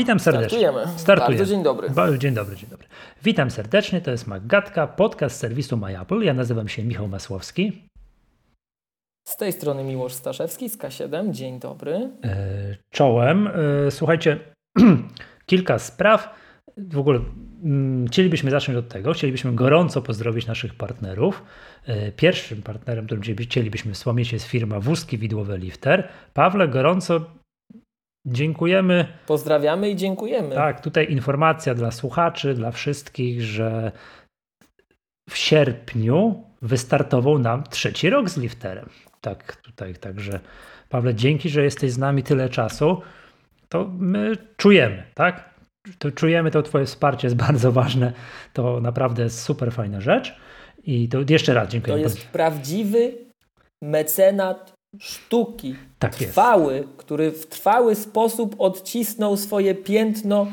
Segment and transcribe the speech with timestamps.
[0.00, 0.58] Witam serdecznie.
[0.58, 0.98] Startujemy.
[0.98, 1.36] Startujemy.
[1.36, 1.90] Bardzo dzień dobry.
[1.90, 2.86] Ba dzień dobry, dzień dobry.
[3.22, 6.24] Witam serdecznie, to jest Maggatka, podcast serwisu MyApple.
[6.24, 7.82] Ja nazywam się Michał Masłowski.
[9.28, 11.30] Z tej strony Miłosz Staszewski z K7.
[11.30, 12.10] Dzień dobry.
[12.24, 13.46] E, czołem.
[13.86, 14.38] E, słuchajcie,
[15.46, 16.34] kilka spraw.
[16.76, 17.20] W ogóle
[17.64, 19.12] mm, chcielibyśmy zacząć od tego.
[19.12, 21.42] Chcielibyśmy gorąco pozdrowić naszych partnerów.
[21.86, 26.08] E, pierwszym partnerem, którym chcielibyśmy wspomnieć jest firma Wózki Widłowe Lifter.
[26.34, 27.39] Pawle, gorąco
[28.26, 29.08] Dziękujemy.
[29.26, 30.54] Pozdrawiamy i dziękujemy.
[30.54, 33.92] Tak, tutaj informacja dla słuchaczy, dla wszystkich, że
[35.30, 38.88] w sierpniu wystartował nam trzeci rok z lifterem.
[39.20, 40.40] Tak, tutaj, także
[40.88, 43.02] Pawle, dzięki, że jesteś z nami tyle czasu.
[43.68, 45.50] To my czujemy, tak?
[45.98, 48.12] To czujemy to Twoje wsparcie jest bardzo ważne.
[48.52, 50.36] To naprawdę jest super fajna rzecz.
[50.84, 51.94] I to jeszcze raz dziękuję.
[51.94, 53.12] To jest prawdziwy
[53.82, 56.88] mecenat sztuki tak trwały, jest.
[56.96, 60.46] który w trwały sposób odcisnął swoje piętno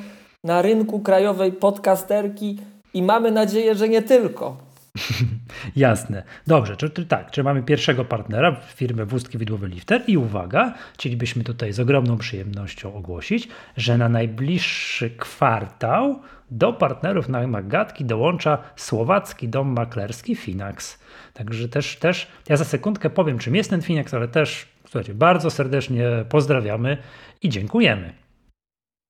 [0.44, 2.58] na rynku krajowej podcasterki
[2.94, 4.58] i mamy nadzieję, że nie tylko.
[5.76, 6.24] Jasne.
[6.48, 11.44] Dobrze, czy, czy, tak, czy mamy pierwszego partnera, firmę Wózki Widłowy Lifter i uwaga, chcielibyśmy
[11.44, 16.22] tutaj z ogromną przyjemnością ogłosić, że na najbliższy kwartał
[16.52, 21.00] do partnerów na Magatki dołącza słowacki dom maklerski Finax.
[21.38, 25.50] Także też, też ja za sekundkę powiem, czym jest ten Finax, ale też słuchajcie, bardzo
[25.50, 26.98] serdecznie pozdrawiamy
[27.42, 28.14] i dziękujemy.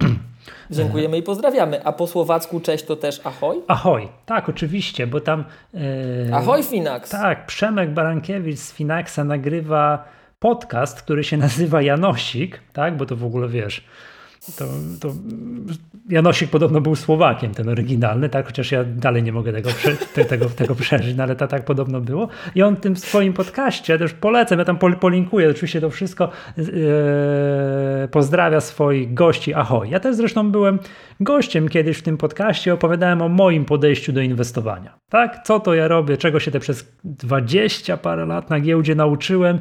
[0.72, 1.84] Dziękujemy i pozdrawiamy.
[1.84, 3.58] A po słowacku cześć to też ahoj?
[3.68, 5.44] Ahoj, tak, oczywiście, bo tam.
[5.74, 5.82] Yy,
[6.34, 7.10] ahoj, Finax.
[7.10, 10.06] Tak, Przemek Barankiewicz z Finaxa nagrywa
[10.40, 13.84] podcast, który się nazywa Janosik, tak, bo to w ogóle wiesz
[14.56, 14.66] to,
[15.00, 15.14] to
[16.10, 18.46] Janosik podobno był Słowakiem, ten oryginalny, tak?
[18.46, 19.70] chociaż ja dalej nie mogę tego,
[20.30, 22.28] tego, tego przeżyć, no ale to tak podobno było.
[22.56, 26.66] I on w tym swoim podcaście, też polecam, ja tam polinkuję oczywiście to wszystko, yy,
[28.12, 29.90] pozdrawia swoich gości Ahoj.
[29.90, 30.80] Ja też zresztą byłem
[31.20, 34.98] gościem kiedyś w tym podcaście, opowiadałem o moim podejściu do inwestowania.
[35.10, 35.44] Tak?
[35.44, 39.60] Co to ja robię, czego się te przez 20 parę lat na giełdzie nauczyłem,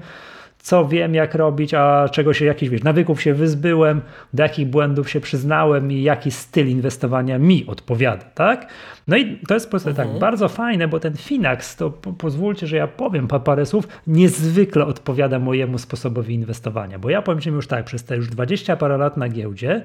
[0.67, 4.01] co wiem, jak robić, a czego się, jakichś wiesz, nawyków się wyzbyłem,
[4.35, 8.73] do jakich błędów się przyznałem i jaki styl inwestowania mi odpowiada, tak?
[9.09, 10.11] No i to jest po prostu tak mhm.
[10.15, 14.87] tak bardzo fajne, bo ten Finax, to po, pozwólcie, że ja powiem parę słów, niezwykle
[14.87, 18.97] odpowiada mojemu sposobowi inwestowania, bo ja powiem Ci już tak, przez te już 20 parę
[18.97, 19.83] lat na giełdzie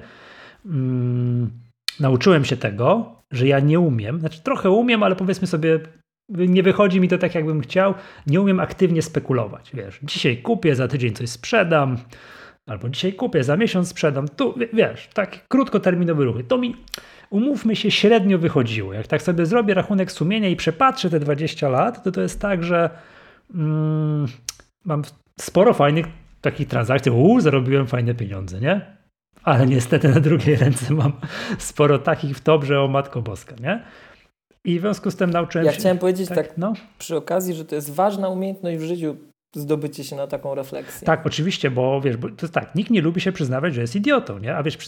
[0.66, 1.50] mm,
[2.00, 5.80] nauczyłem się tego, że ja nie umiem, znaczy trochę umiem, ale powiedzmy sobie
[6.28, 7.94] nie wychodzi mi to tak, jakbym chciał.
[8.26, 9.70] Nie umiem aktywnie spekulować.
[9.74, 11.96] Wiesz, dzisiaj kupię, za tydzień coś sprzedam,
[12.66, 14.28] albo dzisiaj kupię, za miesiąc sprzedam.
[14.28, 16.44] Tu, wiesz, tak krótkoterminowe ruchy.
[16.44, 16.76] To mi,
[17.30, 18.92] umówmy się, średnio wychodziło.
[18.92, 22.64] Jak tak sobie zrobię rachunek sumienia i przepatrzę te 20 lat, to to jest tak,
[22.64, 22.90] że
[23.54, 24.26] mm,
[24.84, 25.02] mam
[25.40, 26.06] sporo fajnych
[26.40, 27.12] takich transakcji.
[27.12, 28.96] Uuu, zarobiłem fajne pieniądze, nie?
[29.42, 31.12] Ale niestety na drugiej ręce mam
[31.58, 33.82] sporo takich w dobrze o Matko Boska, nie?
[34.64, 35.76] I w związku z tym nauczyłem ja się...
[35.76, 36.72] Ja chciałem powiedzieć tak, tak no?
[36.98, 39.16] przy okazji, że to jest ważna umiejętność w życiu
[39.56, 41.06] zdobycie się na taką refleksję.
[41.06, 43.96] Tak, oczywiście, bo wiesz, bo to jest tak, nikt nie lubi się przyznawać, że jest
[43.96, 44.56] idiotą, nie?
[44.56, 44.78] A wiesz,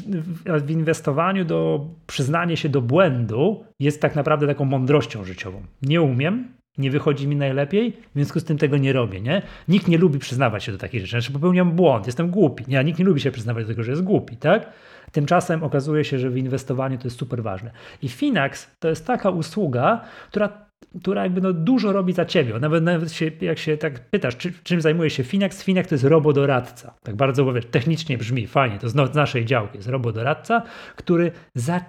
[0.46, 5.62] w inwestowaniu do przyznanie się do błędu jest tak naprawdę taką mądrością życiową.
[5.82, 6.48] Nie umiem,
[6.78, 9.42] nie wychodzi mi najlepiej, w związku z tym tego nie robię, nie?
[9.68, 12.78] Nikt nie lubi przyznawać się do takich rzeczy, znaczy popełniam błąd, jestem głupi, nie?
[12.78, 14.72] A nikt nie lubi się przyznawać do tego, że jest głupi, tak?
[15.14, 17.70] Tymczasem okazuje się, że w inwestowaniu to jest super ważne.
[18.02, 20.64] I Finax to jest taka usługa, która
[21.00, 22.58] która jakby no dużo robi za ciebie.
[22.60, 26.04] Nawet, nawet się, jak się tak pytasz, czy, czym zajmuje się Finax, Finax to jest
[26.04, 26.94] robodoradca.
[27.02, 30.62] Tak bardzo wiesz, technicznie brzmi, fajnie, to z naszej działki jest robodoradca,
[30.96, 31.80] który za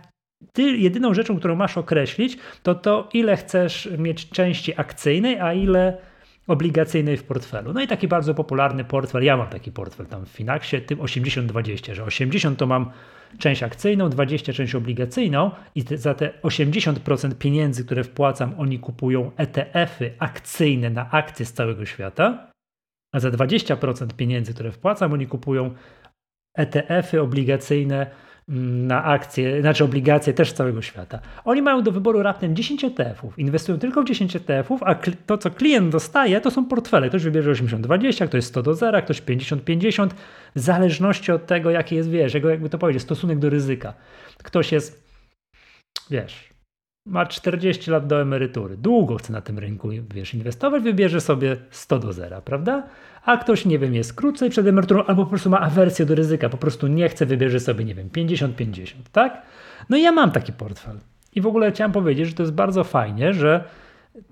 [0.53, 5.97] ty jedyną rzeczą, którą masz określić, to to, ile chcesz mieć części akcyjnej, a ile
[6.47, 7.73] obligacyjnej w portfelu.
[7.73, 11.93] No i taki bardzo popularny portfel, ja mam taki portfel tam w Finaxie, tym 80-20,
[11.93, 12.91] że 80 to mam
[13.37, 19.31] część akcyjną, 20 część obligacyjną i te, za te 80% pieniędzy, które wpłacam, oni kupują
[19.37, 22.51] ETF-y akcyjne na akcje z całego świata,
[23.13, 25.73] a za 20% pieniędzy, które wpłacam, oni kupują
[26.57, 28.11] ETF-y obligacyjne
[28.47, 31.19] na akcje, znaczy obligacje też z całego świata.
[31.45, 34.95] Oni mają do wyboru raptem 10 ETF-ów, inwestują tylko w 10 ETF-ów, a
[35.25, 37.09] to, co klient dostaje, to są portfele.
[37.09, 40.09] Ktoś wybierze 80-20, ktoś 100 do 0, ktoś 50-50,
[40.55, 43.93] w zależności od tego, jaki jest, wiesz, jego, jakby to powiedzieć, stosunek do ryzyka.
[44.43, 45.03] Ktoś jest,
[46.09, 46.49] wiesz,
[47.07, 51.99] ma 40 lat do emerytury, długo chce na tym rynku wiesz, inwestować, wybierze sobie 100
[51.99, 52.87] do 0, prawda?
[53.25, 56.49] A ktoś, nie wiem, jest krócej przed emeryturą albo po prostu ma awersję do ryzyka,
[56.49, 59.41] po prostu nie chce, wybierze sobie, nie wiem, 50-50, tak?
[59.89, 60.97] No i ja mam taki portfel.
[61.35, 63.63] I w ogóle chciałem powiedzieć, że to jest bardzo fajnie, że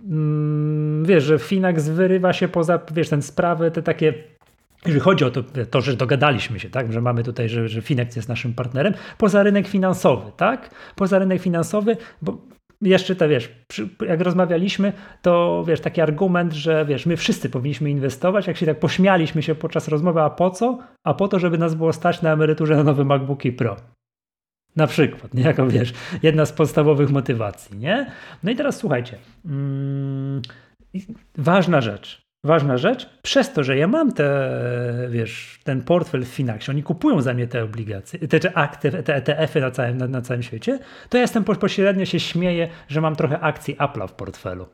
[0.10, 4.14] mm, wiesz, że Finax wyrywa się poza, wiesz, ten sprawy, te takie
[4.86, 8.16] jeżeli chodzi o to, to, że dogadaliśmy się, tak, że mamy tutaj, że, że Finex
[8.16, 10.70] jest naszym partnerem, poza rynek finansowy, tak?
[10.96, 12.38] Poza rynek finansowy, bo
[12.84, 13.52] jeszcze to wiesz,
[14.08, 18.80] jak rozmawialiśmy, to wiesz, taki argument, że wiesz, my wszyscy powinniśmy inwestować, jak się tak
[18.80, 20.80] pośmialiśmy się podczas rozmowy, a po co?
[21.06, 23.76] A po to, żeby nas było stać na emeryturze na nowe MacBooki Pro.
[24.76, 25.44] Na przykład, nie?
[25.44, 25.94] Jako wiesz,
[26.24, 28.12] jedna z podstawowych motywacji, nie?
[28.44, 29.18] No i teraz słuchajcie.
[29.44, 30.42] Hmm,
[31.38, 32.23] ważna rzecz.
[32.46, 34.50] Ważna rzecz, przez to, że ja mam te,
[35.10, 39.16] wiesz, ten portfel w Finaxie, oni kupują za mnie te obligacje, te, te akty, te
[39.16, 40.80] ETF-y na całym, na, na całym świecie,
[41.10, 44.68] to ja jestem pośrednio się śmieję, że mam trochę akcji Apple'a w portfelu.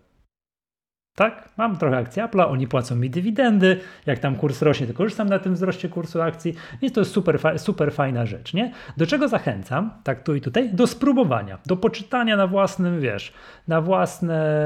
[1.15, 1.49] Tak?
[1.57, 5.39] Mam trochę akcji Apple'a, oni płacą mi dywidendy, jak tam kurs rośnie, to korzystam na
[5.39, 8.71] tym wzroście kursu akcji, więc to jest super, super fajna rzecz, nie?
[8.97, 10.69] Do czego zachęcam, tak tu i tutaj?
[10.73, 13.33] Do spróbowania, do poczytania na własnym, wiesz,
[13.67, 14.61] na własne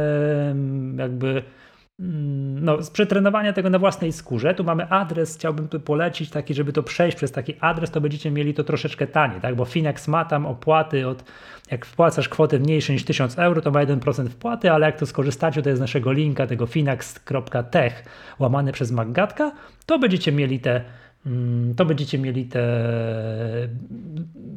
[0.97, 1.43] jakby
[1.99, 4.53] no, z przetrenowania tego na własnej skórze.
[4.53, 8.31] Tu mamy adres, chciałbym tu polecić taki, żeby to przejść przez taki adres, to będziecie
[8.31, 9.55] mieli to troszeczkę taniej, tak?
[9.55, 11.23] Bo Finax ma tam opłaty od,
[11.71, 15.61] jak wpłacasz kwotę mniejszą niż 1000 euro, to ma 1% wpłaty, ale jak to skorzystacie,
[15.65, 18.03] jest z naszego linka, tego finax.tech
[18.39, 19.51] łamane przez Maggatka,
[19.85, 20.81] to będziecie mieli te
[21.25, 22.63] mm, to będziecie mieli te.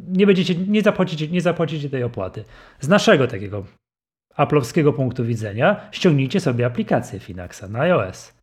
[0.09, 2.45] Nie będziecie, nie zapłacicie, nie zapłacicie tej opłaty.
[2.81, 3.65] Z naszego takiego
[4.39, 8.35] Apple'owskiego punktu widzenia, ściągnijcie sobie aplikację Finaxa na iOS.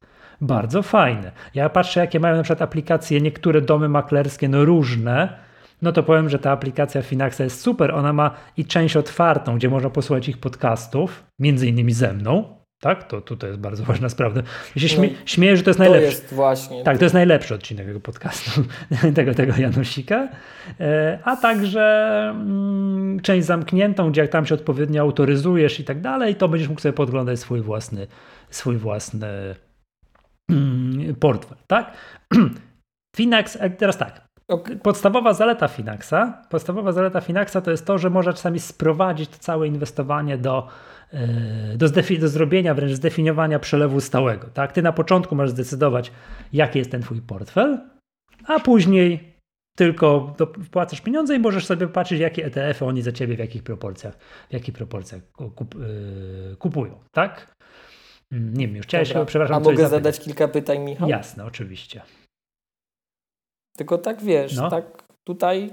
[0.42, 1.32] Bardzo fajne.
[1.54, 5.40] Ja patrzę, jakie mają na przykład aplikacje niektóre domy maklerskie, no różne,
[5.82, 7.92] no to powiem, że ta aplikacja Finaxa jest super.
[7.92, 13.04] Ona ma i część otwartą, gdzie można posłuchać ich podcastów, między innymi ze mną, tak?
[13.04, 14.42] To tutaj jest bardzo ważna sprawa.
[14.76, 16.08] Ja się śmie no, śmieję, że to jest najlepszy.
[16.08, 16.84] To jest właśnie.
[16.84, 18.64] Tak, to jest najlepszy odcinek tego podcastu,
[19.16, 20.28] tego, tego Janusika.
[20.80, 21.84] E, a także
[22.30, 26.82] mm, część zamkniętą, gdzie jak tam się odpowiednio autoryzujesz i tak dalej, to będziesz mógł
[26.82, 28.08] sobie podglądać swój własny,
[28.50, 29.56] swój własny
[30.50, 31.94] mm, portfel, tak?
[33.18, 34.22] Finax, e, teraz tak.
[34.84, 39.68] Podstawowa zaleta Finaxa, podstawowa zaleta Finaxa to jest to, że może czasami sprowadzić to całe
[39.68, 40.68] inwestowanie do
[41.76, 41.88] do,
[42.20, 44.48] do zrobienia, wręcz zdefiniowania przelewu stałego.
[44.48, 44.72] Tak?
[44.72, 46.12] Ty na początku masz zdecydować,
[46.54, 47.90] jaki jest ten twój portfel,
[48.48, 49.34] a później
[49.78, 54.18] tylko wpłacasz pieniądze i możesz sobie patrzeć, jakie ETF-y oni za ciebie w jakich proporcjach,
[54.50, 57.00] w jakich proporcjach kup, yy, kupują.
[57.12, 57.56] Tak?
[58.32, 59.26] Mm, nie wiem, już chciałeś, Dobra.
[59.26, 59.58] przepraszam.
[59.58, 61.10] A mogę zadać kilka pytań, Michał?
[61.10, 62.02] Jasne, oczywiście.
[63.78, 64.70] Tylko tak wiesz, no.
[64.70, 65.70] tak tutaj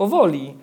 [0.00, 0.58] powoli.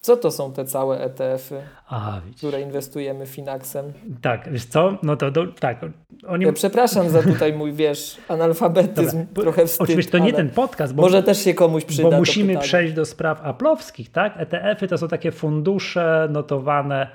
[0.00, 3.92] Co to są te całe ETF-y, A, które inwestujemy Finaxem?
[4.22, 4.98] Tak, wiesz co?
[5.02, 5.80] No to, to tak.
[6.26, 6.44] Oni...
[6.44, 9.80] Ja przepraszam za tutaj mój, wiesz, analfabetyzm, Dobra, trochę wstyd.
[9.80, 12.10] Oczywiście to nie ten podcast, bo, może też się komuś przyda.
[12.10, 14.34] Bo musimy przejść do spraw aplowskich, tak?
[14.36, 17.08] ETF-y to są takie fundusze notowane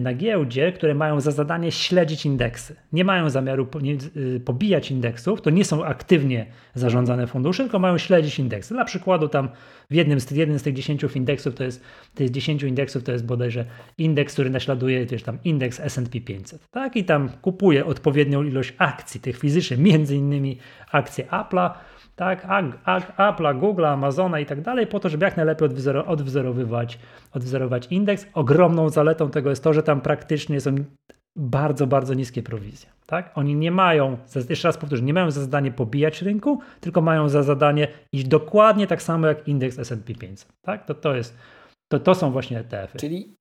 [0.00, 2.76] na giełdzie, które mają za zadanie śledzić indeksy.
[2.92, 3.68] Nie mają zamiaru
[4.16, 8.74] y, pobijać indeksów, to nie są aktywnie zarządzane fundusze, tylko mają śledzić indeksy.
[8.74, 9.48] Dla przykładu tam
[9.90, 11.84] w jednym z, jednym z tych 10 indeksów to jest,
[12.14, 13.64] tych 10 indeksów to jest bodajże
[13.98, 16.70] indeks, który naśladuje wiesz, tam indeks S&P 500.
[16.70, 16.96] Tak?
[16.96, 20.58] I tam kupuje odpowiednią ilość akcji tych fizycznych, między innymi
[20.92, 21.70] akcje Apple'a,
[22.18, 22.46] tak,
[23.16, 25.68] Apple'a, Google'a, Amazona i tak dalej, po to, żeby jak najlepiej
[26.06, 26.98] odwzorowywać,
[27.32, 28.26] odwzorować indeks.
[28.34, 30.74] Ogromną zaletą tego jest to, że tam praktycznie są
[31.36, 32.90] bardzo, bardzo niskie prowizje.
[33.06, 33.32] Tak?
[33.34, 34.16] Oni nie mają,
[34.48, 38.86] jeszcze raz powtórzę, nie mają za zadanie pobijać rynku, tylko mają za zadanie iść dokładnie
[38.86, 40.52] tak samo jak indeks S&P 500.
[40.62, 40.86] Tak?
[40.86, 41.36] To, to, jest,
[41.92, 42.98] to, to są właśnie ETF-y.
[42.98, 43.34] Czyli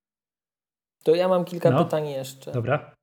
[1.03, 2.51] to ja mam kilka no, pytań jeszcze.
[2.51, 2.96] Dobra.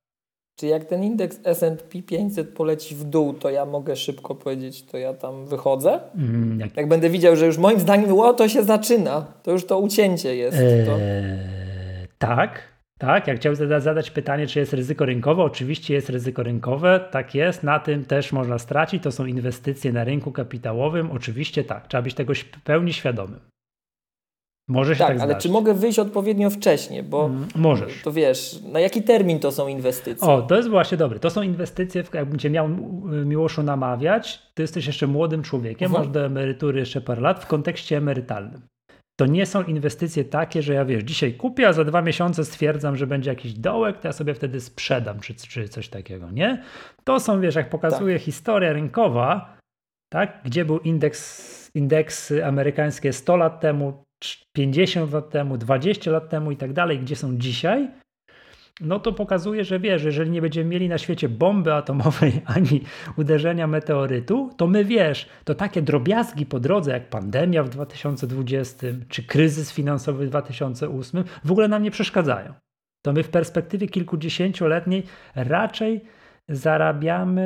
[0.57, 4.99] Czy jak ten indeks S&P 500 poleci w dół, to ja mogę szybko powiedzieć, to
[4.99, 6.01] ja tam wychodzę?
[6.15, 6.77] Mm, jak...
[6.77, 6.89] jak...
[6.89, 10.59] będę widział, że już moim zdaniem o, to się zaczyna, to już to ucięcie jest.
[10.59, 10.99] Eee, to...
[12.19, 12.63] Tak,
[12.99, 13.27] tak.
[13.27, 17.81] Jak chciałbym zadać pytanie, czy jest ryzyko rynkowe, oczywiście jest ryzyko rynkowe, tak jest, na
[17.81, 22.35] tym też można stracić, to są inwestycje na rynku kapitałowym, oczywiście tak, trzeba być tego
[22.35, 23.41] w pełni świadomym.
[24.69, 27.03] Może się tak, tak ale czy mogę wyjść odpowiednio wcześnie?
[27.03, 28.03] Bo mm, możesz.
[28.03, 30.29] To wiesz, na jaki termin to są inwestycje?
[30.29, 31.19] O, to jest właśnie dobre.
[31.19, 32.69] To są inwestycje, jakbym cię miał
[33.25, 36.05] Miłoszu namawiać, ty jesteś jeszcze młodym człowiekiem, mhm.
[36.05, 38.61] masz do emerytury jeszcze parę lat w kontekście emerytalnym.
[39.17, 42.97] To nie są inwestycje takie, że ja wiesz, dzisiaj kupię, a za dwa miesiące stwierdzam,
[42.97, 46.63] że będzie jakiś dołek, to ja sobie wtedy sprzedam, czy, czy coś takiego, nie?
[47.05, 48.23] To są, wiesz, jak pokazuje tak.
[48.23, 49.57] historia rynkowa,
[50.13, 54.05] tak, gdzie był indeks, indeks amerykańskie 100 lat temu,
[54.53, 57.89] 50 lat temu, 20 lat temu i tak dalej, gdzie są dzisiaj,
[58.81, 62.81] no to pokazuje, że wiesz, jeżeli nie będziemy mieli na świecie bomby atomowej ani
[63.17, 69.23] uderzenia meteorytu, to my wiesz, to takie drobiazgi po drodze jak pandemia w 2020 czy
[69.23, 72.55] kryzys finansowy w 2008 w ogóle nam nie przeszkadzają.
[73.03, 75.03] To my w perspektywie kilkudziesięcioletniej
[75.35, 76.01] raczej
[76.49, 77.45] zarabiamy,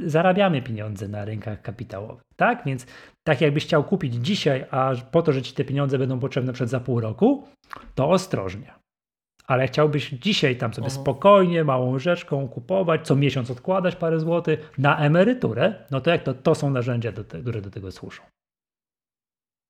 [0.00, 2.62] zarabiamy pieniądze na rynkach kapitałowych, tak?
[2.66, 2.86] Więc
[3.24, 6.68] tak jakbyś chciał kupić dzisiaj, a po to, że ci te pieniądze będą potrzebne przed
[6.68, 7.44] za pół roku,
[7.94, 8.74] to ostrożnie.
[9.46, 11.02] Ale chciałbyś dzisiaj tam sobie mhm.
[11.02, 16.34] spokojnie, małą rzeczką kupować, co miesiąc odkładać parę złotych na emeryturę, no to jak to,
[16.34, 18.22] to są narzędzia, do te, które do tego służą.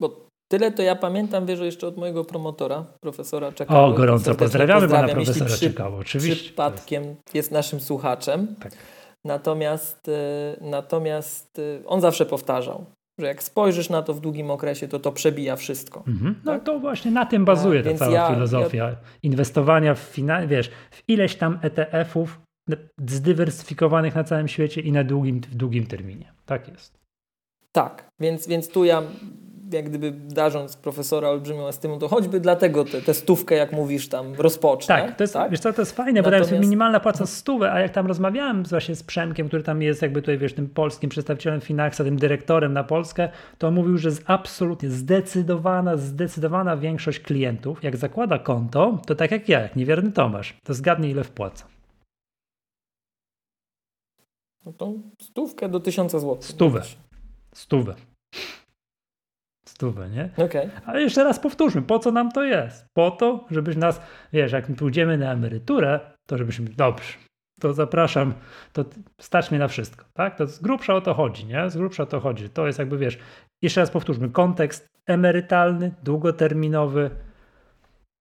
[0.00, 3.86] Bo tyle to ja pamiętam, wiesz, jeszcze od mojego promotora, profesora Czekało.
[3.86, 6.44] O, gorąco pozdrawiamy pana profesora przy, oczywiście.
[6.44, 8.56] Przypadkiem jest naszym słuchaczem.
[8.60, 8.72] Tak.
[9.24, 12.84] Natomiast, e, natomiast e, on zawsze powtarzał,
[13.18, 16.04] że jak spojrzysz na to w długim okresie, to to przebija wszystko.
[16.06, 16.34] Mhm.
[16.44, 16.64] No tak?
[16.64, 18.96] to właśnie na tym bazuje A, ta cała ja, filozofia ja...
[19.22, 22.40] inwestowania w, fina- wiesz, w ileś tam ETF-ów
[23.08, 26.32] zdywersyfikowanych na całym świecie i na długim, w długim terminie.
[26.46, 26.98] Tak jest.
[27.72, 29.02] Tak, więc, więc tu ja
[29.72, 34.94] jak gdyby darząc profesora olbrzymią estymą, to choćby dlatego tę stówkę, jak mówisz, tam rozpocznę.
[34.94, 35.50] Tak, to jest, tak?
[35.50, 36.42] Wiesz co, to jest fajne, Natomiast...
[36.42, 39.82] bo tam jest minimalna płaca stówę, a jak tam rozmawiałem właśnie z Przemkiem, który tam
[39.82, 44.08] jest jakby tutaj, wiesz, tym polskim przedstawicielem Finaxa, tym dyrektorem na Polskę, to mówił, że
[44.08, 50.12] jest absolutnie zdecydowana, zdecydowana większość klientów, jak zakłada konto, to tak jak ja, jak niewierny
[50.12, 51.66] Tomasz, to zgadnij ile wpłaca.
[54.66, 56.44] No to stówkę do tysiąca złotych.
[56.44, 56.82] Stówę.
[57.54, 57.94] Stówę
[59.82, 60.44] stówę, nie?
[60.44, 60.70] Okay.
[60.86, 62.86] Ale jeszcze raz powtórzmy, po co nam to jest?
[62.94, 64.00] Po to, żebyś nas,
[64.32, 67.12] wiesz, jak pójdziemy na emeryturę, to żebyśmy, dobrze,
[67.60, 68.34] to zapraszam,
[68.72, 68.84] to
[69.20, 70.36] stać mnie na wszystko, tak?
[70.36, 71.70] To z grubsza o to chodzi, nie?
[71.70, 72.48] Z grubsza o to chodzi.
[72.48, 73.18] To jest jakby, wiesz,
[73.62, 77.10] jeszcze raz powtórzmy, kontekst emerytalny, długoterminowy,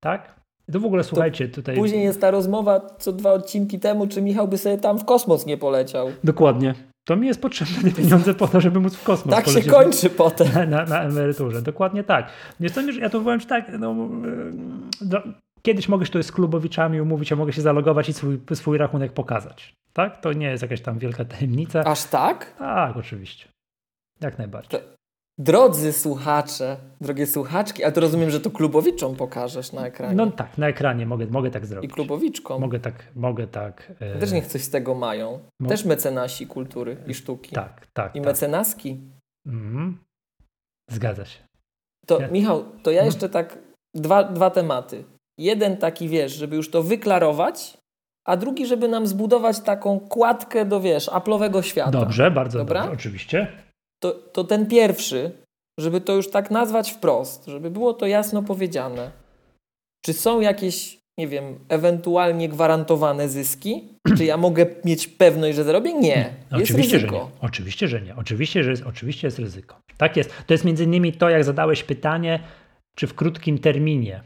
[0.03, 0.41] tak?
[0.72, 1.75] To w ogóle słuchajcie tutaj.
[1.75, 5.46] Później jest ta rozmowa co dwa odcinki temu, czy Michał by sobie tam w kosmos
[5.46, 6.12] nie poleciał.
[6.24, 6.90] Dokładnie.
[7.08, 10.48] To mi jest potrzebne pieniądze po to, żeby móc w kosmos Tak się kończy potem.
[10.53, 11.62] Na, na, na, emeryturze.
[11.62, 12.29] Dokładnie tak.
[12.60, 13.96] Więc to, ja to powiem tak, no,
[15.01, 15.22] no,
[15.62, 19.13] kiedyś mogę się tu z klubowiczami umówić, a mogę się zalogować i swój, swój rachunek
[19.13, 19.75] pokazać.
[19.93, 20.22] Tak?
[20.22, 21.84] To nie jest jakaś tam wielka tajemnica.
[21.84, 22.55] Aż tak?
[22.60, 23.48] Tak, oczywiście.
[24.22, 24.81] Jak najbardziej.
[24.81, 24.88] To,
[25.41, 30.15] Drodzy słuchacze, drogie słuchaczki, ale to rozumiem, że to klubowiczom pokażesz na ekranie.
[30.15, 31.91] No tak, na ekranie mogę, mogę tak zrobić.
[31.91, 32.62] I klubowiczkom.
[32.62, 33.91] Mogę tak, mogę tak.
[34.00, 34.19] E...
[34.19, 35.39] Też niech coś z tego mają.
[35.60, 35.69] Mo...
[35.69, 37.55] Też mecenasi kultury i sztuki.
[37.55, 38.15] Tak, tak.
[38.15, 38.25] I tak.
[38.25, 39.00] mecenaski.
[39.48, 39.98] Mhm.
[40.91, 41.39] Zgadza się.
[42.05, 42.27] To ja...
[42.27, 43.05] Michał, to ja mhm.
[43.05, 43.57] jeszcze tak
[43.95, 45.03] dwa, dwa tematy.
[45.38, 47.77] Jeden taki, wiesz, żeby już to wyklarować,
[48.27, 51.91] a drugi, żeby nam zbudować taką kładkę do, wiesz, aplowego świata.
[51.91, 52.79] Dobrze, bardzo Dobra?
[52.79, 53.70] dobrze, oczywiście
[54.03, 55.31] to, to ten pierwszy,
[55.79, 59.12] żeby to już tak nazwać wprost, żeby było to jasno powiedziane.
[60.05, 63.88] Czy są jakieś, nie wiem, ewentualnie gwarantowane zyski?
[64.17, 65.93] Czy ja mogę mieć pewność, że zarobię?
[65.93, 66.36] Nie.
[66.51, 67.17] Jest oczywiście, ryzyko.
[67.17, 67.29] że nie.
[67.41, 68.15] Oczywiście, że nie.
[68.15, 69.79] Oczywiście, że jest, oczywiście jest ryzyko.
[69.98, 70.34] Tak jest.
[70.48, 72.39] To jest między innymi to, jak zadałeś pytanie,
[72.96, 74.24] czy w krótkim terminie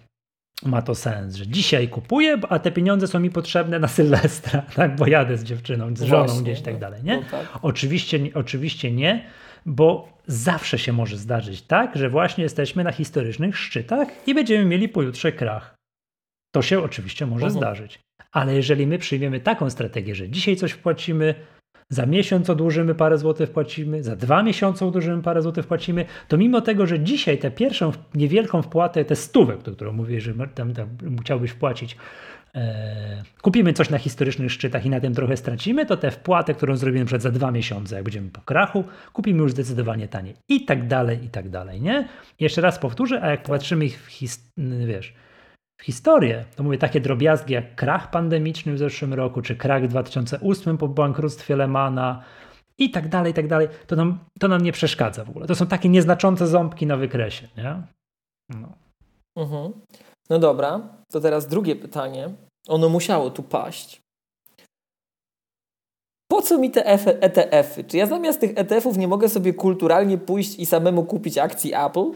[0.64, 4.96] ma to sens, że dzisiaj kupuję, a te pieniądze są mi potrzebne na Sylwestra, tak?
[4.96, 7.04] bo jadę z dziewczyną, z żoną Właśnie, gdzieś i tak dalej.
[7.04, 7.18] Nie?
[7.18, 7.60] No tak.
[7.62, 9.26] Oczywiście, oczywiście nie
[9.66, 14.90] bo zawsze się może zdarzyć tak, że właśnie jesteśmy na historycznych szczytach i będziemy mieli
[14.90, 15.76] pojutrze krach.
[16.56, 17.62] To się oczywiście może mhm.
[17.62, 18.00] zdarzyć.
[18.32, 21.36] Ale jeżeli my przyjmiemy taką strategię, że dzisiaj coś wpłacimy,
[21.90, 26.62] za miesiąc odłożymy parę złotych wpłacimy, za dwa miesiące odłożymy parę złotych wpłacimy, to mimo
[26.62, 30.88] tego, że dzisiaj tę pierwszą niewielką wpłatę, tę stówę, którą mówię, że tam, tam
[31.22, 31.98] chciałbyś wpłacić,
[33.42, 37.06] kupimy coś na historycznych szczytach i na tym trochę stracimy, to tę wpłatę, którą zrobimy
[37.06, 38.84] przed za dwa miesiące, jak będziemy po krachu,
[39.14, 40.36] kupimy już zdecydowanie taniej.
[40.50, 42.08] I tak dalej, i tak dalej, nie?
[42.40, 44.52] Jeszcze raz powtórzę, a jak popatrzymy w, his,
[44.88, 45.14] wiesz,
[45.82, 49.88] w historię, to mówię takie drobiazgi jak krach pandemiczny w zeszłym roku, czy krach w
[49.88, 52.24] 2008 po bankructwie Lemana,
[52.78, 55.48] i tak dalej, i tak dalej, to nam, to nam nie przeszkadza w ogóle.
[55.48, 57.82] To są takie nieznaczące ząbki na wykresie, nie?
[58.50, 58.74] No.
[59.38, 59.74] Mhm.
[60.30, 60.80] No dobra,
[61.12, 62.30] to teraz drugie pytanie.
[62.68, 64.02] Ono musiało tu paść.
[66.32, 66.86] Po co mi te
[67.22, 67.84] ETF-y?
[67.84, 72.12] Czy ja zamiast tych ETF-ów nie mogę sobie kulturalnie pójść i samemu kupić akcji Apple?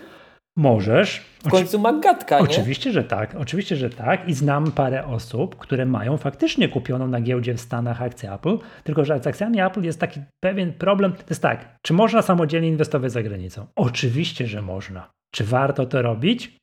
[0.58, 1.26] Możesz.
[1.44, 2.44] W końcu ma gadka, nie?
[2.44, 3.36] Oczywiście, że tak.
[3.36, 4.28] Oczywiście, że tak.
[4.28, 9.06] I znam parę osób, które mają faktycznie kupioną na giełdzie w Stanach akcję Apple, tylko
[9.06, 11.14] że z akcjami Apple jest taki pewien problem.
[11.14, 13.66] To jest tak, czy można samodzielnie inwestować za granicą?
[13.76, 15.10] Oczywiście, że można.
[15.32, 16.58] Czy warto to robić?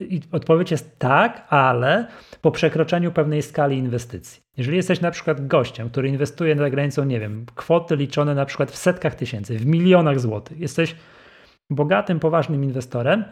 [0.00, 2.06] I odpowiedź jest tak, ale
[2.42, 4.42] po przekroczeniu pewnej skali inwestycji.
[4.56, 8.70] Jeżeli jesteś na przykład gościem, który inwestuje za granicą, nie wiem, kwoty liczone na przykład
[8.70, 10.96] w setkach tysięcy, w milionach złotych, jesteś
[11.70, 13.24] bogatym, poważnym inwestorem,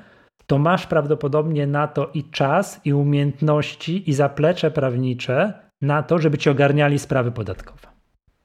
[0.47, 6.39] to masz prawdopodobnie na to i czas, i umiejętności, i zaplecze prawnicze na to, żeby
[6.39, 7.89] ci ogarniali sprawy podatkowe.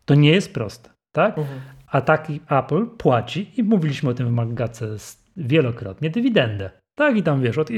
[0.05, 1.37] To nie jest proste, tak?
[1.37, 1.61] Mhm.
[1.87, 4.87] A taki Apple płaci, i mówiliśmy o tym w Magace
[5.37, 6.80] wielokrotnie, dywidendę.
[6.95, 7.69] Tak, i tam wiesz, od,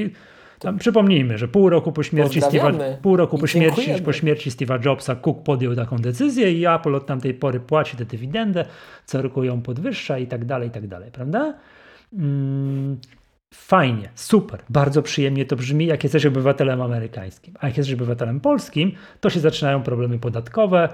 [0.60, 4.86] Tam przypomnijmy, że pół roku po śmierci Steve'a, pół roku po śmierci, po śmierci Steve'a
[4.86, 8.66] Jobsa Cook podjął taką decyzję i Apple od tamtej pory płaci tę dywidendę,
[9.06, 11.54] co roku ją podwyższa i tak dalej, i tak dalej, prawda?
[12.14, 12.98] Mm,
[13.54, 17.54] fajnie, super, bardzo przyjemnie to brzmi, jak jesteś obywatelem amerykańskim.
[17.60, 20.90] A jak jesteś obywatelem polskim, to się zaczynają problemy podatkowe,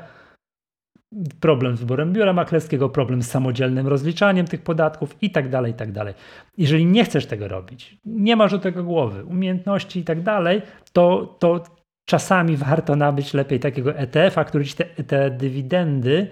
[1.39, 5.75] problem z wyborem biura maklerskiego, problem z samodzielnym rozliczaniem tych podatków i tak dalej, i
[5.75, 6.13] tak dalej.
[6.57, 10.61] Jeżeli nie chcesz tego robić, nie masz do tego głowy, umiejętności i tak dalej,
[10.93, 11.63] to, to
[12.05, 16.27] czasami warto nabyć lepiej takiego ETF-a, który ci te, te dywidendy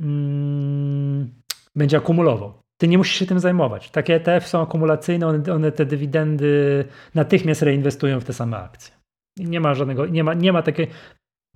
[0.00, 1.30] mm,
[1.76, 2.52] będzie akumulował.
[2.80, 3.90] Ty nie musisz się tym zajmować.
[3.90, 8.94] Takie ETF są akumulacyjne, one, one te dywidendy natychmiast reinwestują w te same akcje.
[9.38, 10.86] Nie ma żadnego, nie ma, nie ma takiej,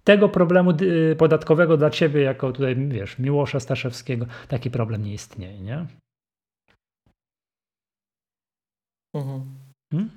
[0.07, 0.73] tego problemu
[1.19, 5.87] podatkowego dla ciebie, jako tutaj, wiesz, Miłosza Staszewskiego, taki problem nie istnieje, nie?
[9.15, 9.45] Mhm.
[9.93, 10.11] Hmm?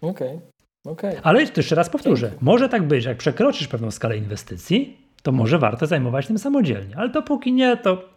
[0.00, 0.40] Okej,
[0.84, 1.10] okay.
[1.10, 1.22] okay.
[1.22, 5.86] Ale jeszcze raz powtórzę, może tak być, jak przekroczysz pewną skalę inwestycji, to może warto
[5.86, 8.08] zajmować tym samodzielnie, ale dopóki nie, to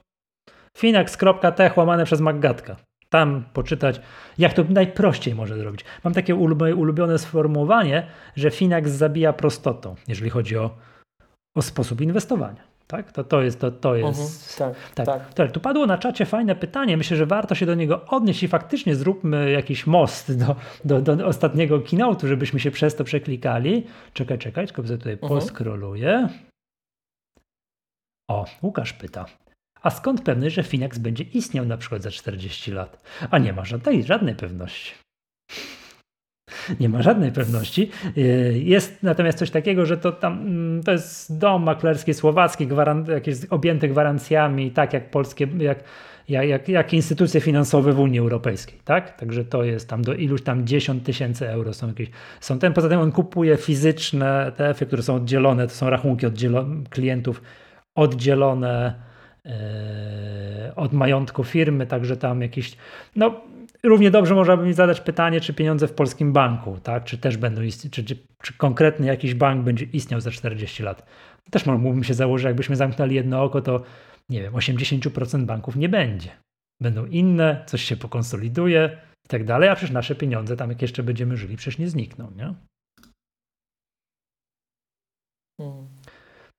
[0.78, 2.76] finax.tech łamane przez Maggatka.
[3.10, 4.02] Tam poczytać,
[4.38, 5.86] jak to najprościej może zrobić.
[6.04, 10.89] Mam takie ulubione sformułowanie, że Finax zabija prostotą, jeżeli chodzi o
[11.56, 12.70] o sposób inwestowania.
[12.88, 13.12] Tak?
[13.12, 13.60] To, to jest.
[13.60, 15.34] To, to jest mhm, tak, tak.
[15.34, 15.52] tak.
[15.52, 16.98] Tu padło na czacie fajne pytanie.
[16.98, 21.28] Myślę, że warto się do niego odnieść i faktycznie zróbmy jakiś most do, do, do
[21.28, 23.88] ostatniego keynote'u, żebyśmy się przez to przeklikali.
[24.14, 25.30] Czekaj, czekaj, tylko tutaj mhm.
[25.30, 26.30] poskroluję.
[28.30, 29.26] O, Łukasz pyta.
[29.82, 33.04] A skąd pewny, że Finax będzie istniał na przykład za 40 lat?
[33.32, 34.94] A nie ma żadnej, żadnej pewności
[36.80, 37.92] nie ma żadnej pewności.
[38.18, 38.22] E,
[38.58, 43.46] jest natomiast coś takiego, że to tam mm, to jest dom maklerski słowacki, gwaran, jakieś
[43.50, 45.84] objęty gwarancjami, tak jak polskie, jak,
[46.30, 49.18] jak, jak instytucje finansowe w Unii Europejskiej, tak?
[49.20, 52.90] Także to jest tam do iluś tam 10 tysięcy euro są jakieś, są ten, poza
[52.90, 57.42] tym on kupuje fizyczne ETF-y, które są oddzielone, to są rachunki oddzielone, klientów
[57.96, 58.94] oddzielone
[59.46, 62.78] e, od majątku firmy, także tam jakieś,
[63.16, 63.42] no
[63.84, 67.04] Równie dobrze można by mi zadać pytanie, czy pieniądze w polskim banku, tak?
[67.04, 71.06] czy też będą istnieć, czy, czy, czy konkretny jakiś bank będzie istniał za 40 lat.
[71.52, 73.84] Też mógłbym się założyć, jakbyśmy zamknęli jedno oko, to
[74.30, 76.30] nie wiem, 80% banków nie będzie.
[76.82, 81.04] Będą inne, coś się pokonsoliduje i tak dalej, a przecież nasze pieniądze tam, jak jeszcze
[81.04, 82.54] będziemy żyli, przecież nie znikną, nie?
[85.62, 85.88] Hmm.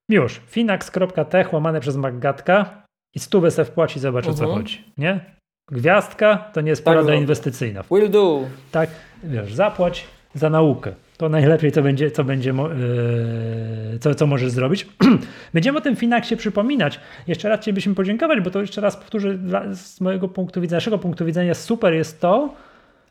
[0.09, 4.61] Już, finax.tech łamane przez Maggatka i stówę se wpłaci, zobacz o co mhm.
[4.61, 5.40] chodzi, nie?
[5.71, 7.85] Gwiazdka to nie jest tak porada inwestycyjna.
[7.91, 8.45] Will do.
[8.71, 8.91] Tak,
[9.25, 10.05] wiesz, zapłać
[10.35, 10.93] za naukę.
[11.17, 14.87] To najlepiej, co będzie, co, będzie, yy, co, co możesz zrobić.
[15.55, 17.01] Będziemy o tym Finaxie przypominać.
[17.27, 20.99] Jeszcze raz chcielibyśmy podziękować, bo to jeszcze raz powtórzę, dla, z mojego punktu widzenia, naszego
[20.99, 22.55] punktu widzenia super jest to,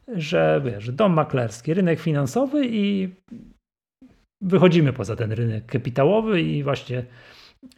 [0.08, 3.10] że wiesz, dom maklerski, rynek finansowy i
[4.41, 7.04] wychodzimy poza ten rynek kapitałowy i właśnie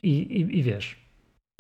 [0.04, 0.96] i, i, i wiesz,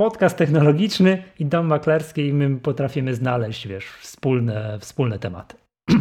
[0.02, 5.56] podcast technologiczny i dom maklerski i my potrafimy znaleźć, wiesz, wspólne, wspólne tematy.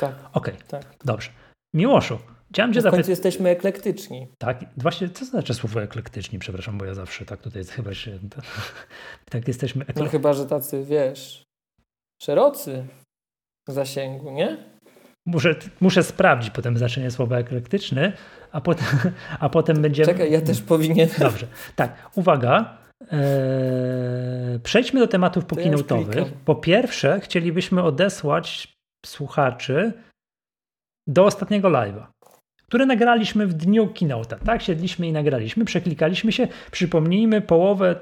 [0.00, 0.14] Tak.
[0.32, 0.84] Okej, okay, tak.
[1.04, 1.30] dobrze.
[1.74, 2.18] Miłoszu,
[2.50, 3.08] chciałem cię zapytać.
[3.08, 4.28] jesteśmy eklektyczni.
[4.38, 6.38] Tak, właśnie, co znaczy słowo eklektyczni?
[6.38, 8.18] Przepraszam, bo ja zawsze tak tutaj chyba się...
[9.30, 9.84] tak jesteśmy...
[9.86, 10.04] Ekle...
[10.04, 11.42] No chyba, że tacy, wiesz,
[12.22, 12.86] szerocy
[13.68, 14.69] w zasięgu, nie?
[15.26, 18.12] Muszę, muszę sprawdzić potem znaczenie słowa eklektyczny,
[18.52, 18.86] a potem,
[19.40, 20.06] a potem będziemy.
[20.06, 21.08] Czekaj, ja też powinien.
[21.18, 21.46] Dobrze.
[21.76, 22.78] Tak, uwaga.
[23.10, 26.32] Eee, przejdźmy do tematów pokinotowych.
[26.44, 28.72] Po pierwsze, chcielibyśmy odesłać
[29.06, 29.92] słuchaczy
[31.08, 32.06] do ostatniego live'a,
[32.66, 34.38] który nagraliśmy w dniu keynote'a.
[34.44, 36.48] Tak, siedliśmy i nagraliśmy, przeklikaliśmy się.
[36.70, 37.96] Przypomnijmy, połowę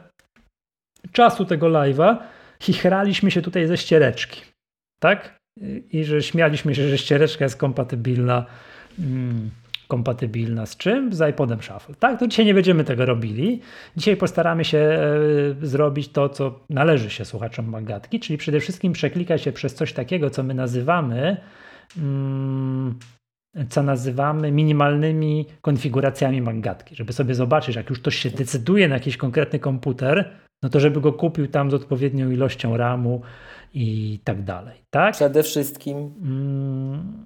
[1.12, 2.16] czasu tego live'a
[2.62, 4.40] chichraliśmy się tutaj ze ściereczki.
[5.00, 5.38] Tak?
[5.92, 8.46] I że śmialiśmy się, że ściereczka jest kompatybilna.
[8.96, 9.50] Hmm
[9.88, 11.12] kompatybilna z czym?
[11.12, 11.94] Z iPodem Shuffle.
[11.98, 13.60] Tak, to dzisiaj nie będziemy tego robili.
[13.96, 19.42] Dzisiaj postaramy się e, zrobić to, co należy się słuchaczom Magatki, czyli przede wszystkim przeklikać
[19.42, 21.36] się przez coś takiego, co my nazywamy
[21.98, 22.94] mm,
[23.68, 29.16] co nazywamy minimalnymi konfiguracjami Magatki, żeby sobie zobaczyć, jak już ktoś się decyduje na jakiś
[29.16, 30.30] konkretny komputer,
[30.62, 33.22] no to żeby go kupił tam z odpowiednią ilością RAMu
[33.74, 34.84] i tak dalej.
[34.90, 35.14] Tak?
[35.14, 35.96] Przede wszystkim.
[35.96, 37.24] Mm,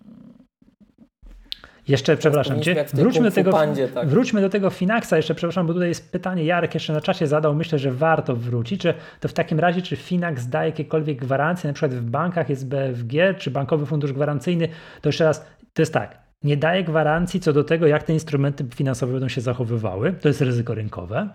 [1.89, 4.09] jeszcze, przepraszam cię, wróćmy do, tego, pandzie, tak.
[4.09, 7.55] wróćmy do tego Finaxa, jeszcze przepraszam, bo tutaj jest pytanie, Jarek jeszcze na czasie zadał,
[7.55, 11.75] myślę, że warto wrócić, czy to w takim razie, czy Finax daje jakiekolwiek gwarancje, na
[11.75, 14.69] przykład w bankach jest BFG, czy Bankowy Fundusz Gwarancyjny,
[15.01, 18.65] to jeszcze raz, to jest tak, nie daje gwarancji co do tego, jak te instrumenty
[18.75, 21.29] finansowe będą się zachowywały, to jest ryzyko rynkowe,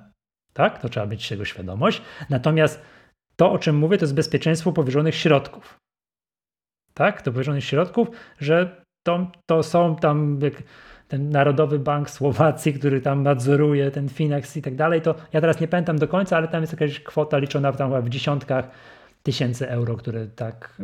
[0.54, 2.82] tak, to trzeba mieć tego świadomość, natomiast
[3.39, 5.78] to, o czym mówię, to jest bezpieczeństwo powierzonych środków,
[6.93, 8.08] tak, to powierzonych środków,
[8.39, 10.39] że to, to są tam
[11.08, 15.60] ten Narodowy Bank Słowacji, który tam nadzoruje ten Finax i tak dalej, to ja teraz
[15.60, 18.69] nie pamiętam do końca, ale tam jest jakaś kwota liczona tam w dziesiątkach
[19.23, 20.82] tysięcy euro, które tak,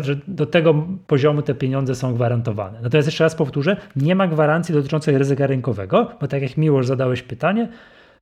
[0.00, 2.80] że, do tego poziomu te pieniądze są gwarantowane.
[2.82, 7.22] Natomiast jeszcze raz powtórzę, nie ma gwarancji dotyczącej ryzyka rynkowego, bo tak jak Miłosz zadałeś
[7.22, 7.68] pytanie,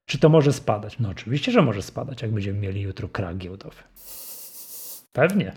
[0.06, 0.98] czy to może spadać?
[0.98, 3.82] No oczywiście, że może spadać, jak będziemy mieli jutro krak giełdowy.
[5.12, 5.52] Pewnie.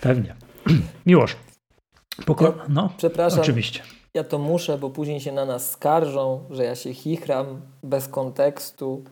[0.00, 0.36] Pewnie.
[1.06, 1.36] Miłosz.
[2.26, 3.40] Poko- no, Przepraszam.
[3.40, 3.82] Oczywiście.
[4.14, 9.04] Ja to muszę, bo później się na nas skarżą, że ja się chichram bez kontekstu.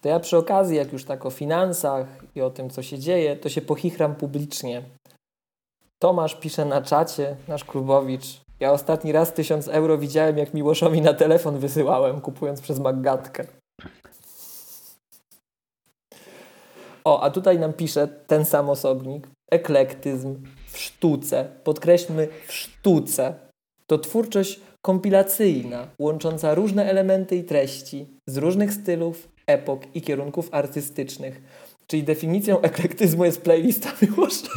[0.00, 3.36] To ja przy okazji, jak już tak o finansach i o tym, co się dzieje,
[3.36, 4.82] to się pochichram publicznie.
[5.98, 8.40] Tomasz pisze na czacie, nasz klubowicz.
[8.60, 13.44] Ja ostatni raz tysiąc euro widziałem, jak Miłoszowi na telefon wysyłałem, kupując przez Maggatkę.
[17.04, 19.28] O, a tutaj nam pisze ten sam osobnik.
[19.50, 20.36] Eklektyzm
[20.72, 21.48] w sztuce.
[21.64, 23.34] Podkreślmy w sztuce.
[23.86, 31.42] To twórczość kompilacyjna, łącząca różne elementy i treści z różnych stylów, epok i kierunków artystycznych.
[31.86, 34.48] Czyli definicją eklektyzmu jest playlista Miłosza.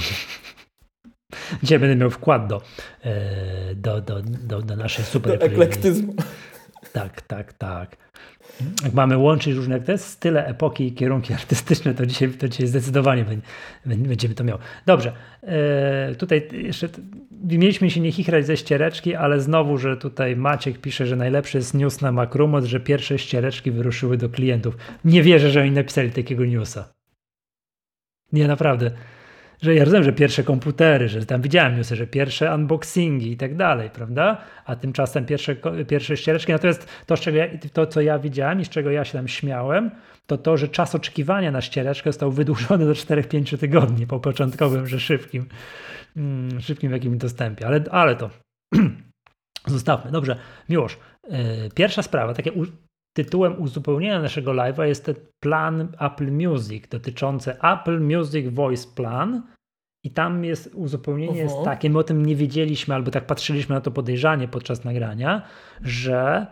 [1.63, 2.61] Dzisiaj będę miał wkład do,
[3.03, 6.13] e, do, do, do, do naszej super Do eklektyzmu.
[6.93, 7.97] Tak, tak, tak.
[8.83, 13.25] Jak mamy łączyć różne te style, epoki i kierunki artystyczne, to dzisiaj, to dzisiaj zdecydowanie
[13.85, 14.57] będziemy to miał.
[14.85, 16.89] Dobrze, e, tutaj jeszcze
[17.43, 21.73] mieliśmy się nie chichrać ze ściereczki, ale znowu, że tutaj Maciek pisze, że najlepszy jest
[21.73, 24.77] news na Makrumot, że pierwsze ściereczki wyruszyły do klientów.
[25.05, 26.93] Nie wierzę, że oni napisali takiego newsa.
[28.31, 28.91] Nie, naprawdę
[29.61, 33.55] że ja rozumiem, że pierwsze komputery, że tam widziałem newsy, że pierwsze unboxingi i tak
[33.55, 34.37] dalej, prawda?
[34.65, 35.55] A tymczasem pierwsze,
[35.87, 36.51] pierwsze ściereczki.
[36.51, 39.91] Natomiast to, czego ja, to, co ja widziałem i z czego ja się tam śmiałem,
[40.27, 44.99] to to, że czas oczekiwania na ściereczkę został wydłużony do 4-5 tygodni po początkowym, że
[44.99, 45.45] szybkim,
[46.17, 47.67] mm, szybkim jakimś dostępie.
[47.67, 48.29] Ale, ale to
[49.67, 50.11] zostawmy.
[50.11, 50.35] Dobrze,
[50.69, 50.97] Miłosz,
[51.29, 51.37] yy,
[51.75, 52.51] pierwsza sprawa, takie
[53.13, 59.43] tytułem uzupełnienia naszego live'a jest ten plan Apple Music dotyczący Apple Music Voice Plan.
[60.05, 63.81] I tam jest uzupełnienie jest takie, my o tym nie wiedzieliśmy, albo tak patrzyliśmy na
[63.81, 65.41] to podejrzanie podczas nagrania,
[65.81, 66.47] że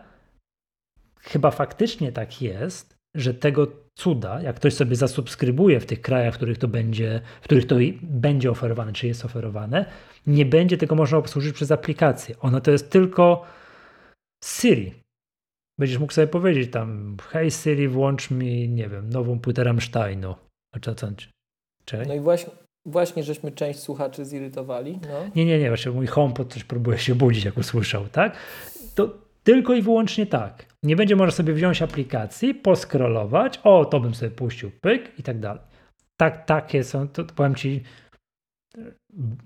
[1.20, 6.36] chyba faktycznie tak jest, że tego cuda, jak ktoś sobie zasubskrybuje w tych krajach, w
[6.36, 9.84] których to będzie, w których to będzie oferowane, czy jest oferowane,
[10.26, 12.34] nie będzie tego można obsłużyć przez aplikację.
[12.40, 13.46] Ono to jest tylko
[14.44, 15.01] Siri
[15.78, 20.34] będziesz mógł sobie powiedzieć tam, hej Siri, włącz mi, nie wiem, nową płytę Rammsteinu.
[20.74, 21.08] A co,
[21.84, 22.06] Czekaj.
[22.06, 22.52] No i właśnie,
[22.86, 25.00] właśnie żeśmy część słuchaczy zirytowali.
[25.02, 25.30] No.
[25.36, 28.36] Nie, nie, nie, właśnie mój HomePod coś próbuje się budzić, jak usłyszał, tak?
[28.94, 30.66] To tylko i wyłącznie tak.
[30.82, 35.40] Nie będzie można sobie wziąć aplikacji, poskrolować, o, to bym sobie puścił, pyk i tak
[35.40, 35.62] dalej.
[36.16, 37.82] Tak, takie są, to, to powiem Ci,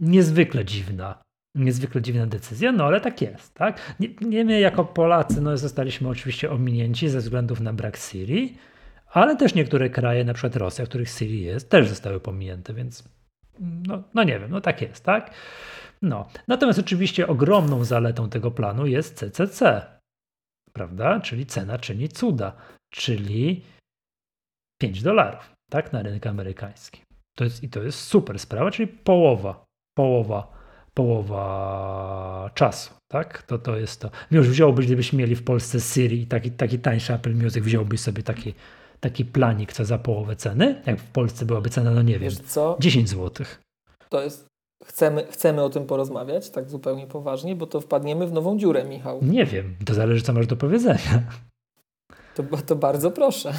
[0.00, 1.25] niezwykle dziwna
[1.56, 3.96] niezwykle dziwna decyzja, no ale tak jest, tak?
[4.20, 8.58] Nie, my jako Polacy no, zostaliśmy oczywiście ominięci ze względów na brak Syrii,
[9.06, 13.08] ale też niektóre kraje, na przykład Rosja, w których Syrii jest, też zostały pominięte, więc
[13.60, 15.30] no, no nie wiem, no tak jest, tak?
[16.02, 16.28] No.
[16.48, 19.86] Natomiast oczywiście ogromną zaletą tego planu jest CCC,
[20.72, 21.20] prawda?
[21.20, 22.56] Czyli cena czyni cuda,
[22.90, 23.62] czyli
[24.80, 25.92] 5 dolarów, tak?
[25.92, 27.02] Na rynek amerykański.
[27.36, 29.64] To jest, I to jest super sprawa, czyli połowa,
[29.96, 30.55] połowa
[30.96, 33.42] połowa czasu, tak?
[33.42, 34.10] To, to jest to.
[34.30, 38.54] Już wziąłbyś, gdybyśmy mieli w Polsce Siri taki, taki tańszy Apple Music, wziąłbyś sobie taki,
[39.00, 40.82] taki planik, co za połowę ceny?
[40.86, 42.76] Jak w Polsce byłaby cena, no nie wiem, co?
[42.80, 43.46] 10 zł.
[44.08, 44.46] To jest,
[44.84, 49.20] chcemy, chcemy o tym porozmawiać, tak zupełnie poważnie, bo to wpadniemy w nową dziurę, Michał.
[49.22, 51.22] Nie wiem, to zależy, co masz do powiedzenia.
[52.34, 53.52] To, to bardzo proszę.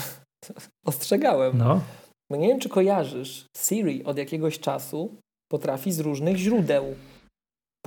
[0.85, 1.57] Ostrzegałem.
[1.57, 1.81] No.
[2.29, 5.15] no nie wiem, czy kojarzysz, Siri od jakiegoś czasu
[5.51, 6.95] potrafi z różnych źródeł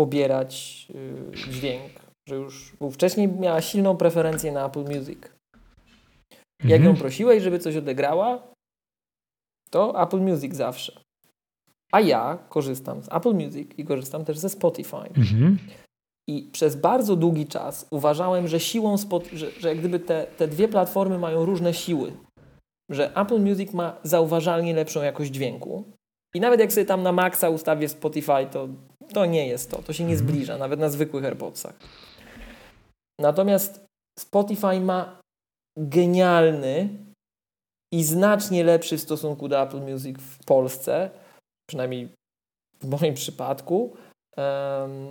[0.01, 1.93] pobierać y, dźwięk.
[2.29, 5.19] Że już bo wcześniej miała silną preferencję na Apple Music.
[6.65, 6.85] Jak mhm.
[6.85, 8.43] ją prosiłeś, żeby coś odegrała,
[9.71, 11.01] to Apple Music zawsze.
[11.93, 14.97] A ja korzystam z Apple Music i korzystam też ze Spotify.
[14.97, 15.59] Mhm.
[16.29, 18.97] I przez bardzo długi czas uważałem, że siłą,
[19.33, 22.13] że, że jak gdyby te, te dwie platformy mają różne siły.
[22.91, 25.85] Że Apple Music ma zauważalnie lepszą jakość dźwięku.
[26.35, 28.69] I nawet jak sobie tam na maksa ustawię Spotify, to
[29.13, 29.83] to nie jest to.
[29.83, 30.29] To się nie mhm.
[30.29, 31.75] zbliża, nawet na zwykłych AirPodsach.
[33.21, 33.85] Natomiast
[34.19, 35.21] Spotify ma
[35.77, 36.89] genialny
[37.93, 41.11] i znacznie lepszy w stosunku do Apple Music w Polsce,
[41.69, 42.09] przynajmniej
[42.81, 43.97] w moim przypadku,
[44.37, 45.09] um,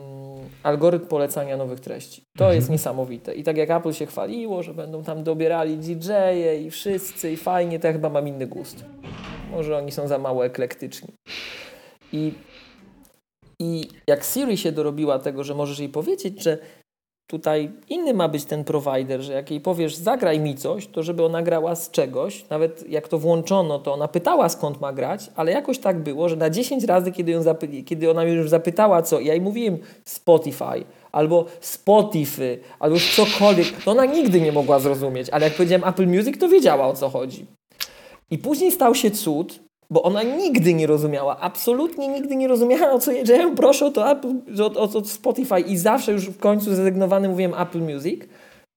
[0.64, 2.22] algorytm polecania nowych treści.
[2.38, 2.56] To mhm.
[2.56, 3.36] jest niesamowite.
[3.36, 7.80] I tak jak Apple się chwaliło, że będą tam dobierali DJ-e i wszyscy i fajnie,
[7.80, 8.86] to ja chyba mam inny gust.
[9.52, 11.14] Może oni są za mało eklektyczni.
[12.14, 12.34] I
[13.62, 16.58] I jak Siri się dorobiła tego, że możesz jej powiedzieć, że
[17.30, 21.26] tutaj inny ma być ten provider, że jak jej powiesz zagraj mi coś, to żeby
[21.26, 25.52] ona grała z czegoś, nawet jak to włączono, to ona pytała skąd ma grać, ale
[25.52, 29.20] jakoś tak było, że na 10 razy, kiedy, ją zapy- kiedy ona już zapytała co,
[29.20, 35.46] ja jej mówiłem Spotify, albo Spotify, albo cokolwiek, to ona nigdy nie mogła zrozumieć, ale
[35.46, 37.46] jak powiedziałem Apple Music, to wiedziała o co chodzi.
[38.32, 39.60] I później stał się cud,
[39.92, 43.92] bo ona nigdy nie rozumiała, absolutnie nigdy nie rozumiała, o co, że ja proszę o
[43.92, 48.22] to, Apple, o, o Spotify i zawsze już w końcu zrezygnowany mówiłem Apple Music.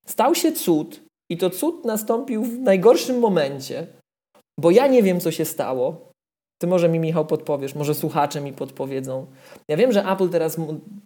[0.06, 3.86] Stał się cud i to cud nastąpił w najgorszym momencie,
[4.60, 6.12] bo ja nie wiem, co się stało.
[6.60, 9.26] Ty może mi, Michał, podpowiesz, może słuchacze mi podpowiedzą.
[9.68, 10.56] Ja wiem, że Apple teraz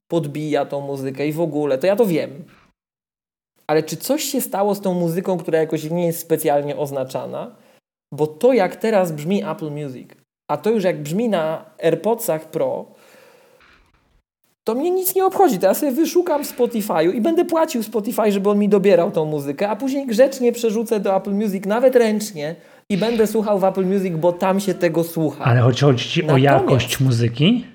[0.09, 2.45] podbija tą muzykę i w ogóle, to ja to wiem.
[3.67, 7.57] Ale czy coś się stało z tą muzyką, która jakoś nie jest specjalnie oznaczana?
[8.15, 10.09] Bo to, jak teraz brzmi Apple Music,
[10.51, 12.87] a to już jak brzmi na AirPodsach Pro,
[14.65, 15.59] to mnie nic nie obchodzi.
[15.59, 19.69] To ja sobie wyszukam Spotify'u i będę płacił Spotify, żeby on mi dobierał tą muzykę,
[19.69, 22.55] a później grzecznie przerzucę do Apple Music, nawet ręcznie
[22.91, 25.45] i będę słuchał w Apple Music, bo tam się tego słucha.
[25.45, 27.67] Ale chodzi, chodzi ci Natomiast o jakość muzyki?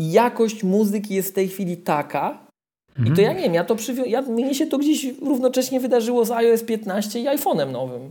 [0.00, 2.38] Jakość muzyki jest w tej chwili taka,
[3.06, 6.24] i to ja nie wiem, ja to przywią- ja, mnie się to gdzieś równocześnie wydarzyło
[6.24, 8.10] z iOS 15 i iPhone'em nowym.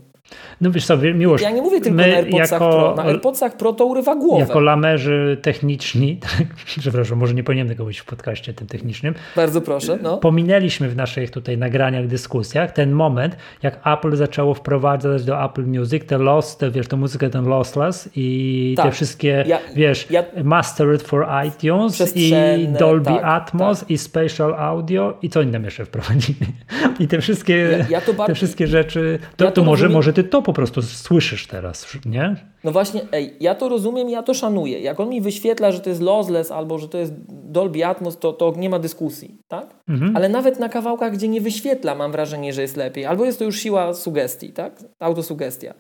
[0.62, 2.96] No wiesz sobie, Miłosz, Ja nie mówię tylko na AirPodsach jako, Pro.
[2.96, 4.40] Na AirPodsach Pro to urywa głowę.
[4.40, 6.20] Jako lamerzy techniczni,
[6.80, 9.14] przepraszam, może nie powinienem tego być w podcaście tym technicznym.
[9.36, 10.00] Bardzo proszę.
[10.02, 10.18] No.
[10.18, 16.06] Pominęliśmy w naszych tutaj nagraniach, dyskusjach ten moment, jak Apple zaczęło wprowadzać do Apple Music
[16.06, 18.86] te lost, te, wiesz, tę muzykę ten lossless i tak.
[18.86, 22.34] te wszystkie, ja, wiesz, ja, mastered for iTunes i
[22.80, 23.92] Dolby tak, Atmos tak.
[23.92, 26.40] i Spatial Audio i co innym jeszcze wprowadzili.
[27.00, 30.82] I te wszystkie, ja, te wszystkie rzeczy, to, to może, może ty to po prostu
[30.82, 32.36] słyszysz teraz, nie?
[32.64, 34.80] No właśnie, ej, ja to rozumiem, ja to szanuję.
[34.80, 38.34] Jak on mi wyświetla, że to jest lossless albo że to jest Dolby Atmos, to,
[38.34, 39.76] to nie ma dyskusji, tak?
[39.90, 40.16] Mhm.
[40.16, 43.06] Ale nawet na kawałkach, gdzie nie wyświetla, mam wrażenie, że jest lepiej.
[43.06, 44.84] Albo jest to już siła sugestii, tak?
[45.00, 45.74] Autosugestia.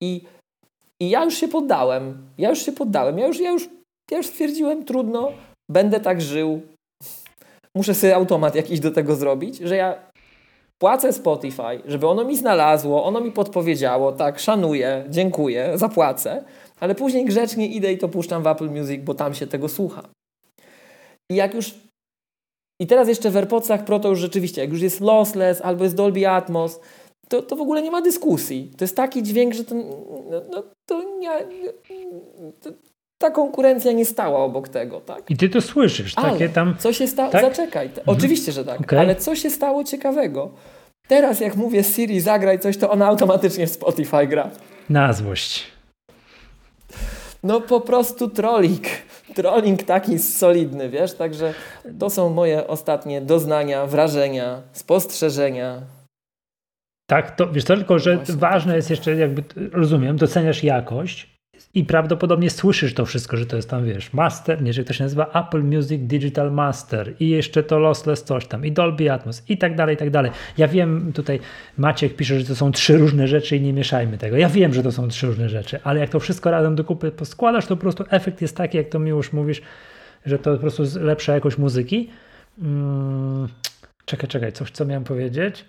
[0.00, 0.24] I,
[1.00, 2.28] i ja już się poddałem.
[2.38, 3.18] Ja już się poddałem.
[3.18, 3.68] Ja już, ja już,
[4.10, 5.32] ja już stwierdziłem, trudno,
[5.70, 6.62] będę tak żył.
[7.76, 9.98] Muszę sobie automat jakiś do tego zrobić, że ja
[10.78, 16.44] płacę Spotify, żeby ono mi znalazło, ono mi podpowiedziało, tak, szanuję, dziękuję, zapłacę,
[16.80, 20.02] ale później grzecznie idę i to puszczam w Apple Music, bo tam się tego słucha.
[21.32, 21.74] I jak już
[22.80, 25.96] i teraz jeszcze w AirPodsach Pro to już rzeczywiście, jak już jest lossless albo jest
[25.96, 26.80] Dolby Atmos,
[27.28, 28.70] to, to w ogóle nie ma dyskusji.
[28.76, 31.30] To jest taki dźwięk, że to, no, no to nie,
[32.60, 32.70] to,
[33.18, 35.30] ta konkurencja nie stała obok tego, tak?
[35.30, 36.74] I ty to słyszysz, ale takie tam...
[36.78, 37.30] co się stało?
[37.30, 37.42] Tak?
[37.42, 37.86] Zaczekaj.
[37.86, 38.04] Mhm.
[38.06, 39.00] Oczywiście, że tak, okay.
[39.00, 40.50] ale co się stało ciekawego?
[41.08, 44.50] Teraz jak mówię Siri zagraj coś, to ona automatycznie w Spotify gra.
[44.90, 45.64] Na złość.
[47.42, 48.84] No po prostu trolling.
[49.34, 51.14] Trolling taki solidny, wiesz?
[51.14, 51.54] Także
[51.98, 55.82] to są moje ostatnie doznania, wrażenia, spostrzeżenia.
[57.06, 58.76] Tak, to wiesz, to tylko, że Właśnie ważne tak.
[58.76, 61.33] jest jeszcze, jakby rozumiem, doceniasz jakość,
[61.74, 65.04] i prawdopodobnie słyszysz to wszystko, że to jest tam, wiesz, master, nie, że to się
[65.04, 69.58] nazywa Apple Music Digital Master i jeszcze to lossless coś tam i Dolby Atmos i
[69.58, 70.30] tak dalej, i tak dalej.
[70.58, 71.40] Ja wiem, tutaj
[71.78, 74.36] Maciek pisze, że to są trzy różne rzeczy i nie mieszajmy tego.
[74.36, 77.10] Ja wiem, że to są trzy różne rzeczy, ale jak to wszystko razem do kupy
[77.10, 79.62] poskładasz, to po prostu efekt jest taki, jak to mi już mówisz,
[80.26, 82.10] że to po prostu lepsza jakość muzyki.
[82.60, 83.48] Hmm,
[84.04, 85.64] czekaj, czekaj, coś co miałem powiedzieć?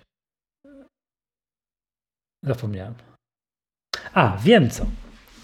[2.42, 2.94] Zapomniałem.
[4.14, 4.86] A, wiem co.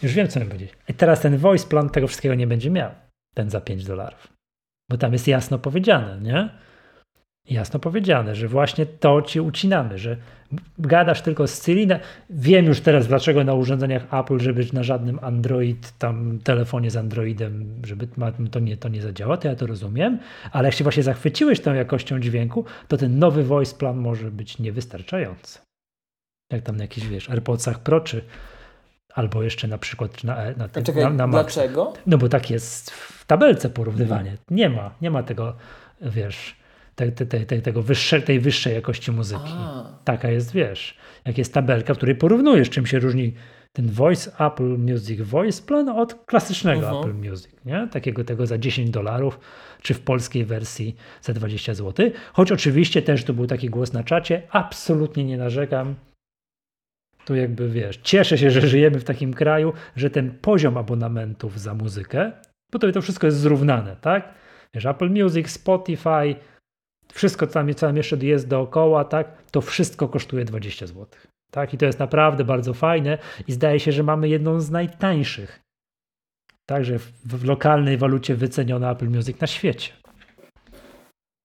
[0.02, 0.72] Już wiem, co mi powiedzieć.
[0.88, 2.90] I teraz ten voice plan tego wszystkiego nie będzie miał.
[3.34, 4.28] Ten za 5 dolarów.
[4.90, 6.48] Bo tam jest jasno powiedziane, nie?
[7.50, 10.16] Jasno powiedziane, że właśnie to ci ucinamy, że
[10.78, 11.88] gadasz tylko z Siri.
[12.30, 17.82] Wiem już teraz, dlaczego na urządzeniach Apple, żeby na żadnym Android, tam telefonie z Androidem,
[17.84, 18.08] żeby
[18.50, 20.18] to nie, to nie zadziała, to ja to rozumiem,
[20.52, 25.58] ale się właśnie zachwyciłeś tą jakością dźwięku, to ten nowy voice plan może być niewystarczający.
[26.52, 28.24] Jak tam na jakichś, wiesz, AirPodsach Pro czy
[29.14, 31.92] albo jeszcze na przykład na, na, tym, Czekaj, na, na Dlaczego?
[32.06, 34.36] No bo tak jest w tabelce porównywanie.
[34.50, 35.56] Nie ma, nie ma tego,
[36.00, 36.56] wiesz,
[36.94, 39.52] te, te, te, tego wyższe, tej wyższej jakości muzyki.
[39.56, 39.84] A.
[40.04, 43.34] Taka jest, wiesz, jak jest tabelka, w której porównujesz, czym się różni
[43.72, 47.00] ten Voice Apple Music Voice Plan od klasycznego uh -huh.
[47.00, 47.88] Apple Music, nie?
[47.90, 49.38] Takiego tego za 10 dolarów,
[49.82, 52.10] czy w polskiej wersji za 20 zł.
[52.32, 55.94] Choć oczywiście też to był taki głos na czacie, absolutnie nie narzekam
[57.24, 61.74] to jakby wiesz, cieszę się, że żyjemy w takim kraju, że ten poziom abonamentów za
[61.74, 62.32] muzykę,
[62.72, 64.34] bo to, to wszystko jest zrównane, tak?
[64.74, 66.34] Wiesz, Apple Music, Spotify,
[67.12, 69.42] wszystko co tam, co tam jeszcze jest dookoła, tak?
[69.50, 71.06] To wszystko kosztuje 20 zł.
[71.50, 71.74] Tak?
[71.74, 75.62] I to jest naprawdę bardzo fajne i zdaje się, że mamy jedną z najtańszych
[76.66, 79.92] Także w, w lokalnej walucie wyceniono Apple Music na świecie.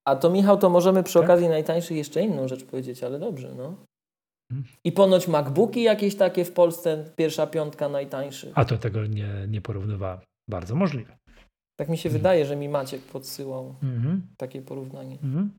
[0.06, 1.24] A to Michał, to możemy przy tak?
[1.24, 3.76] okazji najtańszych jeszcze inną rzecz powiedzieć, ale dobrze, no.
[4.84, 8.52] I ponoć MacBooki jakieś takie w Polsce, pierwsza piątka najtańszych.
[8.56, 10.20] A to tego nie, nie porównywałem.
[10.50, 11.18] Bardzo możliwe.
[11.80, 12.20] Tak mi się hmm.
[12.20, 14.22] wydaje, że mi Maciek podsyłał hmm.
[14.38, 15.18] takie porównanie.
[15.18, 15.52] Hmm.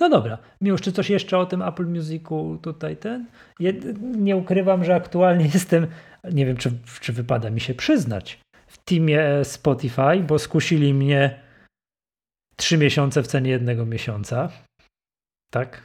[0.00, 3.26] No dobra, Miłosz, czy coś jeszcze o tym Apple Musicu tutaj ten?
[4.00, 5.86] nie ukrywam, że aktualnie jestem,
[6.32, 11.40] nie wiem, czy, czy wypada mi się przyznać, w teamie Spotify, bo skusili mnie
[12.56, 14.48] trzy miesiące w cenie jednego miesiąca.
[15.50, 15.82] Tak?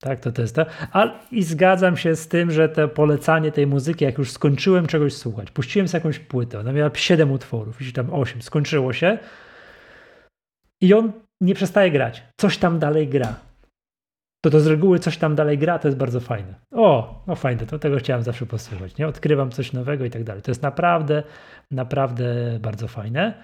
[0.00, 0.66] Tak, to, jest to.
[0.92, 5.16] A, I zgadzam się z tym, że to polecanie tej muzyki, jak już skończyłem czegoś
[5.16, 9.18] słuchać, puściłem sobie jakąś płytę, ona miała 7 utworów, jeśli tam 8, skończyło się
[10.80, 12.22] i on nie przestaje grać.
[12.40, 13.34] Coś tam dalej gra.
[14.44, 16.54] To to z reguły coś tam dalej gra, to jest bardzo fajne.
[16.72, 19.06] O, no fajne, to tego chciałem zawsze posłuchać, nie?
[19.08, 20.42] Odkrywam coś nowego i tak dalej.
[20.42, 21.22] To jest naprawdę,
[21.70, 23.34] naprawdę bardzo fajne.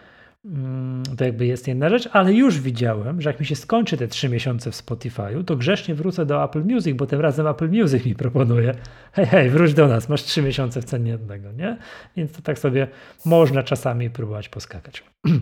[0.46, 4.08] Mm, to jakby jest jedna rzecz, ale już widziałem, że jak mi się skończy te
[4.08, 8.04] trzy miesiące w Spotify'u, to grzecznie wrócę do Apple Music, bo tym razem Apple Music
[8.04, 8.74] mi proponuje
[9.12, 11.76] hej, hej, wróć do nas, masz trzy miesiące w cenie jednego, nie?
[12.16, 12.88] Więc to tak sobie
[13.24, 15.04] można czasami próbować poskakać.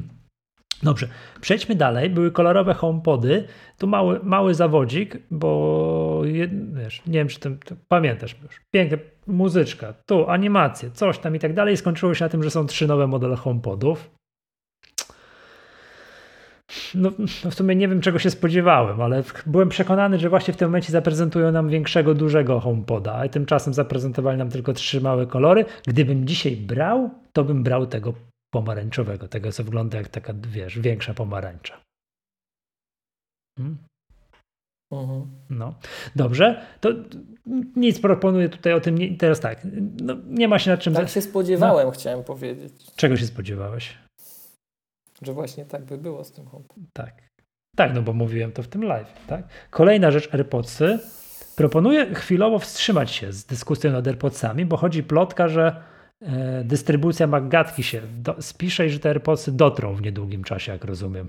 [0.83, 1.09] Dobrze,
[1.41, 2.11] przejdźmy dalej.
[2.11, 3.45] Były kolorowe homepody.
[3.79, 6.23] Tu mały, mały zawodzik, bo
[6.75, 8.61] wiesz, nie wiem, czy ty, ty pamiętasz już.
[8.75, 11.77] Piękna muzyczka, tu animacje, coś tam i tak dalej.
[11.77, 14.11] Skończyło się na tym, że są trzy nowe modele homepodów.
[16.95, 17.13] No,
[17.45, 20.69] no, w sumie nie wiem, czego się spodziewałem, ale byłem przekonany, że właśnie w tym
[20.69, 25.65] momencie zaprezentują nam większego, dużego HomePoda, a tymczasem zaprezentowali nam tylko trzy małe kolory.
[25.87, 28.15] Gdybym dzisiaj brał, to bym brał tego
[28.55, 31.81] pomarańczowego, tego co wygląda jak taka, wiesz, większa pomarańcza.
[33.59, 33.79] Hmm?
[34.93, 35.27] Mhm.
[35.51, 35.75] No,
[36.17, 36.67] dobrze.
[36.81, 36.89] To
[37.77, 38.99] nic proponuję tutaj o tym.
[38.99, 39.67] Nie, teraz tak,
[40.03, 40.95] no, nie ma się nad czym.
[40.95, 41.93] Tak się spodziewałem, no.
[41.93, 42.73] chciałem powiedzieć.
[42.97, 44.04] Czego się spodziewałeś?
[45.25, 46.77] Że właśnie tak by było z tym HomePod.
[46.93, 47.23] Tak.
[47.77, 49.13] Tak, no bo mówiłem to w tym live.
[49.27, 49.43] Tak?
[49.71, 50.99] Kolejna rzecz AirPodsy.
[51.57, 55.83] Proponuję chwilowo wstrzymać się z dyskusją nad AirPodsami, bo chodzi plotka, że
[56.23, 60.85] e, dystrybucja Maggatki się do, spisze i że te AirPodsy dotrą w niedługim czasie, jak
[60.85, 61.29] rozumiem.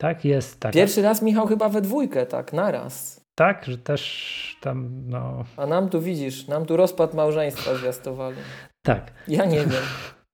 [0.00, 0.72] Tak, jest tak.
[0.72, 3.20] Pierwszy raz Michał chyba we dwójkę, tak, naraz.
[3.34, 5.44] Tak, że też tam, no.
[5.56, 8.36] A nam tu widzisz, nam tu rozpad małżeństwa zwiastowali.
[8.82, 9.12] Tak.
[9.28, 9.82] Ja nie wiem.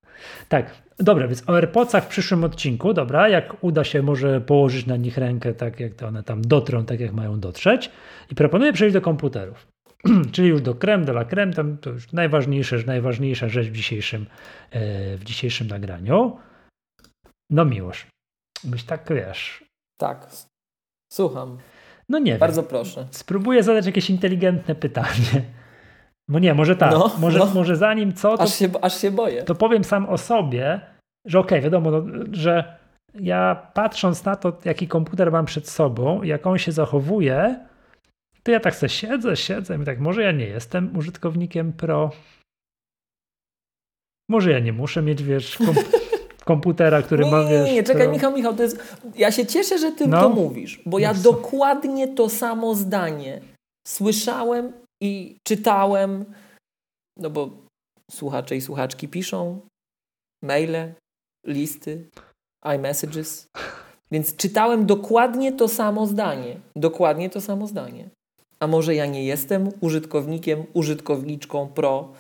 [0.49, 4.97] tak, Dobra, więc o AirPodsach w przyszłym odcinku, dobra, jak uda się może położyć na
[4.97, 7.91] nich rękę, tak jak to one tam dotrą, tak jak mają dotrzeć.
[8.31, 9.67] I proponuję przejść do komputerów.
[10.33, 14.27] Czyli już do creme de la creme, tam to już najważniejsza, najważniejsza rzecz w dzisiejszym,
[14.71, 16.39] e, w dzisiejszym nagraniu.
[17.51, 18.07] No miłość.
[18.65, 19.65] Byś tak, wiesz...
[19.99, 20.31] Tak,
[21.13, 21.59] słucham.
[22.09, 22.69] No nie Bardzo wiem.
[22.69, 23.07] proszę.
[23.11, 25.43] Spróbuję zadać jakieś inteligentne pytanie.
[26.29, 26.93] No nie, może tak.
[26.93, 27.47] No, może, no.
[27.55, 28.37] może zanim co.
[28.37, 29.43] To, aż, się, aż się boję.
[29.43, 30.81] To powiem sam o sobie,
[31.27, 32.77] że okej, okay, wiadomo, no, że
[33.15, 37.67] ja patrząc na to, jaki komputer mam przed sobą, jak on się zachowuje,
[38.43, 42.11] to ja tak sobie siedzę, siedzę i tak, może ja nie jestem użytkownikiem pro.
[44.31, 45.59] Może ja nie muszę mieć, wiesz,
[46.45, 47.67] komputera, który nie, ma, wiesz...
[47.67, 48.13] Nie, nie, czekaj, pro...
[48.13, 48.97] Michał, Michał, to jest...
[49.17, 50.21] Ja się cieszę, że ty no.
[50.21, 53.41] to mówisz, bo ja no dokładnie to samo zdanie
[53.89, 56.25] słyszałem i czytałem,
[57.19, 57.51] no bo
[58.11, 59.61] słuchacze i słuchaczki piszą
[60.45, 60.95] maile,
[61.47, 62.09] listy,
[62.77, 63.47] iMessages.
[64.13, 66.57] Więc czytałem dokładnie to samo zdanie.
[66.77, 68.09] Dokładnie to samo zdanie.
[68.61, 72.13] A może ja nie jestem użytkownikiem, użytkowniczką pro,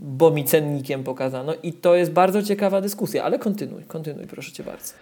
[0.00, 1.54] bo mi cennikiem pokazano.
[1.62, 4.94] I to jest bardzo ciekawa dyskusja, ale kontynuuj, kontynuuj, proszę cię bardzo.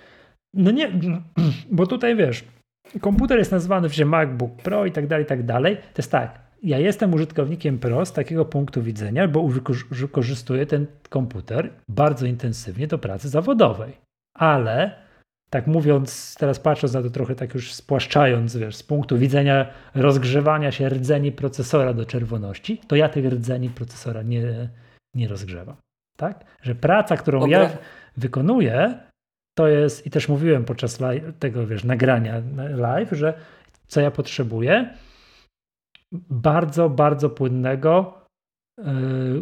[0.55, 0.93] No nie,
[1.71, 2.45] bo tutaj wiesz,
[3.01, 5.77] komputer jest nazwany w MacBook Pro i tak dalej, i tak dalej.
[5.77, 9.49] To jest tak, ja jestem użytkownikiem Pro z takiego punktu widzenia, bo
[9.91, 13.93] wykorzystuję ten komputer bardzo intensywnie do pracy zawodowej.
[14.35, 14.95] Ale
[15.51, 20.73] tak mówiąc, teraz patrząc na to trochę tak już spłaszczając, wiesz, z punktu widzenia rozgrzewania
[20.73, 24.69] się rdzeni procesora do czerwoności, to ja tych rdzeni procesora nie,
[25.15, 25.77] nie rozgrzewam.
[26.17, 26.45] Tak?
[26.63, 27.71] Że praca, którą ja
[28.17, 28.99] wykonuję,
[29.59, 32.43] to jest, i też mówiłem podczas live, tego wiesz, nagrania
[32.75, 33.35] live, że
[33.87, 34.95] co ja potrzebuję,
[36.31, 38.15] bardzo, bardzo płynnego
[38.79, 38.85] e,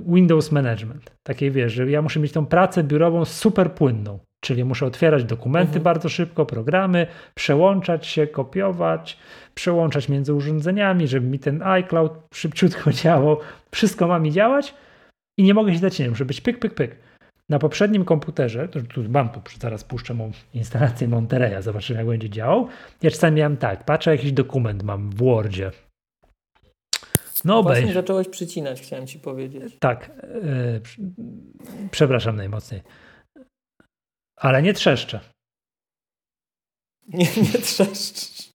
[0.06, 1.16] Windows Management.
[1.22, 4.18] Takiej wiesz, że ja muszę mieć tą pracę biurową super płynną.
[4.40, 5.82] Czyli muszę otwierać dokumenty mhm.
[5.82, 9.18] bardzo szybko, programy, przełączać się, kopiować,
[9.54, 13.36] przełączać między urządzeniami, żeby mi ten iCloud szybciutko działał.
[13.70, 14.74] Wszystko ma mi działać
[15.38, 16.96] i nie mogę się dać, nie muszę być pyk, pyk, pyk.
[17.48, 22.30] Na poprzednim komputerze, to tu mam tu, zaraz puszczę mu instalację Monterey'a, zobaczymy jak będzie
[22.30, 22.68] działał.
[23.02, 25.70] Ja czasami miałem tak, patrzę jakiś dokument mam w Wordzie,
[27.44, 29.76] No Właśnie zacząłeś przycinać, chciałem ci powiedzieć.
[29.80, 30.10] Tak.
[30.44, 30.80] Yy,
[31.90, 32.82] przepraszam najmocniej.
[34.36, 35.20] Ale nie trzeszczę.
[37.08, 38.48] Nie, nie trzeszcz.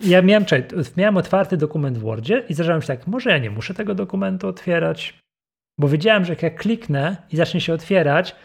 [0.00, 0.44] Ja miałem,
[0.96, 4.48] miałem otwarty dokument w Wordzie i zacząłem się tak, może ja nie muszę tego dokumentu
[4.48, 5.20] otwierać,
[5.78, 8.36] bo wiedziałem, że jak ja kliknę i zacznie się otwierać,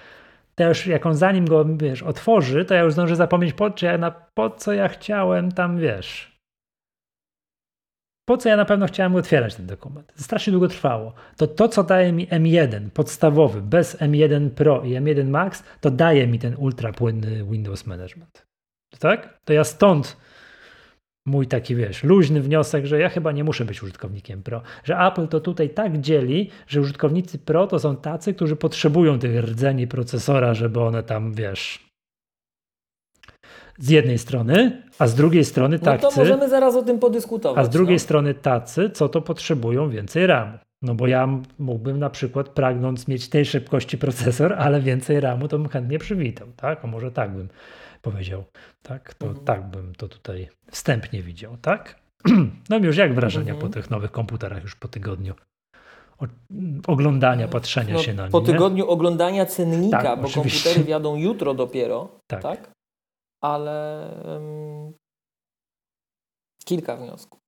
[0.55, 3.85] to już jak on zanim go, wiesz, otworzy, to ja już zdążę zapomnieć po, czy
[3.85, 6.32] ja na, po co ja chciałem tam, wiesz,
[8.25, 10.13] po co ja na pewno chciałem otwierać ten dokument.
[10.15, 11.13] Strasznie długo trwało.
[11.37, 16.27] To to, co daje mi M1 podstawowy, bez M1 Pro i M1 Max, to daje
[16.27, 18.45] mi ten ultra płynny Windows Management.
[18.99, 19.39] Tak?
[19.45, 20.17] To ja stąd
[21.25, 24.61] mój taki, wiesz, luźny wniosek, że ja chyba nie muszę być użytkownikiem Pro.
[24.83, 29.43] Że Apple to tutaj tak dzieli, że użytkownicy Pro to są tacy, którzy potrzebują tych
[29.43, 31.82] rdzeni procesora, żeby one tam, wiesz,
[33.77, 36.03] z jednej strony, a z drugiej strony tacy.
[36.03, 37.65] No to możemy zaraz o tym podyskutować.
[37.65, 37.99] A z drugiej no.
[37.99, 40.57] strony tacy, co to potrzebują więcej RAMu.
[40.81, 41.27] No bo ja
[41.59, 46.47] mógłbym na przykład pragnąc mieć tej szybkości procesor, ale więcej RAMu, to bym chętnie przywitał,
[46.55, 46.85] tak?
[46.85, 47.49] A może tak bym
[48.01, 48.43] powiedział,
[48.81, 49.13] tak?
[49.13, 49.45] To mhm.
[49.45, 51.95] tak bym to tutaj wstępnie widział, tak?
[52.69, 53.69] No już jak wrażenia mhm.
[53.69, 55.33] po tych nowych komputerach już po tygodniu?
[56.87, 58.31] oglądania, patrzenia no, się na nie.
[58.31, 60.63] Po tygodniu oglądania cennika, tak, bo oczywiście.
[60.63, 62.41] komputery wiadą jutro dopiero, tak?
[62.41, 62.71] tak?
[63.43, 64.93] Ale um,
[66.65, 67.39] kilka wniosków.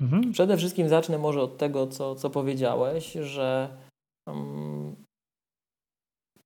[0.00, 0.32] Mhm.
[0.32, 3.76] Przede wszystkim zacznę może od tego, co, co powiedziałeś, że
[4.26, 4.96] um,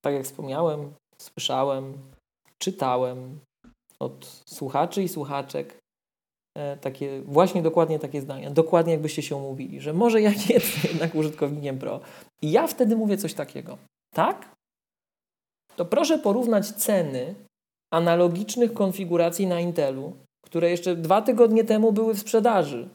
[0.01, 1.99] tak jak wspomniałem, słyszałem,
[2.59, 3.41] czytałem
[3.99, 5.79] od słuchaczy i słuchaczek
[6.57, 10.91] e, takie, właśnie dokładnie takie zdania, dokładnie jakbyście się umówili, że może ja nie jestem
[10.91, 12.01] jednak użytkownikiem Pro.
[12.43, 13.79] I ja wtedy mówię coś takiego.
[14.15, 14.57] Tak?
[15.77, 17.35] To proszę porównać ceny
[17.93, 22.89] analogicznych konfiguracji na Intelu, które jeszcze dwa tygodnie temu były w sprzedaży.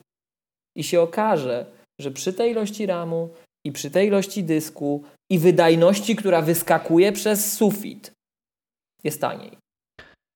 [0.77, 1.65] I się okaże,
[2.01, 3.29] że przy tej ilości RAMu
[3.65, 8.11] i przy tej ilości dysku i wydajności, która wyskakuje przez sufit,
[9.03, 9.57] jest taniej.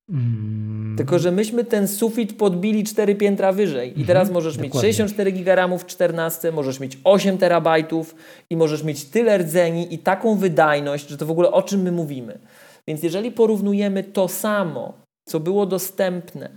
[0.09, 0.95] Mm.
[0.97, 3.87] Tylko, że myśmy ten sufit podbili 4 piętra wyżej.
[3.87, 4.07] I mhm.
[4.07, 4.87] teraz możesz Dokładnie.
[4.87, 8.15] mieć 64 GB w 14, możesz mieć 8 terabajtów
[8.49, 11.91] i możesz mieć tyle rdzeni i taką wydajność, że to w ogóle o czym my
[11.91, 12.39] mówimy.
[12.87, 14.93] Więc jeżeli porównujemy to samo,
[15.27, 16.49] co było dostępne,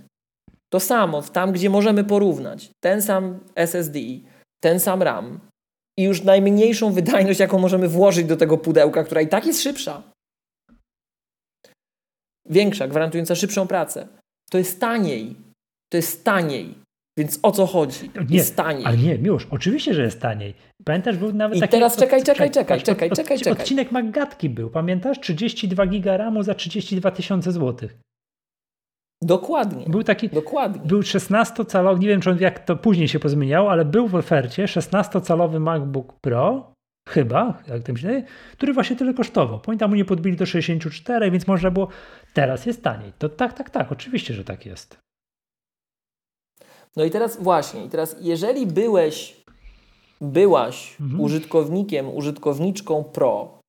[0.69, 3.99] to samo, tam gdzie możemy porównać, ten sam SSD,
[4.63, 5.39] ten sam RAM
[5.97, 10.03] i już najmniejszą wydajność, jaką możemy włożyć do tego pudełka, która i tak jest szybsza,
[12.49, 14.07] większa, gwarantująca szybszą pracę,
[14.49, 15.35] to jest taniej.
[15.91, 16.75] To jest taniej.
[17.19, 18.11] Więc o co chodzi?
[18.29, 18.85] Nie, jest taniej.
[18.85, 20.53] Ale nie, już, oczywiście, że jest taniej.
[20.85, 21.71] Pamiętasz, był nawet I taki...
[21.71, 23.53] teraz czekaj, czekaj, czekaj, czekaj, czekaj, czekaj.
[23.53, 25.19] Odcinek Maggatki był, pamiętasz?
[25.19, 27.97] 32 giga RAMu za 32 tysiące złotych.
[29.21, 29.85] Dokładnie.
[29.87, 30.81] Był taki, Dokładnie.
[30.85, 34.65] był 16-calowy, nie wiem czy on jak to później się pozmieniało, ale był w ofercie
[34.65, 36.73] 16-calowy MacBook Pro,
[37.09, 39.59] chyba, jak to myślę, który właśnie tyle kosztował.
[39.59, 41.87] Pamiętam, mu nie podbili do 64, więc można było,
[42.33, 43.13] teraz jest taniej.
[43.17, 45.08] To tak, tak, tak, oczywiście, że tak jest.
[46.95, 49.43] No i teraz właśnie, i teraz jeżeli byłeś,
[50.21, 51.21] byłaś mhm.
[51.21, 53.59] użytkownikiem, użytkowniczką Pro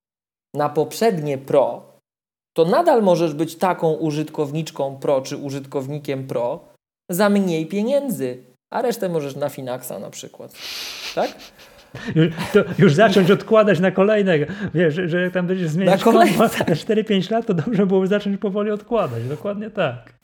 [0.54, 1.82] na poprzednie Pro,
[2.56, 6.60] to nadal możesz być taką użytkowniczką Pro czy użytkownikiem Pro
[7.10, 10.52] za mniej pieniędzy, a resztę możesz na Finaxa na przykład.
[11.14, 11.36] Tak?
[12.14, 12.28] Już,
[12.78, 14.46] już zacząć odkładać na kolejnego.
[14.74, 18.40] Wiesz, że, że jak tam będziesz zmieniać na, na 4-5 lat, to dobrze byłoby zacząć
[18.40, 19.24] powoli odkładać.
[19.24, 20.14] Dokładnie tak.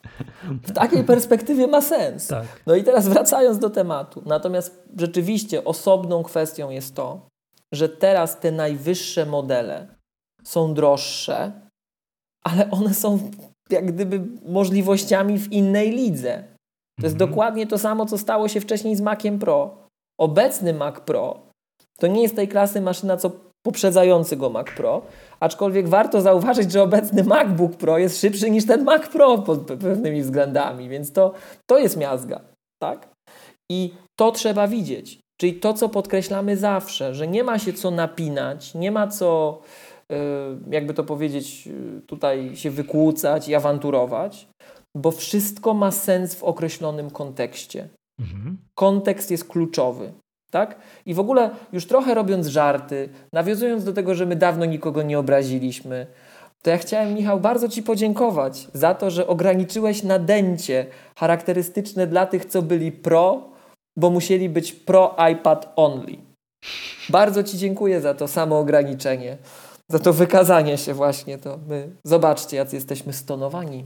[0.63, 2.27] W takiej perspektywie ma sens.
[2.27, 2.47] Tak.
[2.67, 4.23] No i teraz wracając do tematu.
[4.27, 7.29] Natomiast rzeczywiście osobną kwestią jest to,
[7.75, 9.87] że teraz te najwyższe modele
[10.45, 11.53] są droższe,
[12.45, 13.31] ale one są
[13.71, 16.45] jak gdyby możliwościami w innej lidze.
[17.01, 17.31] To jest mhm.
[17.31, 19.87] dokładnie to samo, co stało się wcześniej z Maciem Pro.
[20.21, 21.46] Obecny Mac Pro
[22.01, 23.31] to nie jest tej klasy maszyna, co
[23.67, 25.03] poprzedzający go Mac Pro,
[25.41, 30.23] aczkolwiek warto zauważyć, że obecny MacBook Pro jest szybszy niż ten Mac Pro pod pewnymi
[30.23, 31.33] względami, więc to,
[31.71, 32.41] to jest miazga,
[32.83, 33.09] tak?
[33.71, 35.19] I to trzeba widzieć.
[35.41, 39.61] Czyli to, co podkreślamy zawsze, że nie ma się co napinać, nie ma co,
[40.13, 40.17] y,
[40.71, 41.69] jakby to powiedzieć,
[41.99, 44.49] y, tutaj się wykłócać i awanturować,
[44.97, 47.89] bo wszystko ma sens w określonym kontekście.
[48.21, 48.59] Mhm.
[48.75, 50.13] Kontekst jest kluczowy.
[50.51, 50.77] Tak?
[51.07, 55.19] I w ogóle już trochę robiąc żarty, nawiązując do tego, że my dawno nikogo nie
[55.19, 56.07] obraziliśmy,
[56.67, 60.87] to ja chciałem, Michał, bardzo Ci podziękować za to, że ograniczyłeś nadęcie
[61.17, 63.43] charakterystyczne dla tych, co byli pro,
[63.97, 66.17] bo musieli być pro iPad only.
[67.09, 69.37] Bardzo Ci dziękuję za to samo ograniczenie,
[69.89, 71.39] za to wykazanie się właśnie.
[71.39, 73.85] To my, zobaczcie, jacy jesteśmy stonowani.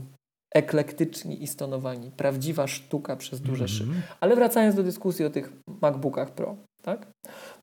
[0.55, 2.11] Eklektyczni i stonowani.
[2.11, 3.65] Prawdziwa sztuka przez duże.
[3.83, 4.01] Mm -hmm.
[4.19, 7.07] Ale wracając do dyskusji o tych MacBookach Pro, tak?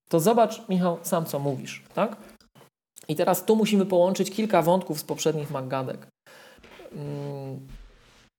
[0.08, 2.16] To zobacz, Michał, sam co mówisz, tak?
[3.08, 6.06] I teraz tu musimy połączyć kilka wątków z poprzednich Maggadek.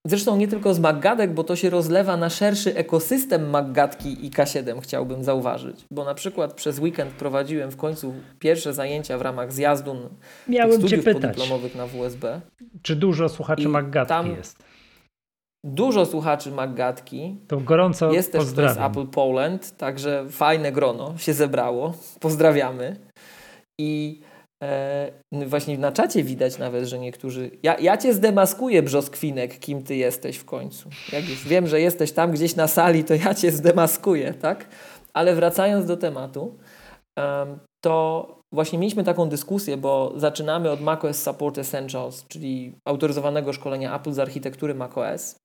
[0.08, 4.82] Zresztą nie tylko z Maggadek, bo to się rozlewa na szerszy ekosystem Maggadki i K7,
[4.82, 5.86] chciałbym zauważyć.
[5.92, 9.96] Bo na przykład przez weekend prowadziłem w końcu pierwsze zajęcia w ramach zjazdu
[10.48, 12.42] Miałem studiów podyplomowych na WSB.
[12.82, 14.64] Czy dużo słuchaczy Maggadki jest?
[15.66, 17.38] Dużo słuchaczy Maggatki.
[17.48, 21.94] To gorąco Jest też przez Apple Poland, także fajne grono się zebrało.
[22.20, 22.96] Pozdrawiamy.
[23.80, 24.22] I
[25.32, 27.52] właśnie na czacie widać nawet, że niektórzy...
[27.64, 30.90] Ja, ja cię zdemaskuję, Brzoskwinek, kim ty jesteś w końcu.
[31.12, 34.68] Jak już wiem, że jesteś tam gdzieś na sali, to ja cię zdemaskuję, tak?
[35.14, 36.58] Ale wracając do tematu,
[37.82, 44.12] to właśnie mieliśmy taką dyskusję, bo zaczynamy od macOS Support Essentials, czyli autoryzowanego szkolenia Apple
[44.12, 45.36] z architektury macOS.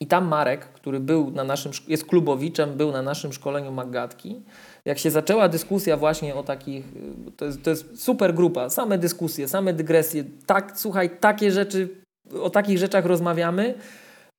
[0.00, 4.42] I tam Marek, który był na naszym, jest klubowiczem, był na naszym szkoleniu Maggatki.
[4.86, 6.84] Jak się zaczęła dyskusja właśnie o takich,
[7.36, 11.88] to jest, to jest super grupa, same dyskusje, same dygresje, tak, słuchaj, takie rzeczy,
[12.42, 13.74] o takich rzeczach rozmawiamy,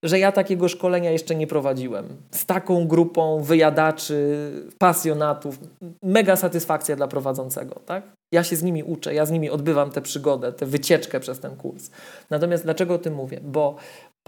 [0.04, 2.08] że ja takiego szkolenia jeszcze nie prowadziłem.
[2.32, 5.60] Z taką grupą wyjadaczy, pasjonatów.
[6.04, 8.04] Mega satysfakcja dla prowadzącego, tak?
[8.34, 11.56] Ja się z nimi uczę, ja z nimi odbywam tę przygodę, tę wycieczkę przez ten
[11.56, 11.89] kurs.
[12.30, 13.39] Natomiast dlaczego o tym mówię?
[13.43, 13.76] Bo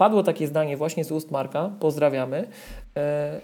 [0.00, 2.48] Padło takie zdanie właśnie z ust Marka, pozdrawiamy,
[2.96, 3.40] e,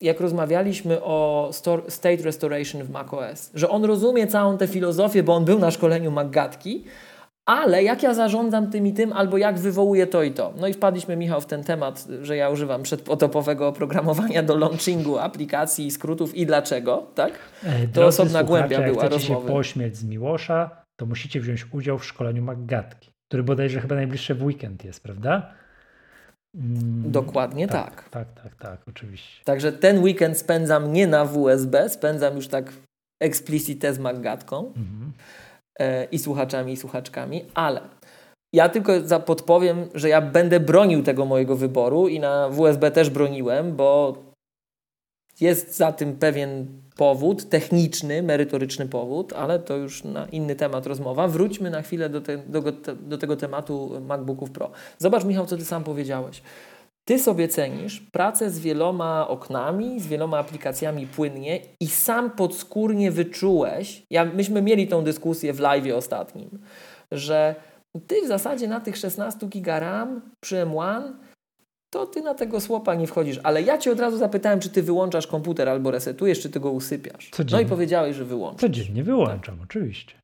[0.00, 1.50] jak rozmawialiśmy o
[1.88, 6.10] state restoration w macOS, że on rozumie całą tę filozofię, bo on był na szkoleniu
[6.10, 6.84] Maggatki,
[7.46, 10.52] ale jak ja zarządzam tym i tym, albo jak wywołuję to i to.
[10.60, 15.90] No i wpadliśmy, Michał, w ten temat, że ja używam przedpotopowego oprogramowania do launchingu aplikacji,
[15.90, 17.32] skrótów i dlaczego, tak?
[17.64, 19.46] E, to osobna głębia była jak rozmowy.
[19.46, 24.34] się pośmieć z Miłosza, to musicie wziąć udział w szkoleniu Maggatki, który bodajże chyba najbliższy
[24.34, 25.54] w weekend jest, prawda?
[26.54, 28.08] Mm, Dokładnie tak, tak.
[28.08, 29.44] Tak, tak, tak, oczywiście.
[29.44, 32.72] Także ten weekend spędzam nie na WSB, spędzam już tak
[33.20, 35.12] explicite z Maggatką mhm.
[35.78, 37.80] e, i słuchaczami i słuchaczkami, ale
[38.52, 38.92] ja tylko
[39.26, 44.16] podpowiem, że ja będę bronił tego mojego wyboru i na WSB też broniłem, bo
[45.40, 51.28] jest za tym pewien powód, techniczny, merytoryczny powód, ale to już na inny temat rozmowa.
[51.28, 52.62] Wróćmy na chwilę do, te, do,
[53.00, 54.70] do tego tematu MacBooków Pro.
[54.98, 56.42] Zobacz, Michał, co ty sam powiedziałeś.
[57.04, 64.06] Ty sobie cenisz pracę z wieloma oknami, z wieloma aplikacjami płynnie i sam podskórnie wyczułeś,
[64.10, 66.58] ja, myśmy mieli tą dyskusję w live ostatnim,
[67.12, 67.54] że
[68.06, 71.12] ty w zasadzie na tych 16 giga RAM przy M1
[71.94, 73.40] to ty na tego słopa nie wchodzisz.
[73.42, 76.70] Ale ja cię od razu zapytałem, czy ty wyłączasz komputer albo resetujesz, czy ty go
[76.70, 77.30] usypiasz.
[77.30, 77.62] Codziennie.
[77.62, 78.60] No i powiedziałeś, że wyłączasz.
[78.60, 79.64] Codziennie wyłączam, tak.
[79.64, 80.14] oczywiście.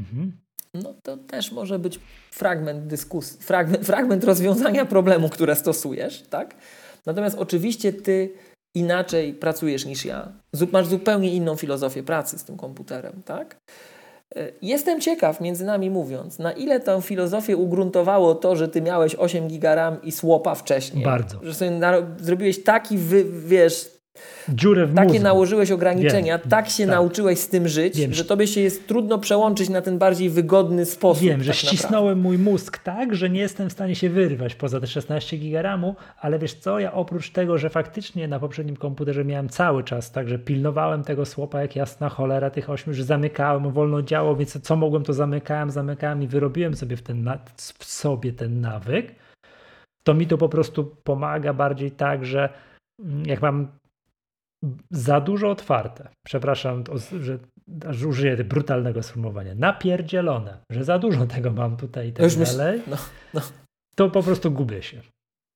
[0.00, 0.32] Mhm.
[0.74, 2.00] No to też może być
[2.30, 6.54] fragment dyskusji, fragment, fragment rozwiązania problemu, które stosujesz, tak?
[7.06, 8.34] Natomiast oczywiście ty
[8.76, 10.32] inaczej pracujesz niż ja.
[10.72, 13.56] Masz zupełnie inną filozofię pracy z tym komputerem, tak?
[14.36, 19.14] E, jestem ciekaw, między nami mówiąc, na ile tę filozofię ugruntowało to, że ty miałeś
[19.14, 21.04] 8 giga RAM i słopa wcześniej.
[21.04, 21.38] Bardzo.
[21.42, 21.80] Że sobie
[22.20, 23.91] zrobiłeś taki, wy, wiesz,
[24.48, 25.22] dziurę w Takie mózgu.
[25.22, 26.48] nałożyłeś ograniczenia, Wiem.
[26.50, 26.94] tak się tak.
[26.94, 28.14] nauczyłeś z tym żyć, Wiem.
[28.14, 31.24] że tobie się jest trudno przełączyć na ten bardziej wygodny sposób.
[31.24, 34.80] Wiem, tak że ścisnąłem mój mózg tak, że nie jestem w stanie się wyrwać poza
[34.80, 39.48] te 16 GB ale wiesz co, ja oprócz tego, że faktycznie na poprzednim komputerze miałem
[39.48, 44.36] cały czas, także pilnowałem tego słopa jak jasna cholera tych 8, że zamykałem, wolno działo,
[44.36, 49.14] więc co mogłem to zamykałem, zamykałem i wyrobiłem sobie w, ten, w sobie ten nawyk,
[50.04, 52.48] to mi to po prostu pomaga bardziej tak, że
[53.00, 53.68] mm, jak mam
[54.90, 56.08] za dużo otwarte.
[56.26, 56.84] Przepraszam,
[57.20, 57.38] że
[57.88, 59.54] aż użyję brutalnego sformułowania.
[59.54, 62.78] Napierdzielone, że za dużo tego mam tutaj i tak Już dalej.
[62.78, 62.96] Myśl, no,
[63.34, 63.40] no.
[63.94, 65.02] To po prostu gubię się.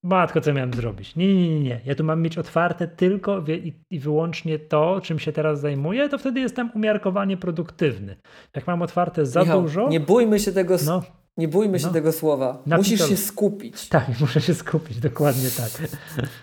[0.04, 1.16] Matko, co miałem zrobić?
[1.16, 1.80] Nie, nie, nie, nie.
[1.84, 3.44] Ja tu mam mieć otwarte tylko
[3.90, 8.16] i, wyłącznie to, czym się teraz zajmuję, to wtedy jestem umiarkowanie produktywny.
[8.56, 9.88] Jak mam otwarte za Michał, dużo.
[9.88, 10.76] Nie bójmy się tego.
[10.86, 11.02] No,
[11.36, 11.92] nie bójmy się no.
[11.92, 12.62] tego słowa.
[12.66, 13.88] Musisz się skupić.
[13.88, 15.88] Tak, muszę się skupić, dokładnie tak.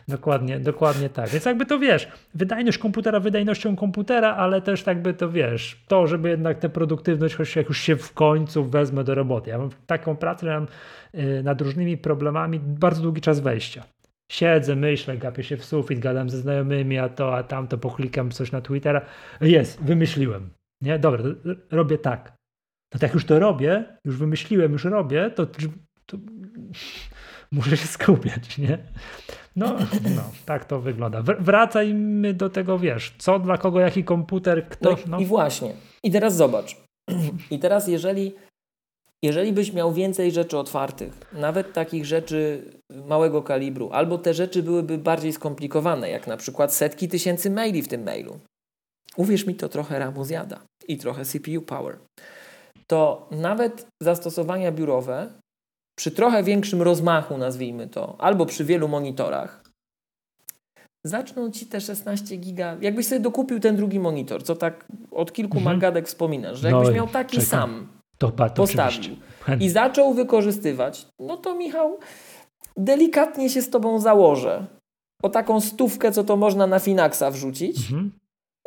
[0.07, 1.29] dokładnie, dokładnie tak.
[1.29, 6.29] Więc jakby to wiesz, wydajność komputera wydajnością komputera, ale też jakby to wiesz, to, żeby
[6.29, 9.49] jednak tę produktywność, choć jak już się w końcu wezmę do roboty.
[9.49, 10.67] Ja mam taką pracę, mam
[11.15, 13.83] y, nad różnymi problemami bardzo długi czas wejścia.
[14.31, 18.51] Siedzę, myślę, gapię się w sufit, gadam ze znajomymi, a to, a tamto, poklikam coś
[18.51, 19.01] na Twittera.
[19.41, 20.49] Jest, wymyśliłem.
[20.81, 21.23] Nie, dobra,
[21.71, 22.42] robię tak
[22.93, 25.45] no to jak już to robię, już wymyśliłem, już robię, to,
[26.05, 26.17] to
[27.51, 28.77] muszę się skupiać, nie?
[29.55, 29.77] No,
[30.15, 31.21] no, tak to wygląda.
[31.39, 34.89] Wracajmy do tego, wiesz, co dla kogo, jaki komputer, kto.
[34.89, 35.19] No, no.
[35.19, 35.73] I właśnie.
[36.03, 36.77] I teraz zobacz.
[37.51, 38.33] I teraz, jeżeli
[39.23, 42.63] jeżeli byś miał więcej rzeczy otwartych, nawet takich rzeczy
[43.07, 47.87] małego kalibru, albo te rzeczy byłyby bardziej skomplikowane, jak na przykład setki tysięcy maili w
[47.87, 48.39] tym mailu,
[49.17, 51.97] uwierz mi, to trochę RAMu zjada i trochę CPU power,
[52.87, 55.33] to nawet zastosowania biurowe
[55.97, 59.63] przy trochę większym rozmachu, nazwijmy to, albo przy wielu monitorach,
[61.03, 62.77] zaczną ci te 16 giga.
[62.81, 65.75] Jakbyś sobie dokupił ten drugi monitor, co tak od kilku mhm.
[65.75, 67.49] magadek wspominasz, że jakbyś no, miał taki czekam.
[67.49, 69.15] sam, to, to postawił
[69.59, 71.99] i zaczął wykorzystywać, no to Michał,
[72.77, 74.65] delikatnie się z tobą założę
[75.23, 77.77] o taką stówkę, co to można na Finaxa wrzucić.
[77.77, 78.22] Mhm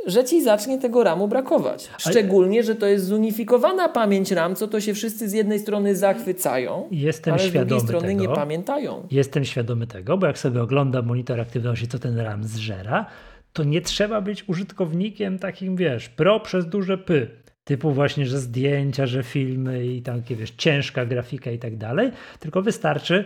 [0.06, 1.90] że ci zacznie tego RAMu brakować.
[1.98, 6.88] Szczególnie, że to jest zunifikowana pamięć RAM, co to się wszyscy z jednej strony zachwycają,
[6.90, 8.20] Jestem ale z drugiej strony tego.
[8.20, 9.06] nie pamiętają.
[9.10, 13.06] Jestem świadomy tego, bo jak sobie oglądam monitor aktywności, co ten RAM zżera,
[13.52, 17.28] to nie trzeba być użytkownikiem takim, wiesz, pro przez duże py.
[17.64, 22.62] Typu właśnie, że zdjęcia, że filmy i takie, wiesz, ciężka grafika i tak dalej, tylko
[22.62, 23.24] wystarczy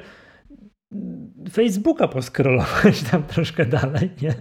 [1.53, 4.35] Facebooka poskrolować tam troszkę dalej, nie?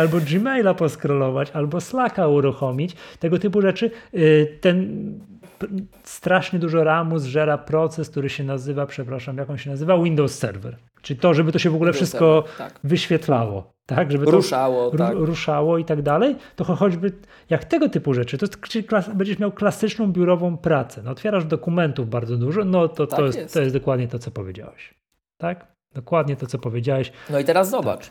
[0.00, 3.90] Albo Gmaila poskrolować, albo Slacka uruchomić, tego typu rzeczy.
[4.14, 5.02] Y, ten
[6.04, 10.02] strasznie dużo RAMu zżera proces, który się nazywa, przepraszam, jak on się nazywa?
[10.02, 10.76] Windows Server.
[11.02, 12.80] Czyli to, żeby to się w ogóle Windows wszystko server, tak.
[12.84, 14.12] wyświetlało, tak?
[14.12, 15.14] Żeby to ruszało, tak.
[15.14, 17.12] ruszało i tak dalej, to choćby
[17.50, 21.02] jak tego typu rzeczy, to czyli będziesz miał klasyczną biurową pracę.
[21.04, 23.54] No, otwierasz dokumentów bardzo dużo, no to, tak to, jest, jest.
[23.54, 24.94] to jest dokładnie to, co powiedziałeś.
[25.38, 25.71] Tak?
[25.94, 27.12] Dokładnie to, co powiedziałeś.
[27.30, 28.10] No i teraz zobacz.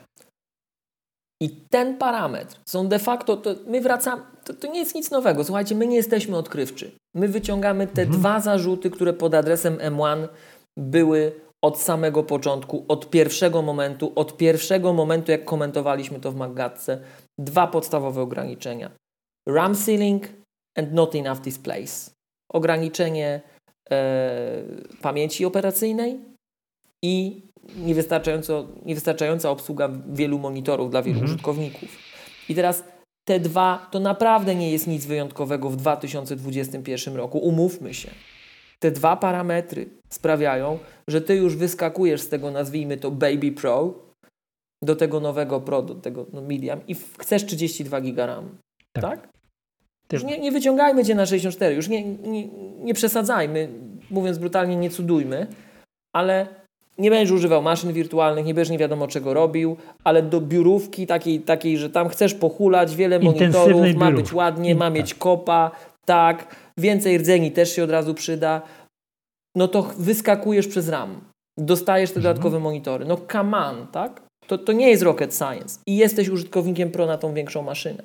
[1.41, 5.43] I ten parametr są de facto, to my wracamy, to, to, nie jest nic nowego.
[5.43, 6.91] Słuchajcie, my nie jesteśmy odkrywczy.
[7.15, 8.19] My wyciągamy te mhm.
[8.19, 10.27] dwa zarzuty, które pod adresem M1
[10.77, 11.31] były
[11.63, 17.01] od samego początku, od pierwszego momentu, od pierwszego momentu, jak komentowaliśmy to w Maggatce.
[17.39, 18.91] Dwa podstawowe ograniczenia.
[19.47, 20.27] RAM ceiling
[20.77, 22.13] and not enough displays.
[22.53, 23.41] Ograniczenie
[23.91, 24.63] e,
[25.01, 26.19] pamięci operacyjnej
[27.03, 27.41] i
[27.75, 31.31] niewystarczająco, niewystarczająca obsługa wielu monitorów dla wielu mhm.
[31.31, 31.97] użytkowników.
[32.49, 32.83] I teraz
[33.27, 37.37] te dwa to naprawdę nie jest nic wyjątkowego w 2021 roku.
[37.37, 38.09] Umówmy się.
[38.79, 43.93] Te dwa parametry sprawiają, że ty już wyskakujesz z tego, nazwijmy to Baby Pro,
[44.83, 48.57] do tego nowego Pro, do tego no, Medium i chcesz 32 GB RAM.
[48.93, 49.03] Tak?
[49.03, 49.29] tak?
[50.13, 52.47] Już nie, nie wyciągajmy cię na 64, już nie, nie,
[52.77, 53.69] nie przesadzajmy,
[54.09, 55.47] mówiąc brutalnie, nie cudujmy,
[56.15, 56.60] ale
[57.01, 61.39] nie będziesz używał maszyn wirtualnych, nie będziesz nie wiadomo czego robił, ale do biurówki takiej,
[61.39, 65.71] takiej że tam chcesz pochulać, wiele monitorów, ma być ładnie, ma mieć kopa,
[66.05, 68.61] tak, więcej rdzeni też się od razu przyda,
[69.55, 71.21] no to wyskakujesz przez RAM,
[71.59, 72.23] dostajesz te mhm.
[72.23, 73.05] dodatkowe monitory.
[73.05, 74.21] No come on, tak?
[74.47, 78.03] To, to nie jest rocket science i jesteś użytkownikiem pro na tą większą maszynę.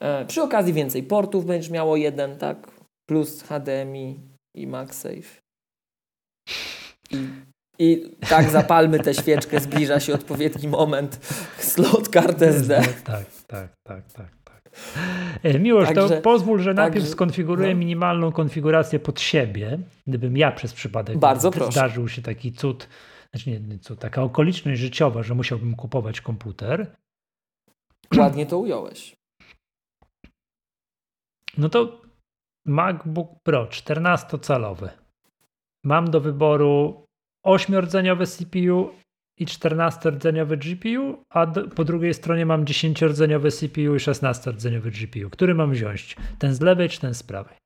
[0.00, 2.70] E, przy okazji więcej portów będziesz miało jeden, tak?
[3.08, 4.18] Plus HDMI
[4.56, 5.40] i MagSafe.
[7.10, 7.45] I
[7.78, 11.16] i tak zapalmy tę świeczkę, zbliża się odpowiedni moment.
[11.58, 12.82] Slot kart SD.
[13.04, 14.12] Tak, tak, tak, tak.
[14.12, 14.36] tak.
[15.42, 17.80] E, Miłość, także, to pozwól, że najpierw także, skonfiguruję no.
[17.80, 21.72] minimalną konfigurację pod siebie, gdybym ja przez przypadek Bardzo proszę.
[21.72, 22.88] zdarzył się taki cud,
[23.34, 26.96] znaczy nie cud, taka okoliczność życiowa, że musiałbym kupować komputer.
[28.16, 29.16] Ładnie to ująłeś.
[31.58, 32.00] No to
[32.66, 34.88] MacBook Pro 14-calowy.
[35.84, 37.05] Mam do wyboru
[37.46, 38.90] 8-rdzeniowe CPU
[39.38, 45.30] i 14-rdzeniowy GPU, a do, po drugiej stronie mam 10-rdzeniowy CPU i 16-rdzeniowy GPU.
[45.30, 46.16] Który mam wziąć?
[46.38, 47.56] Ten z lewej czy ten z prawej?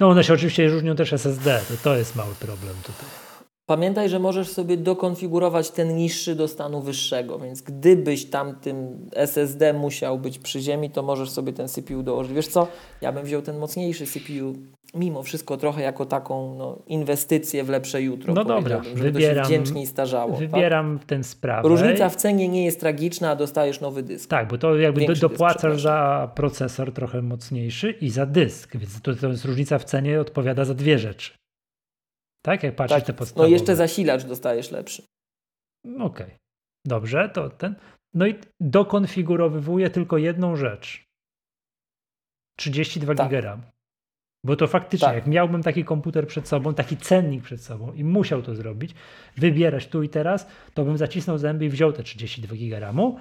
[0.00, 3.29] No one się oczywiście różnią też SSD, to, to jest mały problem tutaj.
[3.70, 9.72] Pamiętaj, że możesz sobie dokonfigurować ten niższy do stanu wyższego, więc gdybyś tam tym SSD
[9.72, 12.32] musiał być przy ziemi, to możesz sobie ten CPU dołożyć.
[12.32, 12.68] Wiesz co,
[13.00, 14.54] ja bym wziął ten mocniejszy CPU
[14.94, 18.34] mimo wszystko trochę jako taką no, inwestycję w lepsze jutro.
[18.34, 20.32] No dobra, żeby wybieram, to się wdzięcznie starzało.
[20.32, 20.40] Tak?
[20.40, 21.06] Wybieram tak?
[21.06, 21.68] ten sprawę.
[21.68, 24.30] Różnica w cenie nie jest tragiczna, a dostajesz nowy dysk.
[24.30, 29.14] Tak, bo to jakby do, dopłacasz za procesor trochę mocniejszy i za dysk, więc to,
[29.14, 31.39] to jest różnica w cenie odpowiada za dwie rzeczy.
[32.42, 33.48] Tak, jak patrzysz tak, te podstawowe.
[33.48, 35.02] No jeszcze zasilacz dostajesz lepszy.
[35.84, 36.30] Okej, okay.
[36.86, 37.74] dobrze, to ten.
[38.14, 41.04] No i dokonfigurowywuję tylko jedną rzecz.
[42.58, 43.30] 32 tak.
[44.44, 45.14] Bo to faktycznie, tak.
[45.14, 48.94] jak miałbym taki komputer przed sobą, taki cennik przed sobą i musiał to zrobić,
[49.36, 53.18] wybierać tu i teraz, to bym zacisnął zęby i wziął te 32 GB RAMu.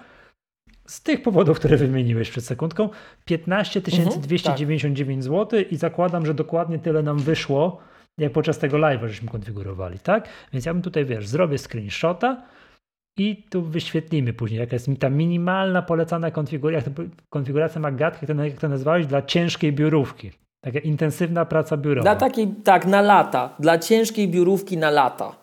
[0.87, 2.89] Z tych powodów, które wymieniłeś przed sekundką,
[3.25, 5.49] 15 299 mhm, tak.
[5.49, 7.81] zł i zakładam, że dokładnie tyle nam wyszło,
[8.19, 10.27] jak podczas tego live'a żeśmy konfigurowali, tak?
[10.53, 12.41] Więc ja bym tutaj, wiesz, zrobię screenshota
[13.17, 16.91] i tu wyświetlimy później, jaka jest mi ta minimalna polecana konfiguracja,
[17.29, 22.01] konfiguracja Magatki, jak jak to nazwałeś, dla ciężkiej biurówki Taka intensywna praca biurowa.
[22.01, 23.55] Dla takiej, tak, na lata.
[23.59, 25.35] Dla ciężkiej biurówki na lata.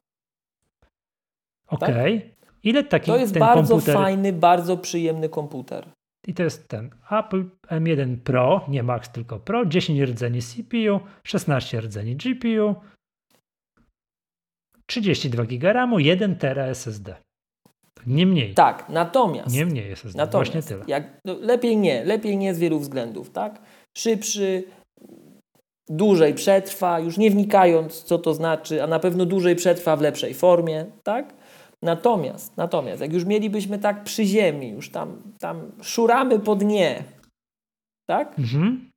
[1.68, 2.16] Okej.
[2.16, 2.20] Okay.
[2.20, 2.50] Tak?
[2.62, 3.94] Ile taki To jest bardzo komputer...
[3.94, 5.86] fajny, bardzo przyjemny komputer.
[6.26, 11.80] I to jest ten Apple M1 Pro, nie Max, tylko Pro, 10 rdzeni CPU, 16
[11.80, 12.74] rdzeni GPU,
[14.86, 17.16] 32 GB RAMu, 1 TB SSD.
[18.06, 18.54] Nie mniej.
[18.54, 19.54] Tak, natomiast.
[19.54, 20.18] Nie mniej SSD.
[20.18, 20.84] Natomiast, Właśnie tyle.
[20.88, 23.60] Jak, no, lepiej nie, lepiej nie z wielu względów, tak?
[23.98, 24.64] Szybszy,
[25.88, 30.34] dłużej przetrwa, już nie wnikając, co to znaczy, a na pewno dłużej przetrwa w lepszej
[30.34, 31.34] formie, tak?
[31.82, 37.04] Natomiast, natomiast, jak już mielibyśmy tak przy ziemi, już tam, tam szuramy po dnie,
[38.08, 38.38] tak?
[38.38, 38.90] Mhm.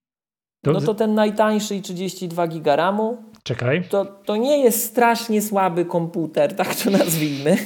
[0.66, 0.72] To...
[0.72, 3.24] No to ten najtańszy i 32 giga RAMu.
[3.44, 3.84] Czekaj.
[3.90, 7.58] To, to nie jest strasznie słaby komputer, tak to nazwijmy.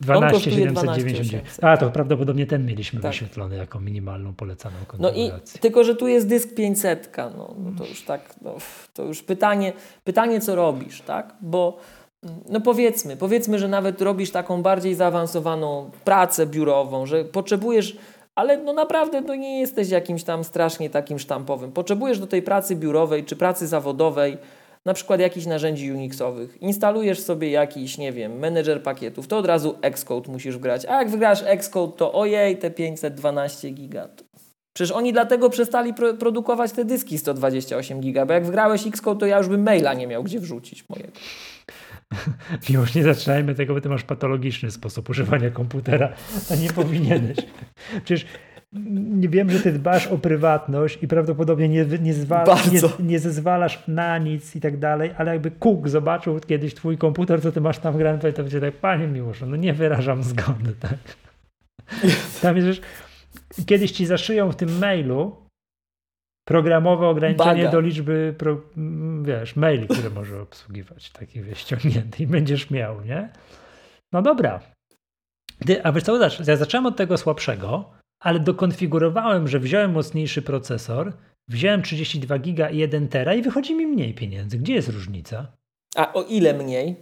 [0.00, 1.44] 12799.
[1.62, 3.10] A, to prawdopodobnie ten mieliśmy tak.
[3.10, 5.28] wyświetlony jako minimalną polecaną konfigurację.
[5.32, 8.56] No i tylko, że tu jest dysk 500, no, no to już tak, no,
[8.94, 9.72] to już pytanie,
[10.04, 11.34] pytanie co robisz, tak?
[11.40, 11.78] Bo
[12.48, 17.96] no powiedzmy, powiedzmy, że nawet robisz taką bardziej zaawansowaną pracę biurową, że potrzebujesz,
[18.34, 21.72] ale no naprawdę no nie jesteś jakimś tam strasznie takim sztampowym.
[21.72, 24.38] Potrzebujesz do tej pracy biurowej czy pracy zawodowej
[24.84, 26.62] na przykład jakichś narzędzi Unixowych.
[26.62, 30.86] Instalujesz sobie jakiś, nie wiem, menedżer pakietów, to od razu Xcode musisz wgrać.
[30.86, 34.08] A jak wygrasz Xcode, to ojej, te 512 giga.
[34.76, 39.26] Przecież oni dlatego przestali pro produkować te dyski 128 giga, bo jak wgrałeś Xcode, to
[39.26, 41.12] ja już bym maila nie miał gdzie wrzucić mojego.
[42.70, 46.12] Miłość, nie zaczynajmy tego, bo ty masz patologiczny sposób używania komputera,
[46.50, 47.36] a nie powinieneś.
[48.04, 48.26] Przecież
[48.92, 53.82] nie wiem, że ty dbasz o prywatność i prawdopodobnie nie, nie, zwala, nie, nie zezwalasz
[53.88, 57.78] na nic i tak dalej, ale jakby Cook zobaczył kiedyś twój komputer, co ty masz
[57.78, 60.98] tam grany, to będzie tak, panie Miłoszu, no nie wyrażam zgody, tak?
[62.42, 62.80] Tam jest,
[63.66, 65.47] kiedyś ci zaszyją w tym mailu
[66.48, 67.70] programowe ograniczenie Baga.
[67.70, 68.60] do liczby, pro,
[69.22, 73.28] wiesz, maili, które może obsługiwać, takich wiesz, ściągnięty i będziesz miał, nie?
[74.12, 74.60] No dobra.
[75.66, 77.90] Ty, a wiesz co, ja zacząłem od tego słabszego,
[78.22, 81.12] ale dokonfigurowałem, że wziąłem mocniejszy procesor,
[81.48, 84.58] wziąłem 32 giga i 1 tera i wychodzi mi mniej pieniędzy.
[84.58, 85.52] Gdzie jest różnica?
[85.96, 86.96] A o ile mniej?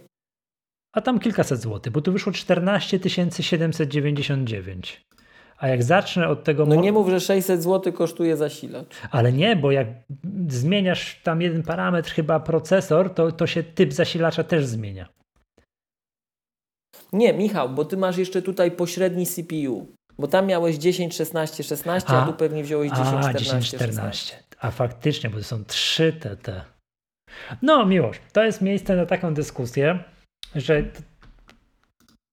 [0.95, 2.99] A tam kilkaset złotych, bo tu wyszło 14
[3.41, 5.01] 799.
[5.57, 6.65] A jak zacznę od tego.
[6.65, 8.95] No nie mów, że 600 zł kosztuje zasilacz.
[9.11, 9.87] Ale nie, bo jak
[10.47, 15.09] zmieniasz tam jeden parametr, chyba procesor, to, to się typ zasilacza też zmienia.
[17.13, 19.87] Nie, Michał, bo ty masz jeszcze tutaj pośredni CPU.
[20.19, 23.67] Bo tam miałeś 10, 16, 16, a, a tu pewnie wziąłeś 10, a, 14, 10,
[23.67, 24.01] 14.
[24.01, 24.43] 16.
[24.59, 26.61] A faktycznie, bo to są 3 TT.
[27.61, 30.03] No, miłość, to jest miejsce na taką dyskusję,
[30.55, 30.83] że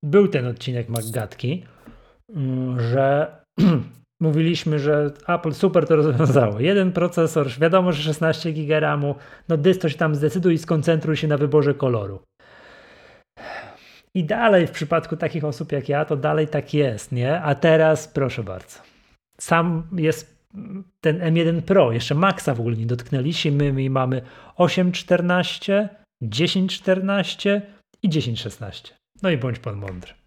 [0.02, 1.64] był ten odcinek Maggatki,
[2.76, 3.36] że
[4.20, 6.60] mówiliśmy, że Apple super to rozwiązało.
[6.60, 9.14] Jeden procesor, wiadomo, że 16 GB RAMu,
[9.48, 12.22] no dysk to się tam zdecyduj i skoncentruj się na wyborze koloru.
[14.14, 17.40] I dalej w przypadku takich osób jak ja, to dalej tak jest, nie?
[17.40, 18.78] A teraz proszę bardzo.
[19.40, 20.34] Sam jest
[21.00, 23.72] ten M1 Pro, jeszcze Maxa w ogóle nie dotknęliśmy.
[23.72, 24.22] My mamy
[24.58, 25.88] 8.14,
[26.22, 27.60] 10.14
[28.02, 28.92] i 10.16.
[29.22, 30.23] No i bądź pan mądry.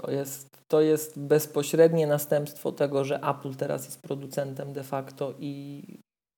[0.00, 5.82] To jest, to jest bezpośrednie następstwo tego, że Apple teraz jest producentem de facto i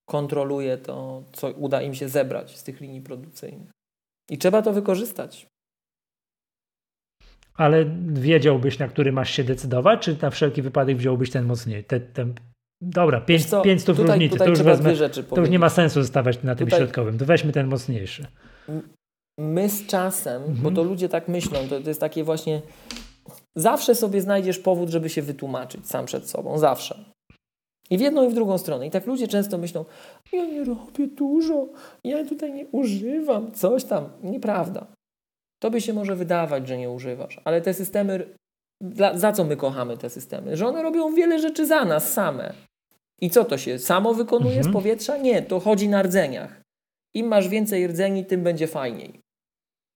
[0.08, 3.70] kontroluje to, co uda im się zebrać z tych linii produkcyjnych.
[4.30, 5.46] I trzeba to wykorzystać
[7.58, 11.84] ale wiedziałbyś, na który masz się decydować, czy na wszelki wypadek wziąłbyś ten mocniej?
[11.84, 12.34] Ten, ten...
[12.80, 14.94] Dobra, 5 stów różnicy, to już, wezmę,
[15.34, 18.26] to już nie ma sensu zostawać na tym tutaj, środkowym, to weźmy ten mocniejszy.
[19.38, 20.62] My z czasem, mhm.
[20.62, 22.62] bo to ludzie tak myślą, to, to jest takie właśnie,
[23.56, 27.04] zawsze sobie znajdziesz powód, żeby się wytłumaczyć sam przed sobą, zawsze.
[27.90, 28.86] I w jedną i w drugą stronę.
[28.86, 29.84] I tak ludzie często myślą,
[30.32, 31.68] ja nie robię dużo,
[32.04, 34.08] ja tutaj nie używam, coś tam.
[34.22, 34.86] Nieprawda.
[35.62, 38.34] Tobie się może wydawać, że nie używasz, ale te systemy,
[38.80, 40.56] dla, za co my kochamy te systemy?
[40.56, 42.54] Że one robią wiele rzeczy za nas same.
[43.20, 44.72] I co to się samo wykonuje mhm.
[44.72, 45.16] z powietrza?
[45.16, 46.60] Nie, to chodzi na rdzeniach.
[47.14, 49.20] Im masz więcej rdzeni, tym będzie fajniej.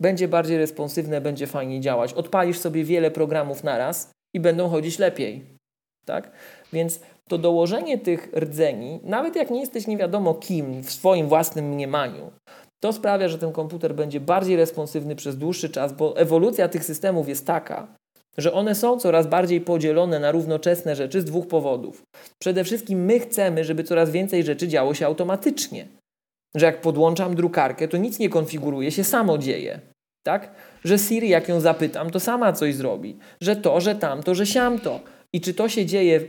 [0.02, 2.12] Będzie bardziej responsywne, będzie fajniej działać.
[2.12, 5.44] Odpalisz sobie wiele programów naraz i będą chodzić lepiej.
[6.04, 6.30] Tak?
[6.72, 11.68] Więc to dołożenie tych rdzeni, nawet jak nie jesteś nie wiadomo kim w swoim własnym
[11.68, 12.32] mniemaniu,
[12.80, 17.28] to sprawia, że ten komputer będzie bardziej responsywny przez dłuższy czas, bo ewolucja tych systemów
[17.28, 17.94] jest taka,
[18.38, 22.02] że one są coraz bardziej podzielone na równoczesne rzeczy z dwóch powodów.
[22.38, 25.86] Przede wszystkim my chcemy, żeby coraz więcej rzeczy działo się automatycznie.
[26.56, 29.80] Że jak podłączam drukarkę, to nic nie konfiguruje się, samo dzieje.
[30.26, 30.54] Tak?
[30.84, 33.18] Że Siri, jak ją zapytam, to sama coś zrobi.
[33.40, 35.00] Że to, że tamto, że siamto.
[35.32, 36.20] I czy to się dzieje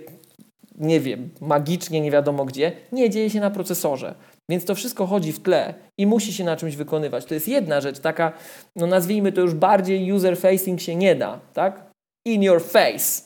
[0.76, 2.71] nie wiem, magicznie, nie wiadomo gdzie.
[2.91, 4.15] Nie, dzieje się na procesorze.
[4.49, 7.26] Więc to wszystko chodzi w tle i musi się na czymś wykonywać.
[7.26, 8.34] To jest jedna rzecz, taka,
[8.76, 11.91] no nazwijmy to już bardziej user facing się nie da, tak?
[12.26, 13.21] In your face.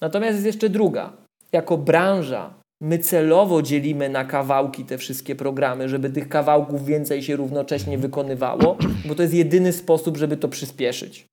[0.00, 1.12] Natomiast jest jeszcze druga.
[1.52, 7.36] Jako branża my celowo dzielimy na kawałki te wszystkie programy, żeby tych kawałków więcej się
[7.36, 11.26] równocześnie wykonywało, bo to jest jedyny sposób, żeby to przyspieszyć.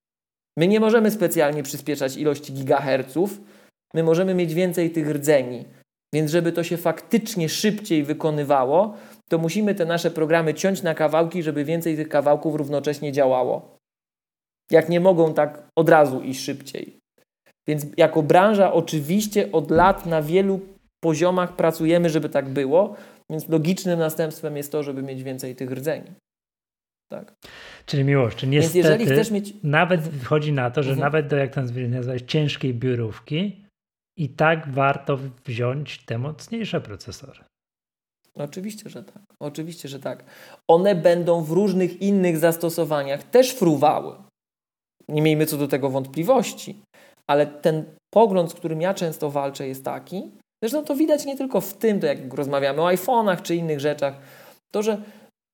[0.57, 3.41] My nie możemy specjalnie przyspieszać ilości gigaherców,
[3.93, 5.65] my możemy mieć więcej tych rdzeni.
[6.13, 8.93] Więc żeby to się faktycznie szybciej wykonywało,
[9.29, 13.77] to musimy te nasze programy ciąć na kawałki, żeby więcej tych kawałków równocześnie działało.
[14.71, 16.99] Jak nie mogą tak od razu iść szybciej.
[17.67, 20.59] Więc jako branża oczywiście od lat na wielu
[21.03, 22.95] poziomach pracujemy, żeby tak było,
[23.31, 26.11] więc logicznym następstwem jest to, żeby mieć więcej tych rdzeni.
[27.11, 27.33] Tak.
[27.85, 29.53] Czyli miłość, czy niestety, jeżeli chcesz mieć...
[29.63, 31.05] nawet wychodzi na to, że mhm.
[31.05, 31.55] nawet do, jak
[31.89, 33.65] nazwać, ciężkiej biurówki
[34.17, 37.39] i tak warto wziąć te mocniejsze procesory.
[38.35, 39.23] Oczywiście, że tak.
[39.39, 40.23] Oczywiście, że tak.
[40.67, 44.15] One będą w różnych innych zastosowaniach też fruwały.
[45.09, 46.81] Nie miejmy co do tego wątpliwości.
[47.29, 50.31] Ale ten pogląd, z którym ja często walczę, jest taki,
[50.61, 54.13] zresztą to widać nie tylko w tym, to jak rozmawiamy o iPhone'ach czy innych rzeczach,
[54.71, 54.97] to, że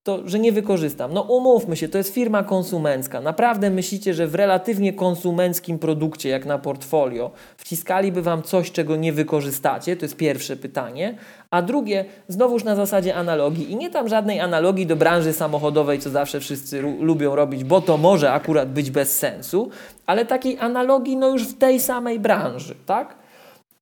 [0.04, 1.14] to, że nie wykorzystam.
[1.14, 3.22] No umówmy się, to jest firma konsumencka.
[3.22, 9.14] Naprawdę myślicie, że w relatywnie konsumenckim produkcie, jak na portfolio, wciskaliby Wam coś, czego nie
[9.14, 9.98] wykorzystacie?
[9.98, 11.18] To jest pierwsze pytanie.
[11.52, 13.72] A drugie, znowuż na zasadzie analogii.
[13.72, 17.98] I nie tam żadnej analogii do branży samochodowej, co zawsze wszyscy lubią robić, bo to
[17.98, 19.70] może akurat być bez sensu,
[20.06, 23.23] ale takiej analogii no już w tej samej branży, tak?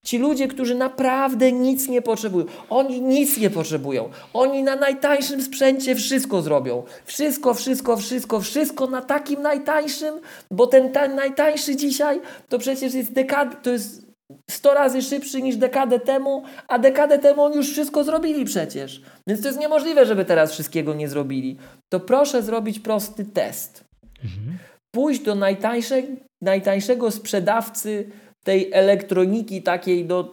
[0.06, 4.10] Ci ludzie, którzy naprawdę nic nie potrzebują, oni nic nie potrzebują.
[4.34, 6.84] Oni na najtańszym sprzęcie wszystko zrobią.
[7.06, 10.20] Wszystko, wszystko, wszystko, wszystko na takim najtańszym,
[10.52, 14.12] bo ten, ten najtańszy dzisiaj to przecież jest dekad, to jest
[14.49, 19.02] 100 razy szybszy niż dekadę temu, a dekadę temu oni już wszystko zrobili przecież.
[19.28, 21.58] Więc to jest niemożliwe, żeby teraz wszystkiego nie zrobili.
[21.89, 23.84] To proszę zrobić prosty test.
[24.24, 24.58] Mhm.
[24.91, 28.12] Pójść do najtańszej, najtańszego sprzedawcy
[28.44, 30.30] tej elektroniki takiej, no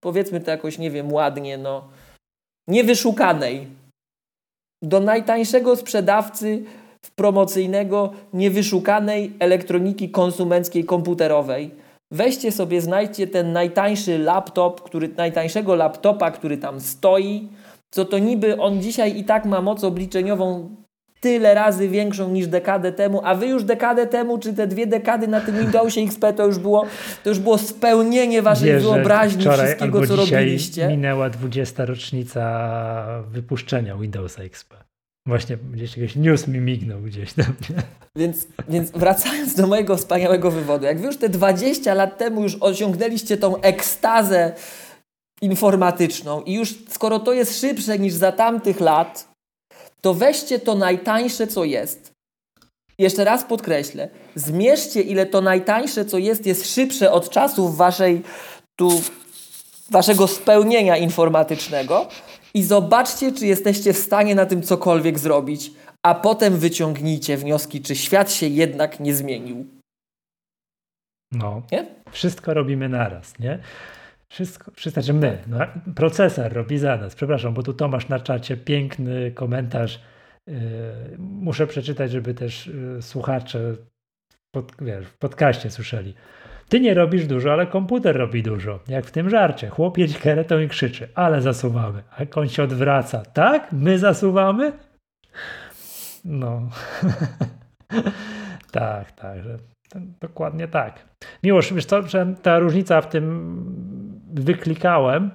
[0.00, 1.88] powiedzmy to jakoś, nie wiem, ładnie, no
[2.68, 3.66] niewyszukanej.
[4.82, 6.64] Do najtańszego sprzedawcy
[7.16, 11.70] promocyjnego, niewyszukanej elektroniki konsumenckiej, komputerowej.
[12.12, 17.48] Weźcie sobie, znajdźcie ten najtańszy laptop, który, najtańszego laptopa, który tam stoi,
[17.90, 20.76] co to niby on dzisiaj i tak ma moc obliczeniową
[21.20, 25.28] tyle razy większą niż dekadę temu, a wy już dekadę temu, czy te dwie dekady
[25.28, 26.86] na tym Windowsie XP to już było,
[27.24, 30.88] to już było spełnienie waszej Wiesz, wyobraźni wszystkiego, co robiliście.
[30.88, 31.84] minęła 20.
[31.84, 34.74] rocznica wypuszczenia Windowsa XP.
[35.26, 37.54] Właśnie gdzieś jakiś news mi mignął gdzieś tam.
[38.16, 42.56] Więc, więc wracając do mojego wspaniałego wywodu, jak wy już te 20 lat temu już
[42.60, 44.52] osiągnęliście tą ekstazę
[45.42, 49.29] informatyczną i już skoro to jest szybsze niż za tamtych lat,
[50.00, 52.12] to weźcie to najtańsze, co jest.
[52.98, 58.22] Jeszcze raz podkreślę, zmierzcie, ile to najtańsze, co jest, jest szybsze od czasów waszej
[58.76, 59.02] tu,
[59.90, 62.08] waszego spełnienia informatycznego
[62.54, 65.72] i zobaczcie, czy jesteście w stanie na tym cokolwiek zrobić,
[66.02, 69.66] a potem wyciągnijcie wnioski, czy świat się jednak nie zmienił.
[71.32, 71.86] No, nie?
[72.10, 73.58] wszystko robimy naraz, nie?
[74.32, 75.58] Wszystko, wszystko znaczy my, no,
[75.94, 77.14] procesor robi za nas.
[77.14, 80.00] Przepraszam, bo tu Tomasz na czacie piękny komentarz.
[80.46, 80.54] Yy,
[81.18, 83.76] muszę przeczytać, żeby też yy, słuchacze
[84.54, 86.14] pod, wiesz, w podcaście słyszeli.
[86.68, 88.80] Ty nie robisz dużo, ale komputer robi dużo.
[88.88, 89.68] Jak w tym żarcie.
[89.68, 92.02] Chłop jedzie karetą i krzyczy, ale zasuwamy.
[92.10, 93.22] A on się odwraca.
[93.22, 93.72] Tak?
[93.72, 94.72] My zasuwamy?
[96.24, 96.68] No.
[98.72, 99.38] tak, tak.
[100.20, 101.04] Dokładnie tak.
[101.42, 102.02] Miłosz, wiesz co,
[102.42, 105.30] ta różnica w tym wyklikałem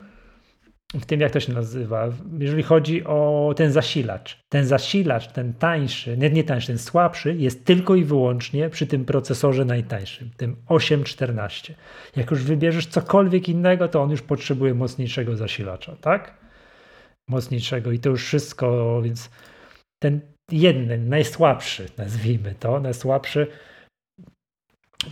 [0.93, 4.39] w tym, jak to się nazywa, jeżeli chodzi o ten zasilacz.
[4.50, 9.06] Ten zasilacz, ten tańszy, nie, nie tańszy, ten słabszy, jest tylko i wyłącznie przy tym
[9.06, 11.76] procesorze najtańszym, tym 814.
[12.16, 16.38] Jak już wybierzesz cokolwiek innego, to on już potrzebuje mocniejszego zasilacza, tak?
[17.28, 19.30] Mocniejszego i to już wszystko, więc
[20.00, 20.22] ten
[20.52, 23.48] jeden, najsłabszy, nazwijmy to, najsłabszy,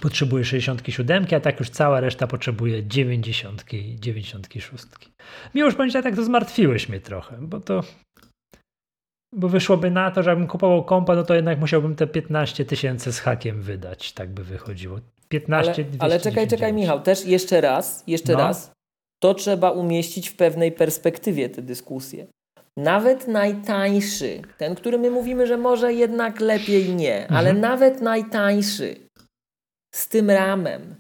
[0.02, 4.84] potrzebuje 67, a tak już cała reszta potrzebuje 90 i 96.
[5.56, 7.84] Miłość bądź tak to zmartwiłeś mnie trochę, bo to
[9.36, 13.14] bo wyszłoby na to, że jakbym kupował kompa, no to jednak musiałbym te 15 tysięcy
[13.14, 15.00] z hakiem wydać, tak by wychodziło.
[15.30, 18.40] 15 Ale, ale czekaj, czekaj Michał, też jeszcze raz, jeszcze no.
[18.40, 18.72] raz,
[19.22, 22.28] to trzeba umieścić w pewnej perspektywie tę dyskusję.
[22.78, 27.38] Nawet najtańszy, ten, który my mówimy, że może jednak lepiej nie, mhm.
[27.40, 28.96] ale nawet najtańszy
[29.96, 30.96] z tym ramem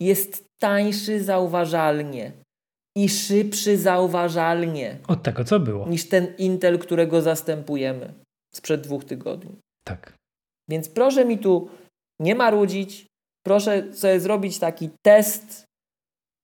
[0.00, 2.32] jest tańszy zauważalnie
[2.96, 4.98] i szybszy zauważalnie.
[5.08, 5.88] Od tego, co było.
[5.88, 8.14] Niż ten Intel, którego zastępujemy
[8.54, 9.56] sprzed dwóch tygodni.
[9.86, 10.12] Tak.
[10.70, 11.68] Więc proszę mi tu
[12.20, 13.06] nie marudzić,
[13.46, 15.64] proszę sobie zrobić taki test,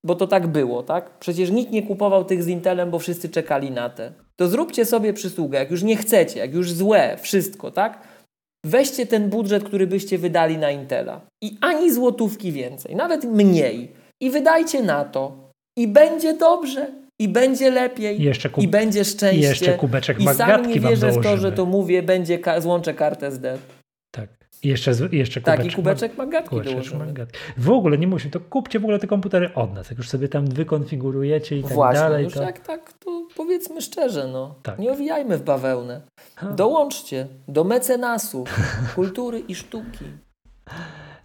[0.06, 1.18] bo to tak było, tak?
[1.18, 4.12] Przecież nikt nie kupował tych z Intelem, bo wszyscy czekali na te.
[4.36, 8.08] To zróbcie sobie przysługę, jak już nie chcecie, jak już złe, wszystko, tak?
[8.66, 13.92] Weźcie ten budżet, który byście wydali na Intela i ani złotówki więcej, nawet mniej
[14.22, 16.88] i wydajcie na to i będzie dobrze.
[17.20, 18.24] I będzie lepiej, I,
[18.64, 19.38] i będzie szczęście.
[19.38, 22.94] I jeszcze kubeczek I sam nie wierzę w to, że to mówię, będzie ka- złączę
[22.94, 23.52] kartę SD.
[23.52, 23.79] Tak.
[24.64, 26.56] Jeszcze, jeszcze kubeczek, tak, i kubeczek magatki
[26.98, 29.90] magatki W ogóle nie musi, to kupcie w ogóle te komputery od nas.
[29.90, 32.24] Jak już sobie tam wykonfigurujecie i tak Właśnie, dalej.
[32.24, 32.42] Już to...
[32.42, 34.54] jak tak, to powiedzmy szczerze, no.
[34.62, 34.78] Tak.
[34.78, 36.00] Nie owijajmy w bawełnę.
[36.56, 38.44] Dołączcie do mecenasu
[38.94, 40.04] kultury i sztuki.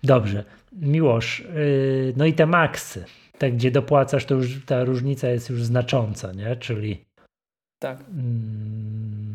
[0.03, 0.43] Dobrze.
[0.73, 3.05] Miłosz, yy, no i te maksy
[3.37, 6.55] te, gdzie dopłacasz, to już ta różnica jest już znacząca, nie?
[6.55, 7.05] Czyli
[7.79, 7.99] tak.
[7.99, 9.34] Mm,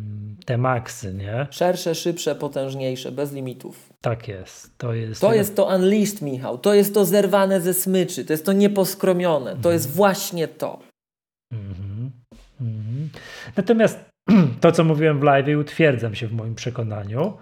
[0.50, 1.46] te maksy, nie?
[1.50, 3.92] Szersze, szybsze, potężniejsze, bez limitów.
[4.00, 4.78] Tak jest.
[4.78, 6.58] To jest to, jest to unleashed, Michał.
[6.58, 8.24] To jest to zerwane ze smyczy.
[8.24, 9.50] To jest to nieposkromione.
[9.50, 9.72] To mhm.
[9.74, 10.80] jest właśnie to.
[11.52, 12.10] Mhm.
[12.60, 13.08] Mhm.
[13.56, 14.04] Natomiast
[14.60, 17.32] to, co mówiłem w live, utwierdzam się w moim przekonaniu,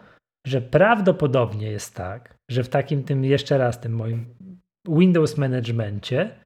[0.47, 4.35] że prawdopodobnie jest tak, że w takim tym, jeszcze raz, tym moim
[4.89, 6.45] Windows Managemencie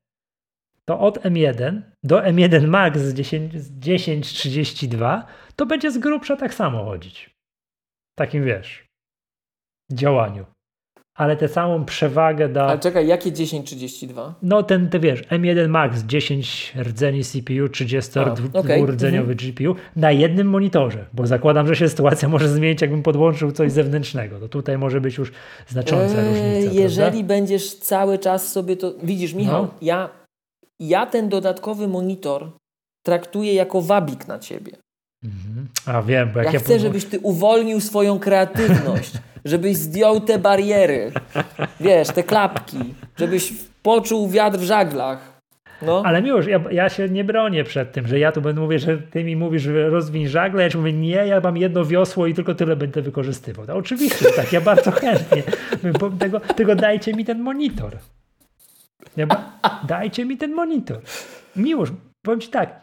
[0.89, 5.27] to od M1 do M1 Max z 1032
[5.57, 7.31] to będzie z grubsza tak samo chodzić.
[8.19, 8.87] Takim wiesz,
[9.93, 10.45] działaniu.
[11.17, 12.67] Ale tę samą przewagę da.
[12.67, 14.35] Ale czekaj, jakie 1032?
[14.43, 18.87] No ten, ty wiesz, M1 Max 10 rdzeni CPU, 32 okay.
[18.87, 19.53] rdzeniowy mhm.
[19.53, 24.41] GPU na jednym monitorze, bo zakładam, że się sytuacja może zmienić, jakbym podłączył coś zewnętrznego.
[24.41, 25.33] To tutaj może być już
[25.67, 26.81] znacząca eee, różnica.
[26.81, 27.29] Jeżeli prawda?
[27.29, 28.95] będziesz cały czas sobie to.
[29.03, 29.75] Widzisz, Michał, no.
[29.83, 30.22] ja
[30.81, 32.51] ja ten dodatkowy monitor
[33.07, 34.73] traktuję jako wabik na ciebie.
[35.25, 35.69] Mhm.
[35.87, 39.13] A wiem, bo jak ja, ja chcę, żebyś ty uwolnił swoją kreatywność,
[39.45, 41.13] żebyś zdjął te bariery,
[41.81, 43.53] wiesz, te klapki, żebyś
[43.83, 45.33] poczuł wiatr w żaglach.
[45.87, 46.03] No.
[46.07, 48.99] Ale miłość, ja, ja, się nie bronię przed tym, że ja tu będę mówić, że
[48.99, 52.35] ty mi mówisz, że rozwiń żagle, ja ci mówię, nie, ja mam jedno wiosło i
[52.35, 53.67] tylko tyle będę wykorzystywał.
[53.67, 55.43] To oczywiście, tak, ja bardzo chętnie.
[56.19, 57.97] Tego, tego dajcie mi ten monitor.
[59.17, 59.27] Ja,
[59.89, 61.01] dajcie mi ten monitor.
[61.57, 61.93] Miłość,
[62.23, 62.81] powiem Ci tak,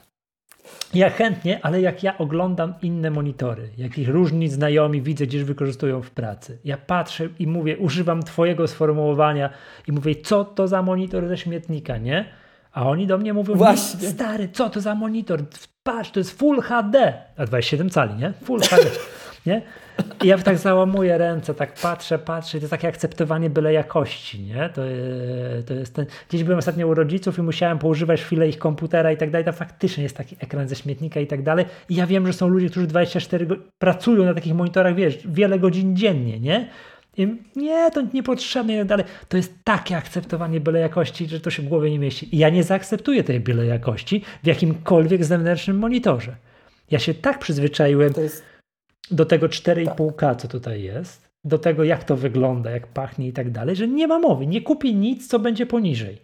[0.93, 6.11] ja chętnie, ale jak ja oglądam inne monitory, jakich różni znajomi widzę, gdzieś wykorzystują w
[6.11, 9.49] pracy, ja patrzę i mówię, używam Twojego sformułowania
[9.87, 12.25] i mówię, co to za monitor ze śmietnika, nie?
[12.71, 14.09] A oni do mnie mówią, Właśnie.
[14.09, 15.39] stary, co to za monitor?
[15.83, 17.13] Patrz, to jest Full HD.
[17.37, 18.33] A 27 cali, nie?
[18.43, 18.83] Full HD.
[19.45, 19.61] Nie?
[20.23, 24.69] I ja tak załamuję ręce, tak patrzę, patrzę to jest takie akceptowanie byle jakości, nie?
[24.69, 24.81] To,
[25.67, 26.05] to jest ten...
[26.29, 29.53] Gdzieś byłem ostatnio u rodziców i musiałem poużywać chwilę ich komputera i tak dalej, to
[29.53, 31.65] faktycznie jest taki ekran ze śmietnika i tak dalej.
[31.89, 33.55] I ja wiem, że są ludzie, którzy 24 go...
[33.79, 36.69] pracują na takich monitorach, wiesz, wiele godzin dziennie, nie?
[37.17, 39.05] I nie, to niepotrzebne i tak dalej.
[39.29, 42.35] To jest takie akceptowanie byle jakości, że to się w głowie nie mieści.
[42.35, 46.35] I ja nie zaakceptuję tej byle jakości w jakimkolwiek zewnętrznym monitorze.
[46.91, 48.43] Ja się tak przyzwyczaiłem jest...
[49.11, 50.41] do tego 4,5K, tak.
[50.41, 54.07] co tutaj jest, do tego jak to wygląda, jak pachnie i tak dalej, że nie
[54.07, 54.47] ma mowy.
[54.47, 56.21] Nie kupię nic, co będzie poniżej.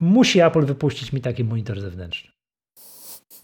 [0.00, 2.30] Musi Apple wypuścić mi taki monitor zewnętrzny.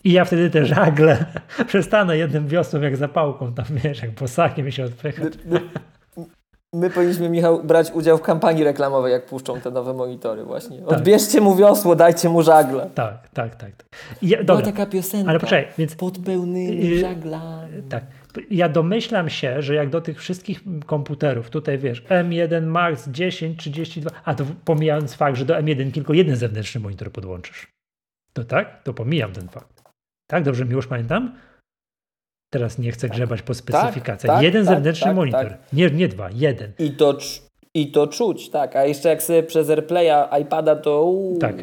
[0.05, 1.27] I ja wtedy te żagle
[1.67, 5.33] przestanę jednym wiosłem jak zapałką, tam wiesz, jak posakiem się odpychać.
[6.75, 10.79] My powinniśmy, Michał, brać udział w kampanii reklamowej, jak puszczą te nowe monitory właśnie.
[10.79, 10.89] Tak.
[10.89, 12.91] Odbierzcie mu wiosło, dajcie mu żagle.
[12.95, 13.71] Tak, tak, tak.
[14.23, 14.57] Ja, dobra.
[14.57, 15.31] Była taka piosenka.
[15.31, 15.95] Ale poczekaj, więc...
[15.95, 17.83] Pod pełnymi yy, żaglami.
[17.89, 18.05] Tak.
[18.51, 24.11] Ja domyślam się, że jak do tych wszystkich komputerów, tutaj wiesz, M1 Max 10, 32,
[24.25, 27.67] a to pomijając fakt, że do M1 tylko jeden zewnętrzny monitor podłączysz.
[28.33, 28.83] To tak?
[28.83, 29.83] To pomijam ten fakt.
[30.31, 31.35] Tak, dobrze mi już pamiętam?
[32.53, 34.21] Teraz nie chcę grzebać po specyfikacjach.
[34.21, 35.49] Tak, tak, jeden tak, zewnętrzny tak, monitor.
[35.49, 35.73] Tak.
[35.73, 36.73] Nie, nie dwa, jeden.
[36.79, 37.19] I to,
[37.75, 38.77] I to czuć, tak.
[38.77, 41.13] A jeszcze jak sobie przez AirPlaya iPada to...
[41.41, 41.57] Tak.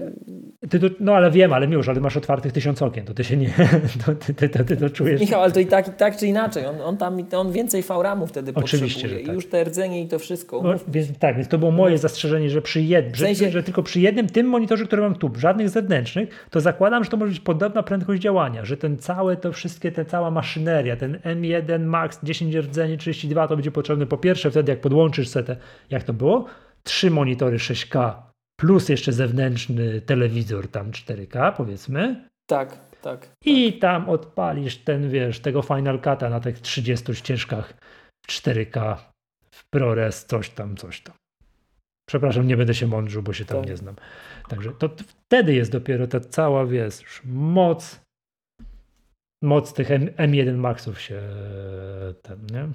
[0.69, 3.37] Ty to, no ale wiem, ale już, ale masz otwartych tysiąc okien, to ty się
[3.37, 3.53] nie,
[4.05, 5.21] to, ty, ty, ty, ty to czujesz.
[5.21, 8.27] Michał, ale to i tak, i tak czy inaczej, on, on tam on więcej VRAMu
[8.27, 9.25] wtedy Oczywiście, potrzebuje.
[9.25, 9.33] Tak.
[9.33, 10.61] I już te rdzenie i to wszystko.
[10.63, 13.45] No, więc, tak, więc to było moje zastrzeżenie, że przy jednym, w sensie...
[13.45, 17.09] że, że, tylko przy jednym tym monitorze, który mam tu, żadnych zewnętrznych, to zakładam, że
[17.09, 21.17] to może być podobna prędkość działania, że ten całe, to wszystkie, ta cała maszyneria, ten
[21.17, 25.55] M1 Max 10 rdzeni 32 to będzie potrzebne po pierwsze wtedy, jak podłączysz setę,
[25.89, 26.45] jak to było?
[26.83, 28.13] Trzy monitory 6K
[28.61, 32.29] plus jeszcze zewnętrzny telewizor tam 4K powiedzmy.
[32.49, 33.29] Tak, tak.
[33.45, 33.81] I tak.
[33.81, 37.73] tam odpalisz ten, wiesz, tego Final Cut'a na tych 30 ścieżkach
[38.27, 38.97] 4K
[39.51, 41.15] w ProRes, coś tam, coś tam.
[42.09, 43.69] Przepraszam, nie będę się mądrzył, bo się tam to...
[43.69, 43.95] nie znam.
[44.49, 48.01] Także to wtedy jest dopiero ta cała, wiesz, moc
[49.43, 51.21] moc tych M, M1 Maxów się
[52.21, 52.67] ten, nie?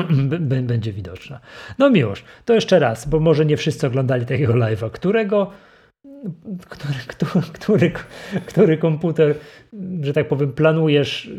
[0.62, 1.40] będzie widoczna.
[1.78, 5.50] No miłość, to jeszcze raz, bo może nie wszyscy oglądali takiego live'a, którego
[6.68, 7.92] który, który, który,
[8.46, 9.34] który komputer,
[10.00, 11.30] że tak powiem, planujesz,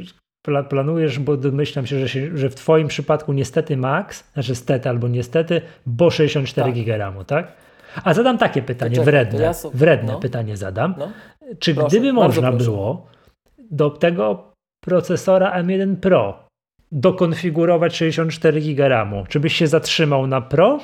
[0.69, 5.07] planujesz, bo domyślam się, że, się, że w Twoim przypadku niestety Max, znaczy stety albo
[5.07, 6.75] niestety, bo 64 tak.
[6.75, 7.51] GB RAMu, tak?
[8.03, 10.19] A zadam takie pytanie, czekaj, wredne, ja sobie, wredne no.
[10.19, 10.95] pytanie zadam.
[10.97, 11.11] No.
[11.59, 13.07] Czy proszę, gdyby można było
[13.71, 16.42] do tego procesora M1 Pro
[16.93, 20.79] dokonfigurować 64 GB RAMu, czy byś się zatrzymał na Pro,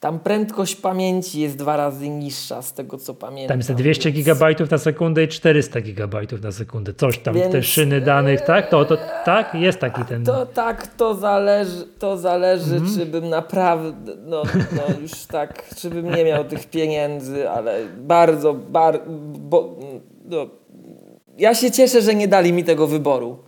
[0.00, 3.48] Tam prędkość pamięci jest dwa razy niższa z tego co pamiętam.
[3.48, 4.26] Tam jest 200 więc...
[4.26, 6.94] GB na sekundę i 400 GB na sekundę.
[6.94, 7.52] Coś tam, więc...
[7.52, 8.70] te szyny danych, tak?
[8.70, 9.54] To, to tak?
[9.54, 10.24] Jest taki ten.
[10.24, 12.94] To tak, to zależy, to zależy mm.
[12.94, 14.42] czy bym naprawdę, no,
[14.76, 19.00] no już tak, czy bym nie miał tych pieniędzy, ale bardzo, bar,
[19.38, 19.76] bo,
[20.24, 20.46] no,
[21.38, 23.44] ja się cieszę, że nie dali mi tego wyboru.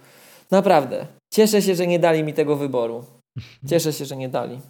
[0.51, 1.07] Naprawdę.
[1.33, 3.05] Cieszę się, że nie dali mi tego wyboru.
[3.69, 4.61] Cieszę się, że nie dali.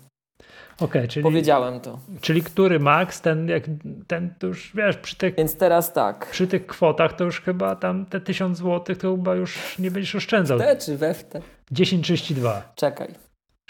[0.80, 1.98] Okay, czyli, Powiedziałem to.
[2.20, 3.64] Czyli który max, ten, jak,
[4.06, 6.30] ten to już wiesz, przy tych, Więc teraz tak.
[6.30, 10.14] Przy tych kwotach to już chyba tam te 1000 zł to chyba już nie będziesz
[10.14, 10.58] oszczędzał.
[10.58, 11.42] W te czy we w te?
[11.74, 12.72] 1032.
[12.74, 13.14] Czekaj.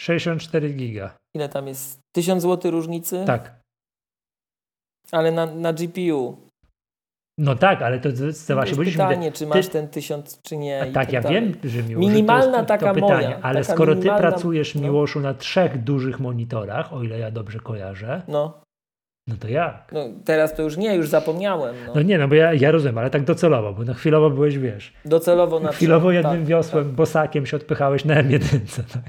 [0.01, 1.17] 64 giga.
[1.35, 1.99] Ile tam jest?
[2.13, 3.25] 1000 zł różnicy?
[3.27, 3.61] Tak.
[5.13, 6.50] Ale na, na GPU.
[7.43, 8.09] No tak, ale to
[8.55, 9.05] właśnie byliśmy...
[9.05, 9.73] pytanie, czy masz ty...
[9.73, 10.81] ten tysiąc, czy nie.
[10.81, 13.39] tak, tak ja wiem, że Miłosz, Minimalna to taka pytanie, moja.
[13.43, 14.83] Ale taka skoro ty pracujesz, no.
[14.83, 18.61] Miłoszu, na trzech dużych monitorach, o ile ja dobrze kojarzę, no.
[19.29, 19.93] No to jak?
[19.93, 21.77] No, teraz to już nie, już zapomniałem.
[21.87, 24.59] No, no nie, no bo ja, ja rozumiem, ale tak docelowo, bo na chwilowo byłeś,
[24.59, 24.93] wiesz.
[25.05, 26.95] Docelowo na Chwilowo jednym tak, wiosłem, tak.
[26.95, 28.83] bosakiem się odpychałeś na M1.
[28.93, 29.03] Tak.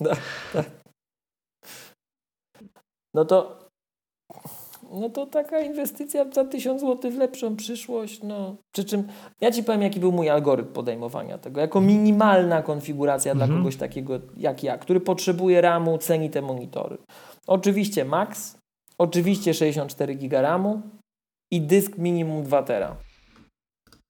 [0.00, 0.10] No,
[0.52, 0.70] tak.
[3.14, 3.65] No to
[4.92, 8.22] no to taka inwestycja za 1000 zł w lepszą przyszłość.
[8.22, 8.56] No.
[8.74, 9.04] Przy czym
[9.40, 11.60] ja ci powiem, jaki był mój algorytm podejmowania tego.
[11.60, 13.50] Jako minimalna konfiguracja mhm.
[13.50, 16.98] dla kogoś takiego jak ja, który potrzebuje RAMu, ceni te monitory.
[17.46, 18.58] Oczywiście max,
[18.98, 20.82] oczywiście 64 GB RAMu
[21.50, 22.96] i dysk minimum 2 tera.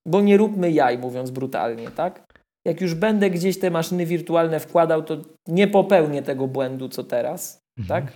[0.06, 2.26] Bo nie róbmy jaj, mówiąc brutalnie, tak?
[2.66, 5.16] Jak już będę gdzieś te maszyny wirtualne wkładał, to
[5.48, 8.02] nie popełnię tego błędu, co teraz, mhm.
[8.02, 8.12] tak?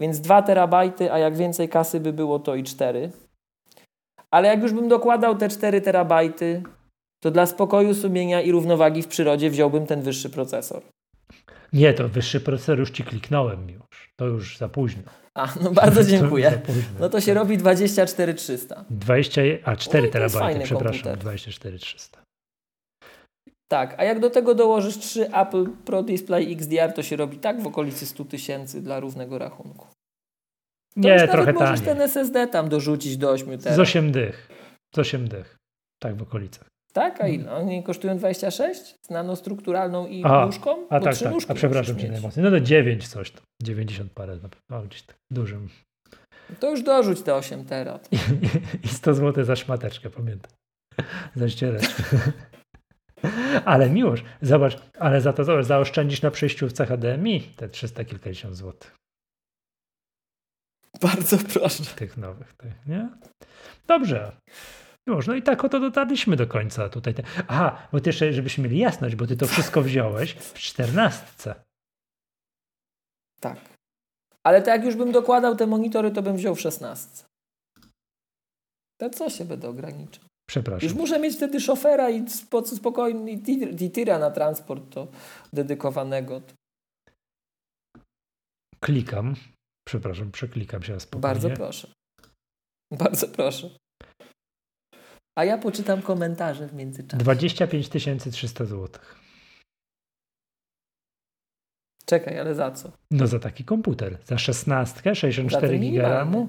[0.00, 3.10] Więc 2 terabajty, a jak więcej kasy by było, to i 4.
[4.30, 6.62] Ale jak już bym dokładał te 4 terabajty,
[7.22, 10.82] to dla spokoju sumienia i równowagi w przyrodzie wziąłbym ten wyższy procesor.
[11.72, 14.10] Nie, to wyższy procesor już ci kliknąłem już.
[14.16, 15.02] To już za późno.
[15.34, 16.60] A, no bardzo dziękuję.
[17.00, 18.84] No to się robi 24300.
[18.90, 21.18] 20, a 4 no terabajty, przepraszam, komputer.
[21.18, 22.22] 24300.
[23.70, 27.62] Tak, a jak do tego dołożysz 3 Apple Pro Display XDR, to się robi tak
[27.62, 29.86] w okolicy 100 tysięcy dla równego rachunku.
[30.94, 33.76] To nie, trochę możesz ten SSD tam dorzucić do 8 teraz.
[33.76, 34.48] Z 8 dych.
[34.94, 35.56] Z 8 dych.
[36.02, 36.68] Tak w okolicach.
[36.92, 37.52] Tak, a ile?
[37.52, 38.94] Oni kosztują 26?
[39.06, 40.86] Z nanostrukturalną i a, nóżką?
[40.88, 41.32] A tak, tak.
[41.48, 42.44] A przepraszam cię najmocniej.
[42.44, 43.32] No to 9 coś.
[43.62, 44.38] 90 parę.
[44.70, 45.68] No, gdzieś tak dużym.
[46.60, 48.08] To już dorzuć te 8 terat.
[48.84, 50.52] I 100 zł za szmateczkę, pamiętam.
[51.36, 52.02] Za ściereczkę.
[53.64, 58.94] Ale miłość, zobacz, ale za to zobacz, zaoszczędzisz na przejściówce HDMI te 300 kilkadziesiąt złotych.
[61.00, 61.84] Bardzo proszę.
[61.84, 63.08] Tych nowych, tych, nie?
[63.86, 64.32] Dobrze.
[65.06, 67.14] Już, no i tak oto dotarliśmy do końca tutaj.
[67.48, 71.54] Aha, bo ty jeszcze, żebyśmy mieli jasność, bo ty to wszystko wziąłeś w czternastce.
[73.40, 73.58] Tak.
[74.44, 77.24] Ale to jak już bym dokładał te monitory, to bym wziął w szesnastce.
[79.00, 80.29] To co się będę ograniczał?
[80.50, 80.88] Przepraszam.
[80.88, 82.24] Już muszę mieć wtedy szofera i
[82.64, 85.08] spokojnie i tira na transport to
[85.52, 86.42] dedykowanego.
[88.80, 89.34] Klikam.
[89.88, 91.22] Przepraszam, przeklikam się spokojnie.
[91.22, 91.88] Bardzo proszę.
[92.92, 93.70] Bardzo proszę.
[95.38, 97.24] A ja poczytam komentarze w międzyczasie.
[97.24, 97.88] 25
[98.32, 98.88] 300 zł.
[102.06, 102.92] Czekaj, ale za co?
[103.10, 104.18] No za taki komputer.
[104.24, 106.48] Za 16, 64 GB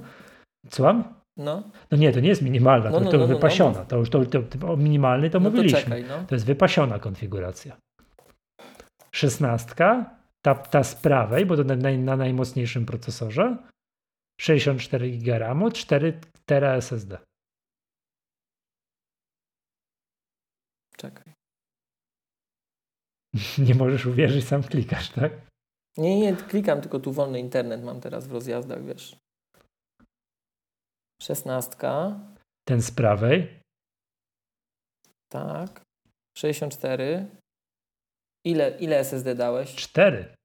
[0.70, 1.21] Słucham?
[1.44, 1.64] No.
[1.92, 3.80] no nie, to nie jest minimalna, no, to, no, to no, no wypasiona.
[3.80, 3.86] No.
[3.86, 5.80] To już to, to, o minimalny to mówiliśmy.
[5.80, 7.78] To, czekaj, to jest wypasiona konfiguracja.
[9.12, 13.58] Szesnastka, ta, ta z prawej, bo to na, na najmocniejszym procesorze.
[14.42, 17.18] 64 GB RAMu, 4 tera SSD.
[20.98, 21.34] Czekaj.
[23.68, 25.32] Nie możesz uwierzyć, sam klikasz, tak?
[25.98, 29.16] Nie, nie, klikam, tylko tu wolny internet mam teraz w rozjazdach, wiesz.
[31.22, 32.20] Szesnastka.
[32.68, 33.60] Ten z prawej.
[35.32, 35.82] Tak.
[36.38, 37.28] 64.
[38.46, 39.76] Ile, ile SSD dałeś?
[39.76, 40.36] 4.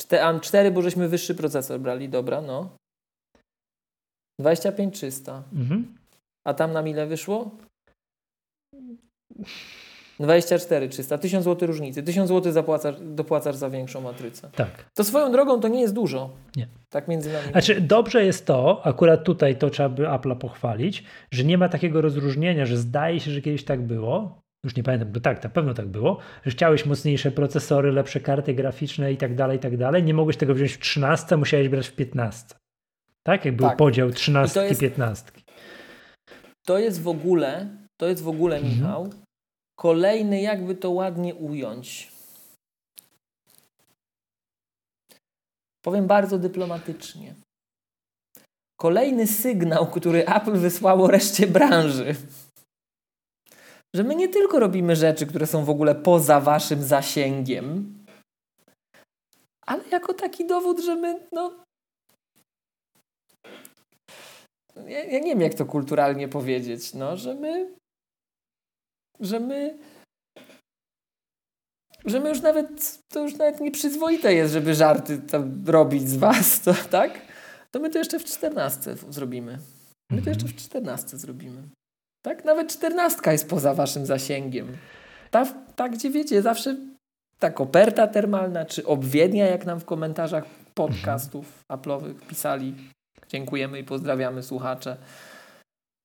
[0.00, 2.76] Czte, 4, bo żeśmy wyższy procesor brali, dobra, no.
[4.40, 5.42] 25300.
[5.52, 5.98] Mhm.
[6.46, 7.58] A tam nam ile wyszło?
[10.20, 12.02] 24 300, 1000 zł różnicy.
[12.02, 14.50] 1000 zł zapłacasz, dopłacasz za większą matrycę.
[14.56, 14.70] Tak.
[14.94, 16.30] To swoją drogą to nie jest dużo.
[16.56, 16.68] Nie.
[16.90, 17.48] Tak między nami.
[17.50, 22.00] Znaczy, dobrze jest to, akurat tutaj to trzeba by Apple'a pochwalić, że nie ma takiego
[22.00, 24.44] rozróżnienia, że zdaje się, że kiedyś tak było.
[24.64, 28.54] Już nie pamiętam, bo tak, na pewno tak było, że chciałeś mocniejsze procesory, lepsze karty
[28.54, 30.02] graficzne i tak dalej, i tak dalej.
[30.02, 32.54] Nie mogłeś tego wziąć w 13, musiałeś brać w 15.
[33.22, 33.44] Tak?
[33.44, 33.76] Jak był tak.
[33.76, 35.24] podział 13 i 15.
[36.64, 38.74] To jest w ogóle, to jest w ogóle, mhm.
[38.74, 39.10] Michał,
[39.76, 42.12] Kolejny, jakby to ładnie ująć.
[45.84, 47.34] Powiem bardzo dyplomatycznie.
[48.80, 52.14] Kolejny sygnał, który Apple wysłało reszcie branży,
[53.96, 57.98] że my nie tylko robimy rzeczy, które są w ogóle poza waszym zasięgiem,
[59.66, 61.64] ale jako taki dowód, że my, no.
[64.76, 67.74] Ja, ja nie wiem, jak to kulturalnie powiedzieć, no, że my
[69.20, 69.78] że my
[72.04, 75.20] że my już nawet, to już nawet nieprzyzwoite jest, żeby żarty
[75.66, 77.20] robić z was, to, tak?
[77.70, 79.58] To my to jeszcze w czternastce zrobimy.
[80.10, 81.62] My to jeszcze w czternastce zrobimy.
[82.22, 82.44] Tak?
[82.44, 84.76] Nawet czternastka jest poza waszym zasięgiem.
[85.30, 85.46] Ta,
[85.76, 86.76] ta, gdzie wiecie, zawsze
[87.38, 92.74] ta koperta termalna, czy obwiednia, jak nam w komentarzach podcastów Apple'owych pisali.
[93.28, 94.96] Dziękujemy i pozdrawiamy słuchacze.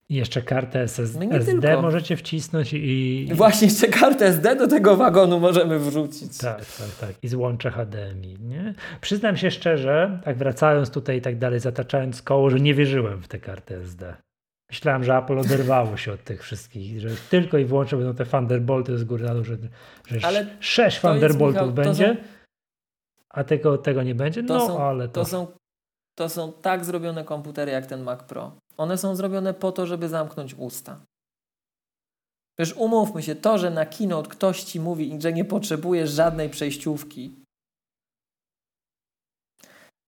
[0.10, 3.28] I jeszcze kartę SSD no SD możecie wcisnąć i...
[3.34, 6.38] Właśnie jeszcze kartę SD do tego wagonu możemy wrzucić.
[6.38, 7.16] Tak, tak, tak.
[7.24, 8.38] I złącze HDMI.
[8.40, 8.74] Nie?
[9.02, 13.28] Przyznam się szczerze, tak wracając tutaj i tak dalej, zataczając koło, że nie wierzyłem w
[13.28, 14.16] tę kartę SD.
[14.70, 18.98] Myślałem, że Apple oderwało się od tych wszystkich, że tylko i wyłącznie będą te Thunderbolty
[18.98, 19.58] z góry na dół, że,
[20.08, 22.16] że ale sześć Thunderboltów jest, Michał, będzie, są,
[23.30, 24.42] a tego, tego nie będzie.
[24.42, 25.14] No, są, ale to...
[25.14, 25.48] To są,
[26.20, 28.52] to są tak zrobione komputery jak ten Mac Pro.
[28.78, 31.00] One są zrobione po to, żeby zamknąć usta.
[32.60, 37.36] Wiesz, umówmy się, to, że na keynote ktoś ci mówi, że nie potrzebujesz żadnej przejściówki,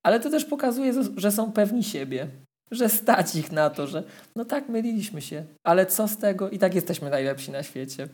[0.04, 2.28] ale to też pokazuje, że są pewni siebie,
[2.72, 4.04] że stać ich na to, że
[4.36, 6.50] no tak, myliliśmy się, ale co z tego?
[6.50, 8.08] I tak jesteśmy najlepsi na świecie.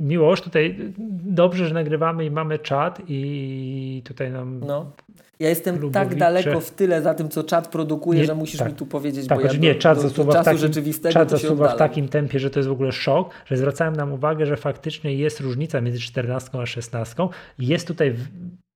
[0.00, 0.92] Miłość, tutaj
[1.24, 4.92] dobrze, że nagrywamy i mamy czat i tutaj nam no.
[5.40, 8.68] Ja jestem tak daleko w tyle za tym, co czat produkuje, nie, że musisz tak,
[8.68, 11.30] mi tu powiedzieć, tak, bo ja nie, czat do, zasuwa, do w takim, rzeczywistego czat
[11.30, 14.56] zasuwa w takim tempie, że to jest w ogóle szok, że zwracałem nam uwagę, że
[14.56, 17.28] faktycznie jest różnica między 14 a 16.
[17.58, 18.14] Jest tutaj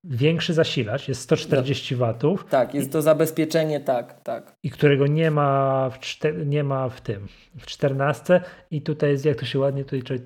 [0.03, 2.45] większy zasilacz, jest 140 no, watów.
[2.49, 4.55] Tak, jest to zabezpieczenie, tak, tak.
[4.63, 7.27] I którego nie ma w, czter, nie ma w tym,
[7.57, 10.19] w 14 i tutaj jest, jak to się ładnie tutaj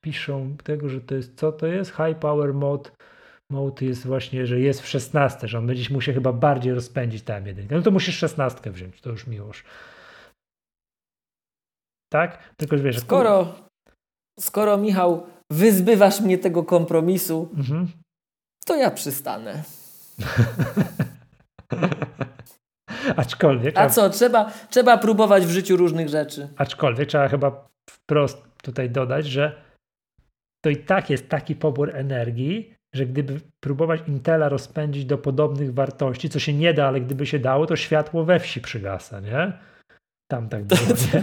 [0.00, 1.90] piszą tego, że to jest, co to jest?
[1.90, 2.90] High Power Mode
[3.52, 7.46] Mode jest właśnie, że jest w 16, że on będzie musiał chyba bardziej rozpędzić tam
[7.46, 7.76] jedynkę.
[7.76, 9.64] No to musisz 16 wziąć, to już miłość.
[12.12, 12.54] Tak?
[12.56, 13.54] Tylko wiesz, skoro,
[14.40, 17.88] skoro Michał wyzbywasz mnie tego kompromisu, mhm.
[18.64, 19.62] To ja przystanę.
[23.16, 23.78] aczkolwiek.
[23.78, 26.48] A co, trzeba, trzeba próbować w życiu różnych rzeczy.
[26.56, 29.62] Aczkolwiek trzeba chyba wprost tutaj dodać, że
[30.64, 36.28] to i tak jest taki pobór energii, że gdyby próbować Intela rozpędzić do podobnych wartości,
[36.28, 39.52] co się nie da, ale gdyby się dało, to światło we wsi przygasa, nie?
[40.32, 40.80] Tam tak było,
[41.14, 41.22] nie?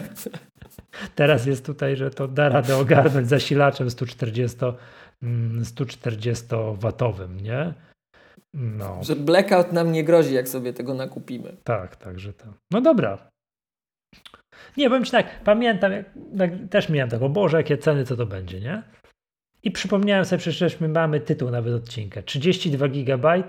[1.15, 4.57] Teraz jest tutaj, że to da radę ogarnąć zasilaczem 140,
[5.63, 7.73] 140 mm, watowym, nie?
[8.53, 9.03] No.
[9.03, 11.57] Że blackout nam nie grozi, jak sobie tego nakupimy.
[11.63, 12.45] Tak, tak, że to.
[12.71, 13.29] No dobra.
[14.77, 16.05] Nie, powiem Ci tak, pamiętam, jak,
[16.37, 18.83] tak, też miałem tak, o Boże, jakie ceny, co to będzie, nie?
[19.63, 22.21] I przypomniałem sobie, przecież my mamy tytuł nawet odcinka.
[22.21, 23.43] 32 GB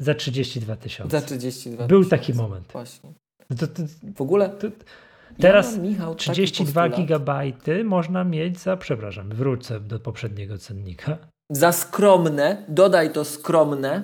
[0.00, 1.20] za 32 tysiące.
[1.20, 2.72] Za 32 Był taki moment.
[2.72, 3.12] Właśnie.
[3.58, 3.82] To, to,
[4.16, 4.66] w ogóle to,
[5.38, 7.42] teraz ja Michał, 32 GB
[7.84, 11.18] można mieć za, przepraszam, wrócę do poprzedniego cennika.
[11.50, 14.02] Za skromne, dodaj to skromne.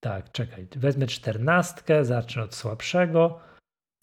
[0.00, 3.40] Tak, czekaj, wezmę 14, zacznę od słabszego.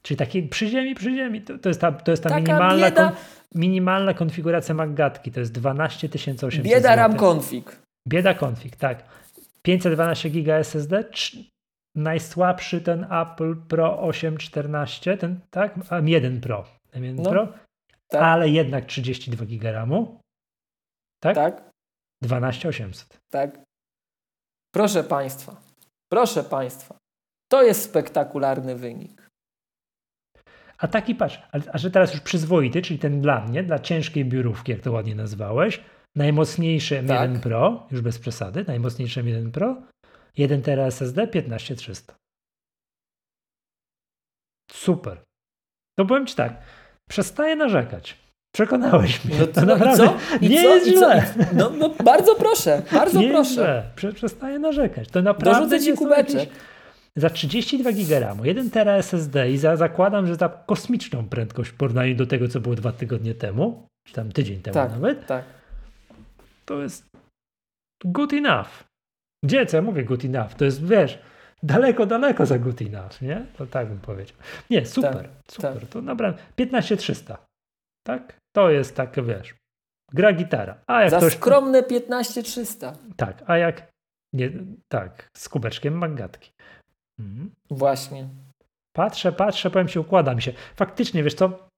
[0.02, 1.41] Czyli taki przy ziemi, przy ziemi.
[1.41, 3.11] To, to jest ta, to jest ta minimalna, kon,
[3.56, 5.31] minimalna konfiguracja MacGatki.
[5.31, 7.80] To jest 12 800 Bieda RAM config.
[8.07, 9.03] Bieda config, tak.
[9.61, 11.03] 512 GB SSD,
[11.99, 15.77] najsłabszy ten Apple Pro 814, ten, tak?
[15.77, 16.65] M1 Pro.
[16.93, 17.53] M1 no, Pro,
[18.07, 18.21] tak.
[18.21, 20.19] ale jednak 32 GB RAMu.
[21.23, 21.35] Tak?
[21.35, 21.69] Tak.
[22.23, 23.19] 12800.
[23.31, 23.59] Tak.
[24.73, 25.61] Proszę Państwa,
[26.11, 26.97] proszę Państwa,
[27.51, 29.30] to jest spektakularny wynik.
[30.77, 34.26] A taki patrz, a, a że teraz już przyzwoity, czyli ten dla mnie, dla ciężkiej
[34.26, 35.84] biurówki, jak to ładnie nazwałeś,
[36.15, 37.41] najmocniejszy M1 tak.
[37.41, 39.81] Pro, już bez przesady, najmocniejszy M1 Pro,
[40.38, 42.15] 1 TB SSD, 15300.
[44.72, 45.18] Super.
[45.99, 46.61] To powiem Ci tak,
[47.10, 48.18] przestaję narzekać.
[48.56, 49.39] Przekonałeś mnie.
[49.39, 50.10] No to, naprawdę
[50.41, 50.76] nie co?
[50.76, 51.34] jest źle.
[51.53, 53.49] No, no, bardzo proszę, bardzo nie proszę.
[53.49, 53.84] Jest źle.
[53.95, 55.10] Prze przestaję narzekać.
[55.10, 56.35] To naprawdę Dorzucę ci kubeczek.
[56.35, 56.56] Jakieś...
[57.15, 62.15] Za 32 GB, 1 TB SSD i za, zakładam, że za kosmiczną prędkość w porównaniu
[62.15, 65.43] do tego, co było dwa tygodnie temu, czy tam tydzień temu tak, nawet, tak.
[66.65, 67.06] to jest
[68.06, 68.89] good enough.
[69.44, 70.53] Gdzie, co ja mówię good enough?
[70.53, 71.20] To jest, wiesz,
[71.64, 73.45] daleko, daleko za good enough, nie?
[73.57, 74.38] To tak bym powiedział.
[74.70, 75.80] Nie, super, tak, super.
[75.80, 75.90] Tak.
[75.90, 77.45] To naprawdę 15300,
[78.07, 78.40] tak?
[78.56, 79.56] To jest tak, wiesz,
[80.14, 80.78] gra gitara.
[80.88, 81.34] A jak Za ktoś...
[81.34, 82.94] skromne 15300.
[83.16, 83.91] Tak, a jak
[84.34, 84.52] nie,
[84.91, 86.52] tak, z kubeczkiem magatki.
[87.20, 87.52] Mhm.
[87.72, 88.30] Właśnie.
[88.95, 90.53] Patrzę, patrzę, powiem ci, układa mi się.
[90.76, 91.70] Faktycznie, wiesz co,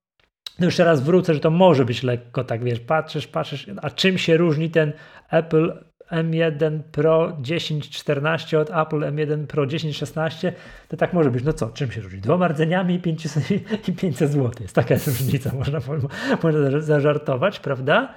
[0.58, 4.18] no jeszcze raz wrócę, że to może być lekko, tak wiesz, patrzysz, patrzysz, a czym
[4.18, 4.92] się różni ten
[5.30, 10.52] Apple M1 Pro 1014 od Apple M1 Pro 1016,
[10.88, 11.44] to tak może być.
[11.44, 12.20] No co, czym się różni?
[12.20, 13.50] Dwoma rdzeniami i 500,
[13.88, 14.50] i 500 zł.
[14.60, 15.78] Jest taka różnica, można,
[16.42, 18.14] można zażartować, prawda?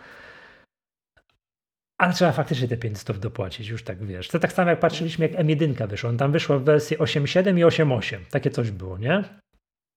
[1.97, 4.27] Ale trzeba faktycznie te 500 dopłacić, już tak wiesz.
[4.27, 6.09] To tak samo jak patrzyliśmy, jak M1 wyszło.
[6.09, 8.17] On tam wyszła w wersji 8.7 i 8.8.
[8.31, 9.23] Takie coś było, nie?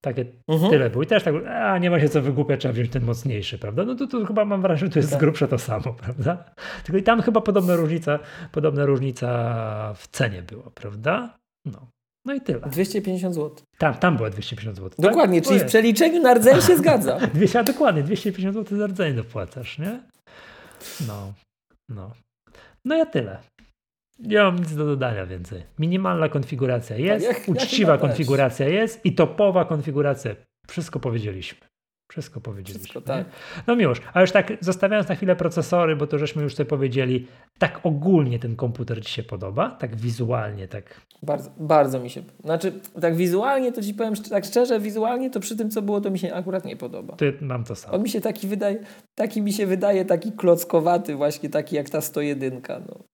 [0.00, 0.70] Takie mhm.
[0.70, 1.02] tyle było.
[1.02, 3.84] I też tak, a nie ma się co wygłupiać, trzeba wziąć ten mocniejszy, prawda?
[3.84, 5.20] No to, to chyba mam wrażenie, że to jest tak.
[5.20, 6.44] grubsze to samo, prawda?
[6.84, 8.18] Tylko i tam chyba podobna różnica,
[8.52, 11.38] podobna różnica w cenie była, prawda?
[11.64, 11.90] No.
[12.24, 12.60] No i tyle.
[12.60, 13.56] 250 zł.
[13.78, 14.90] Tam, tam było 250 zł.
[14.98, 15.48] Dokładnie, tak?
[15.48, 17.18] czyli w przeliczeniu na rdzeń się zgadza.
[17.34, 20.00] 200, a dokładnie, 250 zł za rdzeń dopłacasz, nie?
[21.06, 21.32] No.
[21.88, 22.12] No.
[22.84, 23.38] No ja tyle.
[24.18, 25.62] Nie mam nic do dodania więcej.
[25.78, 30.36] Minimalna konfiguracja jest, jak, uczciwa jak konfiguracja jest i topowa konfiguracja.
[30.68, 31.68] Wszystko powiedzieliśmy.
[32.10, 32.88] Wszystko powiedzieliśmy.
[32.88, 33.26] Wszystko, tak.
[33.66, 37.26] No miłość, a już tak zostawiając na chwilę procesory, bo to żeśmy już sobie powiedzieli,
[37.58, 39.70] tak ogólnie ten komputer Ci się podoba?
[39.70, 41.00] Tak wizualnie, tak?
[41.22, 45.56] Bardzo, bardzo mi się, znaczy tak wizualnie to Ci powiem tak szczerze, wizualnie to przy
[45.56, 47.16] tym co było to mi się akurat nie podoba.
[47.16, 47.94] Ty, mam to samo.
[47.94, 48.78] On mi się taki wydaje,
[49.14, 52.60] taki mi się wydaje taki klockowaty właśnie, taki jak ta 101.
[52.88, 53.04] No.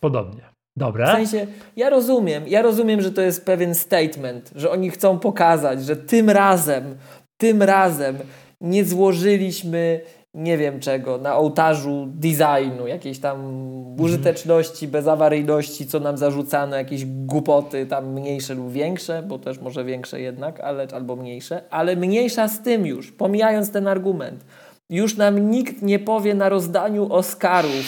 [0.00, 0.42] Podobnie.
[0.76, 1.06] Dobra.
[1.06, 1.46] W sensie,
[1.76, 6.30] ja rozumiem, ja rozumiem, że to jest pewien statement, że oni chcą pokazać, że tym
[6.30, 6.96] razem,
[7.36, 8.18] tym razem
[8.60, 10.00] nie złożyliśmy
[10.36, 14.00] nie wiem czego, na ołtarzu designu, jakiejś tam mhm.
[14.00, 20.20] użyteczności, bezawaryjności, co nam zarzucano, jakieś głupoty tam mniejsze lub większe, bo też może większe
[20.20, 24.44] jednak, ale albo mniejsze, ale mniejsza z tym już, pomijając ten argument.
[24.90, 27.84] Już nam nikt nie powie na rozdaniu Oscarów,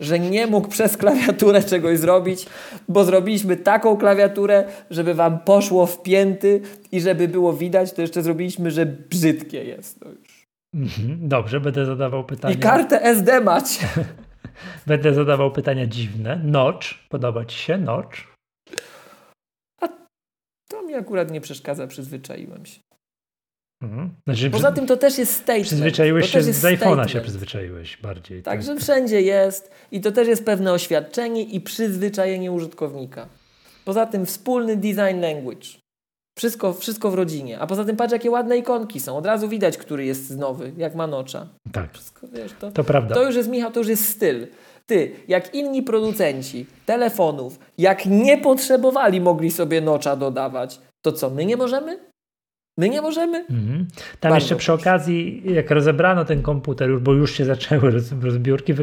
[0.00, 2.46] że nie mógł przez klawiaturę czegoś zrobić,
[2.88, 6.60] bo zrobiliśmy taką klawiaturę, żeby wam poszło w pięty
[6.92, 10.46] i żeby było widać, to jeszcze zrobiliśmy, że brzydkie jest to już.
[10.74, 12.54] Mhm, dobrze, będę zadawał pytania.
[12.54, 13.86] I kartę SD macie.
[14.86, 16.40] będę zadawał pytania dziwne.
[16.44, 18.18] Notch, podoba ci się Notch?
[19.80, 19.88] A
[20.70, 22.80] to mi akurat nie przeszkadza, przyzwyczaiłem się.
[23.82, 24.10] Mhm.
[24.24, 25.66] Znaczy, Poza tym to też jest statement.
[25.66, 28.42] Przyzwyczaiłeś się z iPhone'a się przyzwyczaiłeś bardziej.
[28.42, 28.82] Także tak.
[28.82, 33.28] wszędzie jest i to też jest pewne oświadczenie i przyzwyczajenie użytkownika.
[33.84, 35.66] Poza tym wspólny design language.
[36.38, 37.60] Wszystko, wszystko w rodzinie.
[37.60, 39.16] A poza tym patrz, jakie ładne ikonki są.
[39.16, 41.46] Od razu widać, który jest nowy, jak ma nocza.
[41.72, 41.92] Tak.
[41.92, 43.14] Wszystko, wiesz, to, to prawda.
[43.14, 44.46] To już jest, Michał, to już jest styl.
[44.86, 51.44] Ty, jak inni producenci telefonów, jak nie potrzebowali, mogli sobie nocza dodawać, to co, my
[51.44, 52.09] nie możemy?
[52.78, 53.38] My nie możemy?
[53.38, 53.86] Mhm.
[54.20, 57.90] Tam Bardzo jeszcze przy okazji, jak rozebrano ten komputer, bo już się zaczęły
[58.22, 58.74] rozbiórki,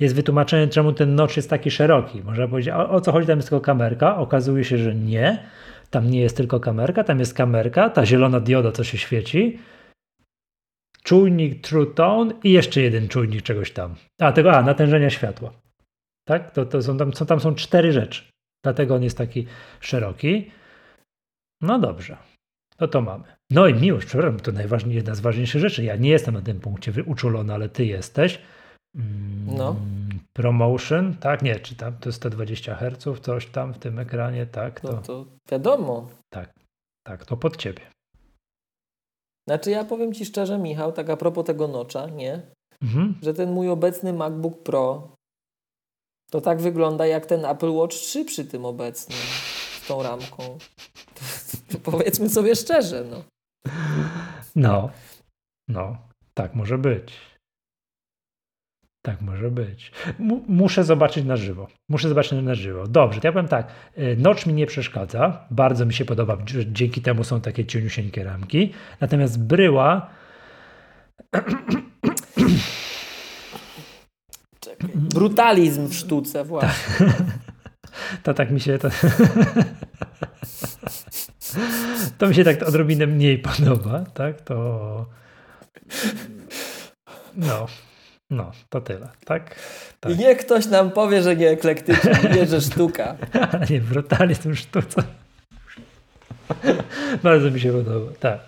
[0.00, 2.22] jest wytłumaczenie, czemu ten notch jest taki szeroki.
[2.22, 4.16] Można powiedzieć, o, o co chodzi, tam jest tylko kamerka.
[4.16, 5.46] Okazuje się, że nie.
[5.90, 9.58] Tam nie jest tylko kamerka, tam jest kamerka, ta zielona dioda, co się świeci,
[11.02, 13.94] czujnik True Tone i jeszcze jeden czujnik czegoś tam.
[14.20, 15.52] A, tego, a, natężenia światła.
[16.24, 16.50] Tak?
[16.50, 18.22] To, to są, tam, są, tam są cztery rzeczy.
[18.64, 19.46] Dlatego on jest taki
[19.80, 20.50] szeroki.
[21.60, 22.16] No dobrze.
[22.80, 23.24] No to mamy.
[23.50, 25.84] No i miłość, przepraszam, to najważniejsza, jedna z ważniejszych rzeczy.
[25.84, 28.40] Ja nie jestem na tym punkcie uczulony, ale ty jesteś.
[28.94, 29.76] Mm, no.
[30.32, 31.42] Promotion, tak?
[31.42, 34.80] Nie, czy tam to jest 120 Hz, coś tam w tym ekranie, tak?
[34.80, 36.08] To, no to wiadomo.
[36.32, 36.54] Tak,
[37.06, 37.82] tak, to pod ciebie.
[39.48, 42.42] Znaczy ja powiem ci szczerze, Michał, tak a propos tego nocza, nie?
[42.82, 43.14] Mhm.
[43.22, 45.14] Że ten mój obecny MacBook Pro
[46.30, 49.18] to tak wygląda jak ten Apple Watch 3 przy tym obecnym,
[49.90, 50.58] tą ramką.
[51.82, 53.24] Powiedzmy sobie szczerze, no.
[54.56, 54.90] No,
[55.68, 55.96] no,
[56.34, 57.12] tak może być.
[59.02, 59.92] Tak może być.
[60.20, 61.66] M muszę zobaczyć na żywo.
[61.88, 62.86] Muszę zobaczyć na żywo.
[62.86, 63.72] Dobrze, to ja powiem tak.
[63.98, 65.46] Y, nocz mi nie przeszkadza.
[65.50, 68.72] Bardzo mi się podoba, że dzięki temu są takie cieniusieńkie ramki.
[69.00, 70.10] Natomiast bryła
[74.94, 77.06] Brutalizm w sztuce, właśnie.
[78.22, 78.88] To tak mi się to...
[82.18, 84.40] to mi się tak odrobinę mniej podoba, tak?
[84.40, 85.06] To
[87.36, 87.66] no,
[88.30, 89.54] no, to tyle, tak?
[90.00, 90.12] tak.
[90.12, 93.16] I niech ktoś nam powie, że nie eklektyczny, nie, że sztuka.
[93.70, 95.02] nie, brutalizm sztuce.
[97.22, 98.12] Bardzo mi się podoba.
[98.20, 98.38] Tak.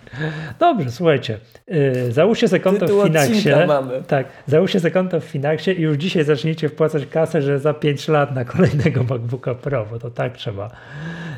[0.59, 1.39] Dobrze, słuchajcie.
[1.69, 3.67] Yy, załóżcie sobie konto Tytuł w Finaxie.
[3.67, 4.03] Mamy.
[4.07, 8.09] Tak, załóżcie sobie konto w Finaxie i już dzisiaj zacznijcie wpłacać kasę, że za 5
[8.09, 10.71] lat na kolejnego MacBooka Pro, bo to tak trzeba,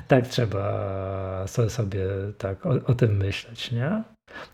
[0.08, 2.00] tak trzeba sobie,
[2.38, 4.02] tak o, o tym myśleć, nie?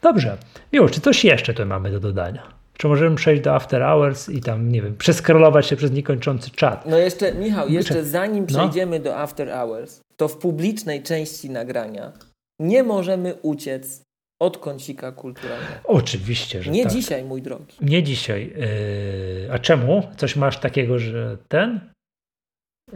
[0.03, 0.37] Dobrze.
[0.73, 2.60] Już, czy coś jeszcze tu mamy do dodania?
[2.81, 6.87] Czy możemy przejść do After Hours i tam, nie wiem, przeskrolować się przez niekończący czat?
[6.87, 8.47] No jeszcze, Michał, jeszcze zanim no.
[8.47, 9.05] przejdziemy no?
[9.05, 12.13] do After Hours, to w publicznej części nagrania
[12.61, 14.03] nie możemy uciec
[14.41, 15.73] od kącika kulturalnego.
[15.85, 16.93] Oczywiście, że Nie tak.
[16.93, 17.77] dzisiaj, mój drogi.
[17.81, 18.53] Nie dzisiaj.
[18.57, 20.03] Yy, a czemu?
[20.17, 21.81] Coś masz takiego, że ten?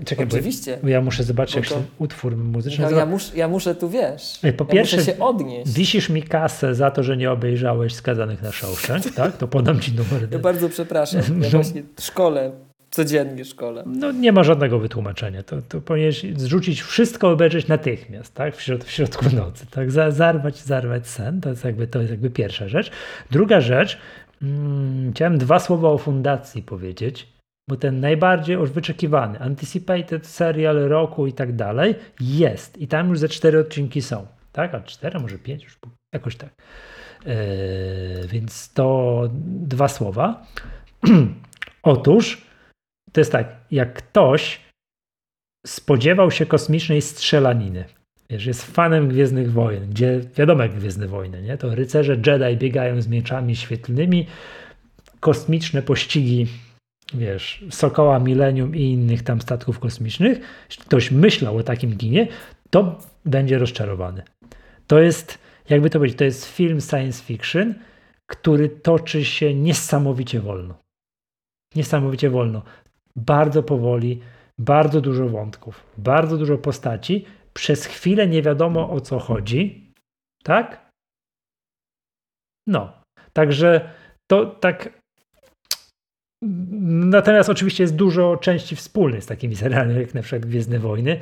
[0.04, 0.78] Czekaj, Oczywiście.
[0.82, 1.74] Bo ja muszę zobaczyć, jak to...
[1.74, 2.84] ten utwór muzyczny.
[2.90, 4.40] No, ja, mus, ja muszę tu wiesz.
[4.56, 5.72] Po ja pierwsze, muszę się odnieść.
[5.72, 9.36] Wisisz mi kasę za to, że nie obejrzałeś skazanych na Shawshank, tak?
[9.36, 10.28] To podam ci numer.
[10.30, 11.20] Ja bardzo przepraszam.
[11.20, 11.48] Ja no.
[11.50, 12.52] właśnie szkole,
[12.90, 13.84] codziennie szkole.
[13.86, 15.42] No nie ma żadnego wytłumaczenia.
[15.42, 18.56] To, to powinieneś zrzucić wszystko, obejrzeć natychmiast, tak?
[18.56, 19.90] W, środ w środku nocy, tak?
[19.90, 21.40] Zarwać, zarwać sen.
[21.40, 22.90] To jest jakby, to jest jakby pierwsza rzecz.
[23.30, 23.98] Druga rzecz,
[24.40, 27.33] hmm, chciałem dwa słowa o fundacji powiedzieć
[27.68, 32.78] bo ten najbardziej już wyczekiwany, anticipated serial roku i tak dalej jest.
[32.78, 34.26] I tam już ze cztery odcinki są.
[34.52, 34.74] Tak?
[34.74, 35.78] A cztery, może pięć, już
[36.14, 36.50] jakoś tak.
[37.26, 37.34] Yy,
[38.28, 40.46] więc to dwa słowa.
[41.82, 42.46] Otóż
[43.12, 44.60] to jest tak, jak ktoś
[45.66, 47.84] spodziewał się kosmicznej strzelaniny,
[48.30, 51.58] wiesz, jest fanem Gwiezdnych Wojen, gdzie wiadomo jak Gwiezdne Wojny, nie?
[51.58, 54.26] to rycerze Jedi biegają z mieczami świetlnymi,
[55.20, 56.46] kosmiczne pościgi
[57.14, 62.28] wiesz, Sokoła Millennium i innych tam statków kosmicznych, jeśli ktoś myślał o takim ginie,
[62.70, 64.22] to będzie rozczarowany.
[64.86, 67.74] To jest, jakby to powiedzieć, to jest film science fiction,
[68.26, 70.74] który toczy się niesamowicie wolno.
[71.74, 72.62] Niesamowicie wolno.
[73.16, 74.20] Bardzo powoli,
[74.58, 77.24] bardzo dużo wątków, bardzo dużo postaci.
[77.54, 79.92] Przez chwilę nie wiadomo o co chodzi.
[80.42, 80.90] Tak?
[82.66, 82.92] No.
[83.32, 83.90] Także
[84.26, 85.03] to tak
[86.90, 91.20] Natomiast oczywiście jest dużo części wspólnych z takimi serialami, jak na przykład Gwiezdne Wojny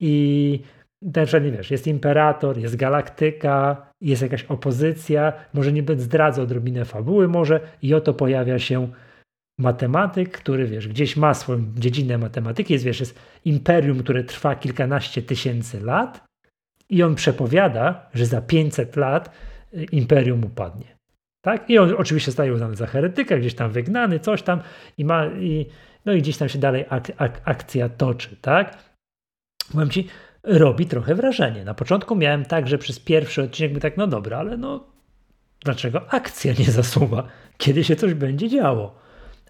[0.00, 0.60] i
[1.02, 6.44] na przykład, nie wiesz, jest Imperator, jest Galaktyka, jest jakaś opozycja, może nie będę zdradzał
[6.44, 8.88] odrobinę fabuły może i oto pojawia się
[9.58, 15.22] matematyk, który wiesz, gdzieś ma swoją dziedzinę matematyki, jest wiesz, jest imperium, które trwa kilkanaście
[15.22, 16.24] tysięcy lat
[16.90, 19.30] i on przepowiada, że za 500 lat
[19.74, 20.93] y, imperium upadnie.
[21.44, 21.70] Tak?
[21.70, 24.60] I on oczywiście staje uznany za heretyka, gdzieś tam wygnany, coś tam
[24.98, 25.66] i ma, i,
[26.04, 28.78] no i gdzieś tam się dalej ak, ak, akcja toczy, tak?
[29.72, 30.08] Powiem ci,
[30.42, 31.64] robi trochę wrażenie.
[31.64, 34.84] Na początku miałem tak, że przez pierwszy odcinek by tak, no dobra, ale no
[35.64, 37.28] dlaczego akcja nie zasuwa?
[37.58, 38.98] Kiedy się coś będzie działo?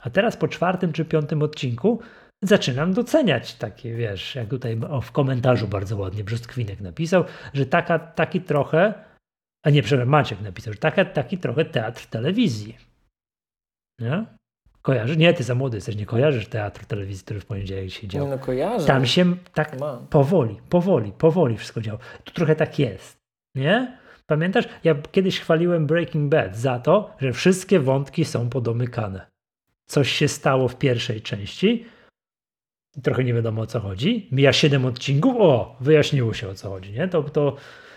[0.02, 2.00] A teraz po czwartym czy piątym odcinku
[2.42, 8.40] zaczynam doceniać takie, wiesz, jak tutaj w komentarzu bardzo ładnie Brzostwinek napisał, że taka, taki
[8.40, 8.94] trochę
[9.64, 12.76] a nie, przepraszam, Maciek napisał, że taka, taki trochę teatr telewizji.
[13.98, 14.26] Nie?
[14.82, 15.16] Kojarzysz?
[15.16, 18.30] Nie, ty za młody jesteś, nie kojarzysz teatru telewizji, który w poniedziałek się działo.
[18.30, 18.86] No kojarzę.
[18.86, 20.06] Tam się tak Mam.
[20.06, 21.98] powoli, powoli, powoli wszystko działo.
[22.24, 23.16] Tu trochę tak jest.
[23.54, 23.98] Nie?
[24.26, 24.64] Pamiętasz?
[24.84, 29.26] Ja kiedyś chwaliłem Breaking Bad za to, że wszystkie wątki są podomykane.
[29.86, 31.86] Coś się stało w pierwszej części,
[33.02, 34.28] trochę nie wiadomo o co chodzi.
[34.32, 37.08] Mija siedem odcinków, o, wyjaśniło się o co chodzi, nie?
[37.08, 37.56] To, to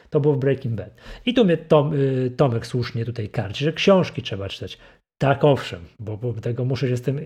[0.10, 0.96] to było w Breaking Bad.
[1.26, 4.78] I tu mnie Tom, y, Tomek słusznie tutaj karci, że książki trzeba czytać.
[5.18, 7.20] Tak, owszem, bo, bo tego muszę się z tym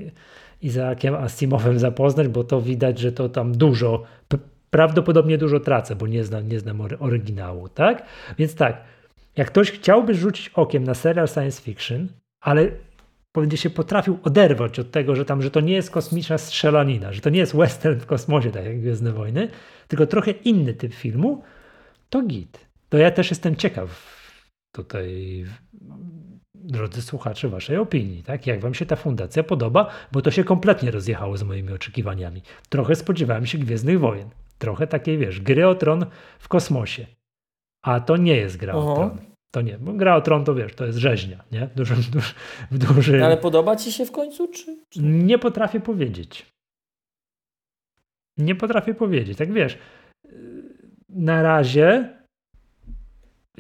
[0.62, 4.04] Izaakiem Asimowem zapoznać, bo to widać, że to tam dużo,
[4.70, 8.06] prawdopodobnie dużo tracę, bo nie znam, nie znam oryginału, tak?
[8.38, 8.84] Więc tak,
[9.38, 12.08] jak ktoś chciałby rzucić okiem na serial science fiction,
[12.42, 12.72] ale
[13.34, 17.22] będzie się potrafił oderwać od tego, że tam, że to nie jest kosmiczna strzelanina, że
[17.22, 19.48] to nie jest western w kosmosie, tak jak Gwiezdne Wojny,
[19.88, 21.44] tylko trochę inny typ filmu,
[22.10, 23.90] to git to ja też jestem ciekaw
[24.76, 25.46] tutaj,
[26.54, 28.24] drodzy słuchacze, waszej opinii.
[28.24, 28.48] Tak?
[28.48, 29.90] Jak wam się ta fundacja podoba?
[30.12, 32.42] Bo to się kompletnie rozjechało z moimi oczekiwaniami.
[32.70, 34.30] Trochę spodziewałem się Gwiezdnych Wojen.
[34.58, 36.06] Trochę takiej, wiesz, gry o tron
[36.40, 37.06] w kosmosie.
[37.84, 38.92] A to nie jest gra Oho.
[38.92, 39.18] o tron.
[39.52, 41.70] To nie, bo gra o tron to wiesz, to jest rzeźnia, nie?
[41.76, 42.34] Duży, duży,
[42.72, 43.26] duży...
[43.26, 45.02] Ale podoba ci się w końcu, czy, czy...
[45.02, 46.46] Nie potrafię powiedzieć.
[48.38, 49.38] Nie potrafię powiedzieć.
[49.38, 49.78] Tak wiesz,
[51.10, 52.21] na razie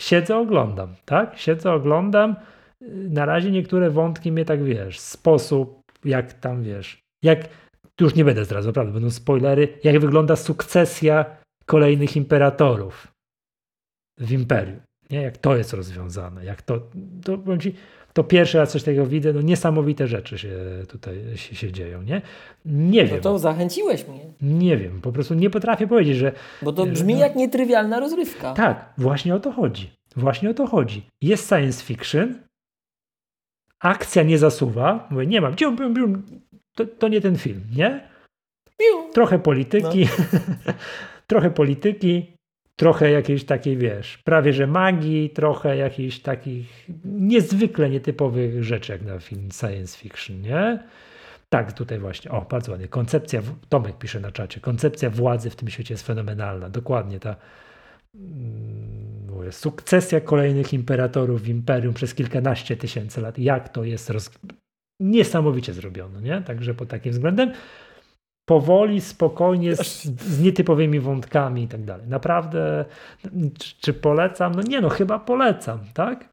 [0.02, 1.38] siedzę, oglądam, tak?
[1.38, 2.36] Siedzę, oglądam.
[2.92, 7.50] Na razie niektóre wątki mnie tak wiesz, sposób, jak tam wiesz, Jak,
[8.02, 11.26] już nie będę zdradzał, naprawdę, będą spoilery, jak wygląda sukcesja
[11.66, 13.08] kolejnych imperatorów
[14.18, 14.80] w imperium.
[15.10, 15.22] Nie?
[15.22, 16.90] Jak to jest rozwiązane, jak to,
[17.24, 17.76] to ci,
[18.14, 20.50] to pierwszy raz coś takiego widzę, no niesamowite rzeczy się
[20.88, 22.22] tutaj się, się dzieją, nie?
[22.66, 23.18] Nie no wiem.
[23.18, 24.20] No to zachęciłeś mnie.
[24.42, 26.32] Nie wiem, po prostu nie potrafię powiedzieć, że...
[26.62, 28.54] Bo to brzmi no, jak nietrywialna rozrywka.
[28.54, 29.90] Tak, właśnie o to chodzi.
[30.16, 31.02] Właśnie o to chodzi.
[31.22, 32.36] Jest science fiction,
[33.80, 35.56] akcja nie zasuwa, mówię, nie mam,
[36.76, 38.12] to, to nie ten film, nie?
[39.14, 40.08] Trochę polityki,
[40.68, 40.74] no.
[41.28, 42.34] trochę polityki,
[42.76, 49.20] trochę jakiejś takiej, wiesz, prawie że magii, trochę jakichś takich niezwykle nietypowych rzeczy, jak na
[49.20, 50.84] film science fiction, nie?
[51.50, 55.70] Tak, tutaj właśnie, o, bardzo ładnie, koncepcja, Tomek pisze na czacie, koncepcja władzy w tym
[55.70, 57.36] świecie jest fenomenalna, dokładnie, ta
[59.30, 64.32] mówię, sukcesja kolejnych imperatorów w imperium przez kilkanaście tysięcy lat, jak to jest roz...
[65.00, 66.42] niesamowicie zrobione, nie?
[66.42, 67.52] Także pod takim względem
[68.46, 72.08] powoli, spokojnie, z, z nietypowymi wątkami i tak dalej.
[72.08, 72.86] Naprawdę,
[73.60, 74.56] czy, czy, polecam?
[74.56, 76.30] No nie, no chyba polecam, tak?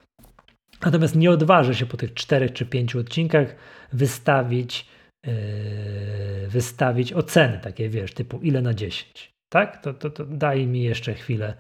[0.85, 3.57] Natomiast nie odważę się po tych czterech czy pięciu odcinkach
[3.93, 4.89] wystawić,
[5.27, 5.33] yy,
[6.49, 9.83] wystawić oceny takie, wiesz, typu ile na 10, tak?
[9.83, 11.55] To, to, to daj mi jeszcze chwilę,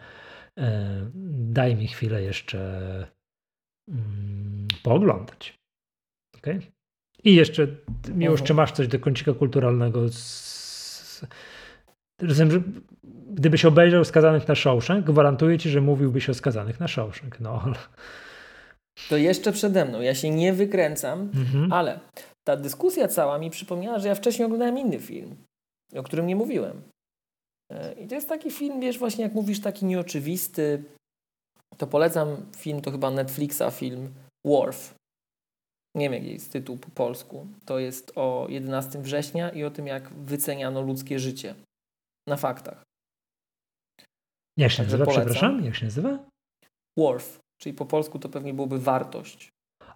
[0.56, 0.64] yy,
[1.32, 2.58] daj mi chwilę jeszcze
[3.88, 3.94] yy,
[4.82, 5.58] pooglądać.
[6.38, 6.60] Okay?
[7.28, 7.66] I jeszcze,
[8.14, 10.08] Miłosz, czy masz coś do kącika kulturalnego?
[10.08, 11.24] Z...
[12.22, 12.62] Rozumiem, że
[13.30, 17.40] gdybyś obejrzał Skazanych na Shawshank, gwarantuję ci, że mówiłbyś o Skazanych na Shawshank.
[17.40, 17.72] No.
[19.08, 20.00] To jeszcze przede mną.
[20.00, 21.72] Ja się nie wykręcam, mhm.
[21.72, 22.00] ale
[22.46, 25.36] ta dyskusja cała mi przypomniała, że ja wcześniej oglądałem inny film,
[25.96, 26.82] o którym nie mówiłem.
[27.72, 30.84] E, I to jest taki film, wiesz, właśnie jak mówisz, taki nieoczywisty.
[31.76, 34.08] To polecam film, to chyba Netflixa film
[34.46, 34.97] Worf
[35.98, 39.86] nie wiem jaki jest tytuł po polsku, to jest o 11 września i o tym,
[39.86, 41.54] jak wyceniano ludzkie życie
[42.28, 42.82] na faktach.
[44.56, 45.64] Jak się nazywa, przepraszam?
[45.64, 46.18] Jak się nazywa?
[46.98, 49.48] Worth, czyli po polsku to pewnie byłoby wartość.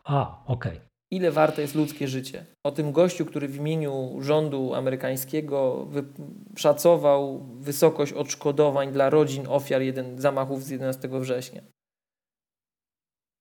[0.05, 0.73] A, okej.
[0.73, 0.93] Okay.
[1.13, 2.47] Ile warte jest ludzkie życie?
[2.67, 5.89] O tym gościu, który w imieniu rządu amerykańskiego
[6.57, 11.63] szacował wysokość odszkodowań dla rodzin ofiar jeden, zamachów z 11 września.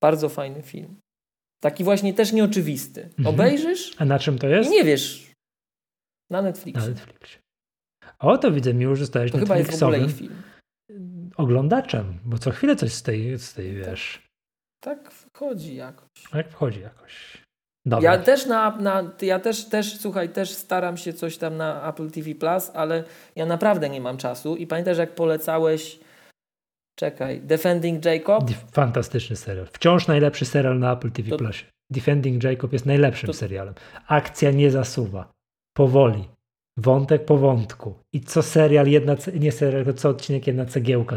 [0.04, 0.96] Bardzo fajny film.
[1.64, 3.04] Taki właśnie też nieoczywisty.
[3.04, 3.28] Mhm.
[3.28, 3.96] Obejrzysz?
[3.98, 4.70] A na czym to jest?
[4.70, 5.32] I nie wiesz.
[6.30, 6.82] Na Netflixie.
[6.82, 7.40] Na Netflixie.
[8.20, 9.56] O, to widzę miło, że stałeś to chyba
[10.08, 10.36] film.
[11.38, 14.22] oglądaczem, bo co chwilę coś z tej, z tej wiesz.
[14.84, 16.08] Tak wchodzi jakoś.
[16.32, 17.44] Tak wchodzi jakoś.
[17.86, 18.12] Dobra.
[18.12, 22.12] Ja też na, na, ja też, też, słuchaj, też staram się coś tam na Apple
[22.12, 23.04] TV Plus, ale
[23.36, 26.00] ja naprawdę nie mam czasu i pamiętasz jak polecałeś
[27.02, 28.44] Czekaj, Defending Jacob?
[28.72, 29.68] Fantastyczny serial.
[29.74, 31.30] Wciąż najlepszy serial na Apple TV+.
[31.30, 31.38] To...
[31.38, 31.56] Plus.
[31.90, 33.34] Defending Jacob jest najlepszym to...
[33.34, 33.74] serialem.
[34.08, 35.32] Akcja nie zasuwa.
[35.74, 36.28] Powoli.
[36.78, 37.94] Wątek po wątku.
[38.14, 41.16] I co serial, jedna, nie serial, tylko co odcinek, jedna cegiełka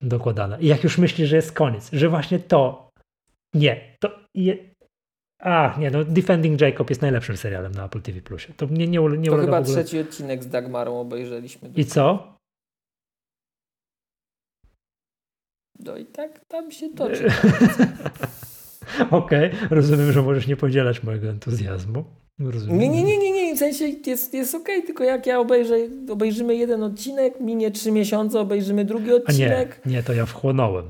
[0.00, 0.58] dokładana.
[0.58, 2.90] I jak już myślisz, że jest koniec, że właśnie to,
[3.54, 4.56] nie, to je,
[5.38, 8.20] a, nie, no Defending Jacob jest najlepszym serialem na Apple TV+.
[8.20, 8.52] Plusie.
[8.56, 11.70] To nie, nie, nie To chyba trzeci odcinek z Dagmarą obejrzeliśmy.
[11.76, 12.32] I co?
[15.86, 17.30] No i tak tam się toczy.
[19.10, 19.68] Okej, okay.
[19.70, 22.04] rozumiem, że możesz nie podzielać mojego entuzjazmu.
[22.38, 22.78] Rozumiem.
[22.78, 25.76] Nie, nie, nie, nie, nie, w sensie jest, jest okej, okay, tylko jak ja obejrzę,
[26.10, 29.80] obejrzymy jeden odcinek, minie trzy miesiące, obejrzymy drugi odcinek.
[29.84, 30.84] A nie, nie, to ja wchłonąłem.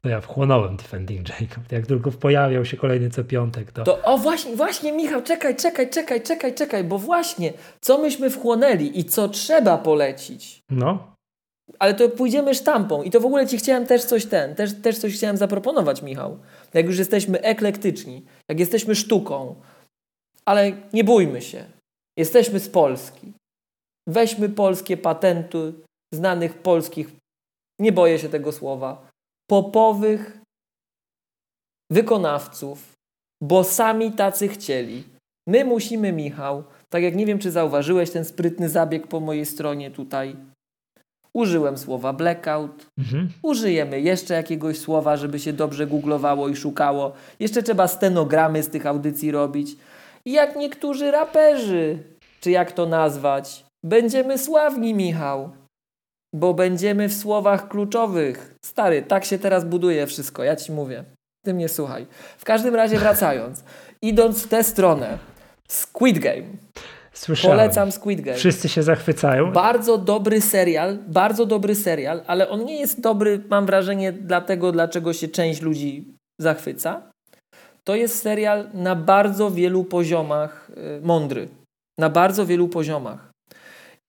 [0.00, 1.72] To ja wchłonąłem Defending Jacob.
[1.72, 3.84] Jak tylko pojawiał się kolejny co piątek, to...
[3.84, 4.02] to...
[4.02, 9.04] O właśnie, właśnie Michał, czekaj, czekaj, czekaj, czekaj, czekaj, bo właśnie, co myśmy wchłonęli i
[9.04, 10.62] co trzeba polecić.
[10.70, 11.12] No
[11.78, 14.98] ale to pójdziemy sztampą i to w ogóle ci chciałem też coś ten, też, też
[14.98, 16.38] coś chciałem zaproponować, Michał.
[16.74, 19.54] Jak już jesteśmy eklektyczni, jak jesteśmy sztuką,
[20.44, 21.64] ale nie bójmy się.
[22.18, 23.32] Jesteśmy z Polski.
[24.08, 25.72] Weźmy polskie patenty
[26.14, 27.10] znanych polskich,
[27.80, 29.08] nie boję się tego słowa,
[29.50, 30.38] popowych
[31.90, 32.92] wykonawców,
[33.42, 35.04] bo sami tacy chcieli.
[35.48, 39.90] My musimy, Michał, tak jak nie wiem, czy zauważyłeś ten sprytny zabieg po mojej stronie
[39.90, 40.36] tutaj,
[41.34, 42.86] Użyłem słowa blackout.
[42.98, 43.28] Mhm.
[43.42, 47.12] Użyjemy jeszcze jakiegoś słowa, żeby się dobrze googlowało i szukało.
[47.40, 49.76] Jeszcze trzeba stenogramy z tych audycji robić.
[50.24, 51.98] I jak niektórzy raperzy,
[52.40, 55.50] czy jak to nazwać, będziemy sławni, Michał.
[56.34, 58.54] Bo będziemy w słowach kluczowych.
[58.64, 61.04] Stary, tak się teraz buduje wszystko, ja ci mówię.
[61.44, 62.06] Ty mnie słuchaj.
[62.38, 63.64] W każdym razie wracając,
[64.02, 65.18] idąc w tę stronę,
[65.68, 66.42] Squid Game.
[67.12, 67.58] Słyszałem.
[67.58, 68.36] Polecam Squid Game.
[68.36, 69.52] Wszyscy się zachwycają.
[69.52, 75.12] Bardzo dobry serial, bardzo dobry serial, ale on nie jest dobry, mam wrażenie, dlatego, dlaczego
[75.12, 77.02] się część ludzi zachwyca.
[77.84, 81.48] To jest serial na bardzo wielu poziomach y, mądry.
[81.98, 83.30] Na bardzo wielu poziomach.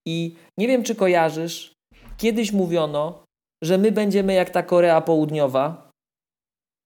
[0.07, 1.73] I nie wiem, czy kojarzysz,
[2.17, 3.23] kiedyś mówiono,
[3.63, 5.82] że my będziemy jak ta Korea Południowa.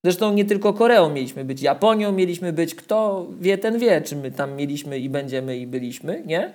[0.08, 2.76] Zresztą nie tylko Koreą mieliśmy być, Japonią mieliśmy być.
[2.76, 6.54] Kto wie, ten wie, czy my tam mieliśmy i będziemy i byliśmy, nie?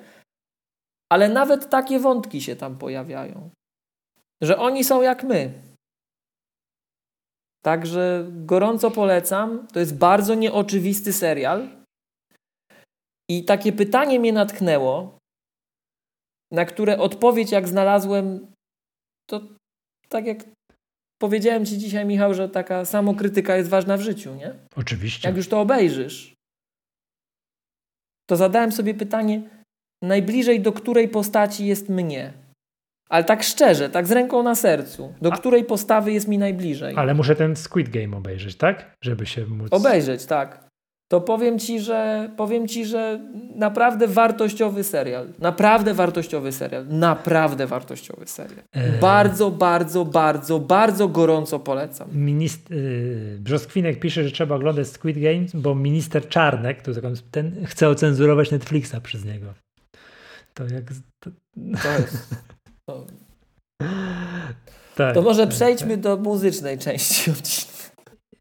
[1.13, 3.51] Ale nawet takie wątki się tam pojawiają.
[4.43, 5.53] Że oni są jak my.
[7.65, 9.67] Także gorąco polecam.
[9.73, 11.69] To jest bardzo nieoczywisty serial.
[13.31, 15.19] I takie pytanie mnie natknęło,
[16.53, 18.53] na które odpowiedź, jak znalazłem,
[19.31, 19.41] to
[20.09, 20.39] tak jak
[21.23, 24.55] powiedziałem Ci dzisiaj, Michał, że taka samokrytyka jest ważna w życiu, nie?
[24.77, 25.29] Oczywiście.
[25.29, 26.35] Jak już to obejrzysz,
[28.31, 29.43] to zadałem sobie pytanie,
[30.03, 32.33] najbliżej do której postaci jest mnie?
[33.09, 35.15] Ale tak szczerze, tak z ręką na sercu.
[35.21, 35.37] Do A...
[35.37, 36.95] której postawy jest mi najbliżej?
[36.97, 38.95] Ale muszę ten Squid Game obejrzeć, tak?
[39.05, 39.69] Żeby się móc...
[39.73, 40.72] Obejrzeć, tak
[41.13, 43.21] to powiem ci, że powiem ci, że
[43.55, 45.29] naprawdę wartościowy serial.
[45.39, 46.87] Naprawdę wartościowy serial.
[46.89, 48.65] Naprawdę wartościowy serial.
[48.73, 49.01] Eee.
[49.01, 52.09] Bardzo, bardzo, bardzo, bardzo gorąco polecam.
[52.11, 56.93] Minist- yy, Brzoskwinek pisze, że trzeba oglądać Squid Games, bo minister Czarnek, to
[57.31, 59.55] ten chce ocenzurować Netflixa przez niego.
[60.55, 60.85] To jak...
[61.21, 61.31] To,
[61.83, 62.35] to jest...
[62.87, 63.07] To...
[64.97, 66.01] Tak, to może tak, przejdźmy tak.
[66.01, 67.91] do muzycznej części odcinka.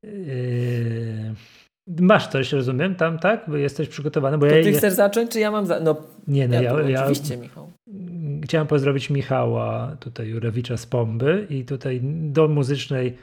[0.04, 1.36] Yy...
[1.88, 3.46] Masz coś, rozumiem, tam, tak?
[3.48, 4.38] Bo jesteś przygotowany.
[4.38, 5.80] Bo to ja, ty chcesz zacząć, czy ja mam za...
[5.80, 5.96] No,
[6.28, 7.72] nie, no ja, ja, Oczywiście, Michał.
[8.44, 13.18] Chciałem pozdrowić Michała, tutaj Jurewicza z Pomby i tutaj do muzycznej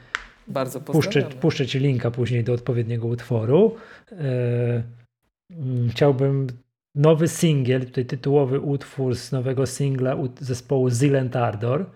[0.49, 3.75] bardzo puszczę, puszczę ci linka później do odpowiedniego utworu.
[4.13, 4.83] E,
[5.51, 6.47] mm, chciałbym
[6.95, 11.87] nowy singiel, tutaj tytułowy utwór z nowego singla zespołu Zilent Ardor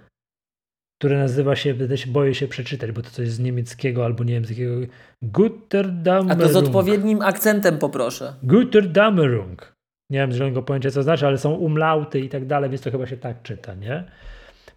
[1.03, 1.74] które nazywa się,
[2.07, 4.74] boję się przeczytać, bo to coś z niemieckiego albo niemieckiego.
[5.23, 6.31] Gutterdammerung.
[6.31, 8.35] A to z odpowiednim akcentem poproszę.
[8.43, 9.77] Gutterdammerung.
[10.11, 13.07] Nie mam zielonego pojęcia, co znaczy, ale są umlauty i tak dalej, więc to chyba
[13.07, 14.05] się tak czyta, nie?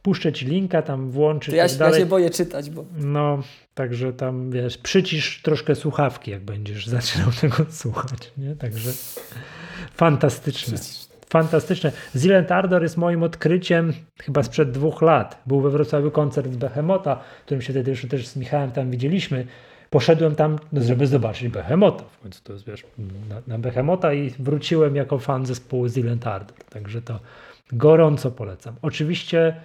[0.01, 1.55] Puszczę ci linka, tam włączyć.
[1.55, 1.93] Ja, tak dalej.
[1.93, 2.85] ja się boję czytać, bo.
[2.97, 3.43] No,
[3.73, 8.55] także tam wiesz, przycisz troszkę słuchawki, jak będziesz zaczynał tego słuchać, nie?
[8.55, 8.91] Także
[9.95, 10.77] fantastyczne.
[10.77, 11.91] Przycisz fantastyczne.
[12.15, 15.41] Zilent Ardor jest moim odkryciem chyba sprzed dwóch lat.
[15.45, 19.47] Był we Wrocławiu koncert Behemota, którym się wtedy już też z Michałem tam widzieliśmy.
[19.89, 22.03] Poszedłem tam, no, żeby zobaczyć Behemota.
[22.03, 22.83] W końcu to jest, wiesz,
[23.29, 26.57] na, na Behemota i wróciłem jako fan zespołu Zilent Ardor.
[26.69, 27.19] Także to
[27.71, 28.75] gorąco polecam.
[28.81, 29.61] Oczywiście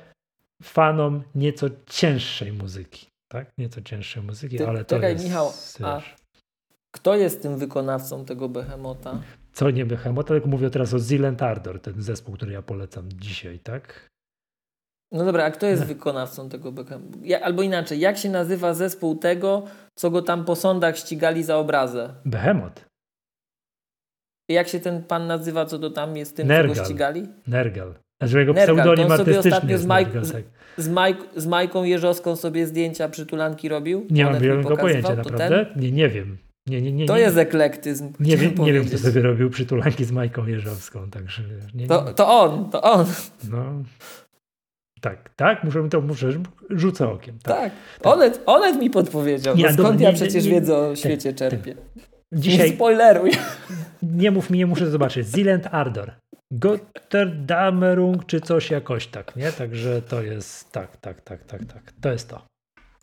[0.62, 3.06] fanom nieco cięższej muzyki.
[3.28, 3.50] Tak?
[3.58, 5.24] Nieco cięższej muzyki, Ty, ale to czekaj, jest...
[5.24, 6.00] Michał, a
[6.90, 9.20] kto jest tym wykonawcą tego Behemota?
[9.52, 13.58] Co nie Behemoth, tylko mówię teraz o Zilent Ardor, ten zespół, który ja polecam dzisiaj,
[13.58, 14.10] tak?
[15.12, 15.88] No dobra, a kto jest no.
[15.88, 17.18] wykonawcą tego Behemoth?
[17.42, 19.62] Albo inaczej, jak się nazywa zespół tego,
[19.98, 22.14] co go tam po sądach ścigali za obrazę?
[22.24, 22.84] Behemoth.
[24.48, 26.74] Jak się ten pan nazywa, co to tam jest tym, Nergal.
[26.74, 27.28] co go ścigali?
[27.46, 27.94] Nergal.
[28.22, 28.76] Znaczy jego Nergal.
[28.76, 30.44] pseudonim artystyczny z, Mike, Nergal, tak.
[30.76, 34.06] z, Mike, z Majką Jeżowską sobie zdjęcia przytulanki robił?
[34.10, 35.66] Nie mam zielonego pojęcia, naprawdę?
[35.76, 36.38] Nie, nie wiem.
[36.70, 38.12] Nie, nie, nie, to jest eklektyzm.
[38.20, 41.42] Nie, wiem, nie wiem, kto sobie robił przytulanki z Majką Jeżowską, także...
[41.74, 43.06] Nie, to, to on, to on.
[43.50, 43.64] No,
[45.00, 46.28] tak, tak, muszę, to muszę,
[46.70, 47.38] rzucę okiem.
[47.42, 47.72] Tak, tak.
[48.00, 48.12] tak.
[48.12, 51.74] Onet, Onet mi podpowiedział, nie, no skąd nie, ja przecież wiedzę o świecie czerpię.
[52.32, 53.30] Dzisiaj, nie spoileruj.
[54.02, 55.28] Nie mów mi, nie muszę zobaczyć.
[55.28, 56.12] Zilent Ardor.
[56.52, 59.52] Gotterdamerung czy coś jakoś tak, nie?
[59.52, 61.92] Także to jest, tak, tak, tak, tak, tak.
[62.00, 62.49] To jest to.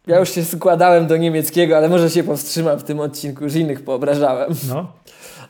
[0.08, 3.84] Ja już się składałem do niemieckiego, ale może się powstrzymam w tym odcinku, już innych
[3.84, 4.54] poobrażałem.
[4.68, 4.94] No.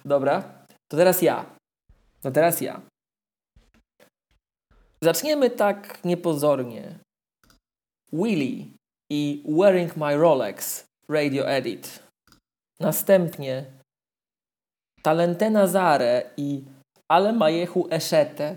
[0.05, 0.43] Dobra,
[0.87, 1.45] to teraz ja.
[2.21, 2.81] To teraz ja.
[5.03, 6.99] Zaczniemy tak niepozornie.
[8.13, 8.65] Willy
[9.11, 12.03] i Wearing My Rolex Radio Edit.
[12.79, 13.65] Następnie
[15.01, 16.63] Talentena Zare i
[17.11, 18.55] Ale Majechu Eszete.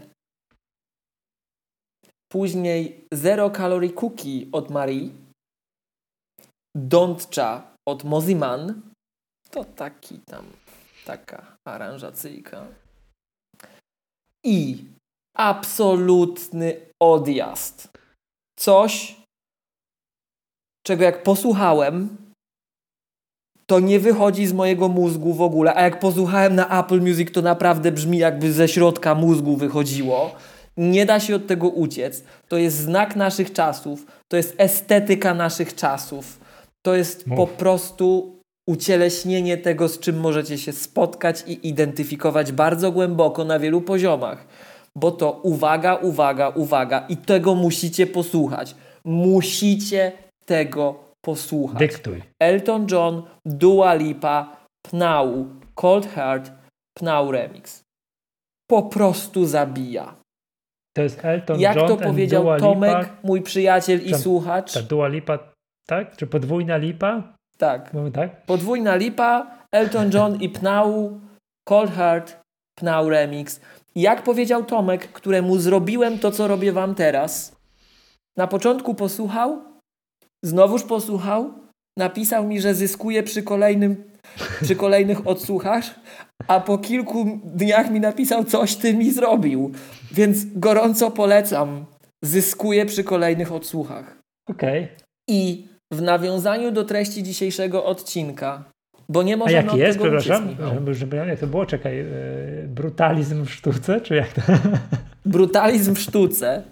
[2.32, 5.19] Później Zero Calorie Cookie od Marii
[6.76, 8.82] Dątcza od Moziman.
[9.50, 10.44] To taki tam,
[11.06, 12.66] taka aranżacyjka.
[14.44, 14.84] I
[15.36, 17.88] absolutny odjazd.
[18.58, 19.16] Coś,
[20.86, 22.16] czego jak posłuchałem,
[23.66, 25.74] to nie wychodzi z mojego mózgu w ogóle.
[25.74, 30.34] A jak posłuchałem na Apple Music, to naprawdę brzmi jakby ze środka mózgu wychodziło.
[30.76, 32.24] Nie da się od tego uciec.
[32.48, 34.06] To jest znak naszych czasów.
[34.28, 36.39] To jest estetyka naszych czasów.
[36.86, 37.36] To jest Mów.
[37.36, 38.36] po prostu
[38.68, 44.46] ucieleśnienie tego, z czym możecie się spotkać i identyfikować bardzo głęboko na wielu poziomach.
[44.96, 48.74] Bo to uwaga, uwaga, uwaga i tego musicie posłuchać.
[49.04, 50.12] Musicie
[50.44, 51.78] tego posłuchać.
[51.78, 52.22] Dyktuj.
[52.42, 56.52] Elton John, Dua Lipa, Pnau, Cold Heart,
[56.98, 57.82] Pnau Remix.
[58.70, 60.14] po prostu zabija.
[60.96, 64.72] To jest Elton Jak John to powiedział Tomek, mój przyjaciel i słuchacz.
[64.72, 65.38] Ta Dua Lipa,
[65.90, 66.16] tak?
[66.16, 67.34] Czy podwójna lipa?
[67.58, 67.94] Tak.
[67.94, 68.46] Mamy tak?
[68.46, 71.20] Podwójna lipa, Elton John i Pnau,
[71.68, 72.40] Cold Heart,
[72.78, 73.60] Pnau Remix.
[73.94, 77.56] Jak powiedział Tomek, któremu zrobiłem to, co robię wam teraz.
[78.36, 79.62] Na początku posłuchał,
[80.44, 81.52] znowuż posłuchał,
[81.98, 84.04] napisał mi, że zyskuje przy kolejnym,
[84.62, 85.84] przy kolejnych odsłuchach,
[86.48, 89.72] a po kilku dniach mi napisał, coś ty mi zrobił.
[90.12, 91.84] Więc gorąco polecam.
[92.24, 94.18] Zyskuje przy kolejnych odsłuchach.
[94.50, 94.88] Okej.
[95.28, 98.64] I w nawiązaniu do treści dzisiejszego odcinka,
[99.08, 100.56] bo nie A możemy jaki od jest, tego przepraszam?
[100.74, 101.66] Żeby, żeby, jak to było?
[101.66, 104.42] Czekaj, yy, brutalizm w sztuce, czy jak to?
[105.24, 106.62] Brutalizm w sztuce.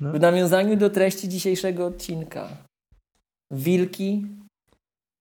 [0.00, 0.12] No.
[0.12, 2.48] W nawiązaniu do treści dzisiejszego odcinka.
[3.52, 4.26] Wilki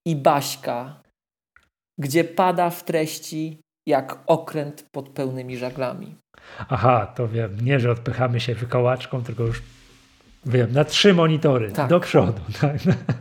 [0.07, 1.01] i Baśka,
[1.99, 6.15] gdzie pada w treści jak okręt pod pełnymi żaglami.
[6.69, 9.61] Aha, to wiem, nie, że odpychamy się wykołaczką, tylko już
[10.47, 11.89] wiem, na trzy monitory, Tak.
[11.89, 12.41] do przodu.
[12.61, 12.77] Tak?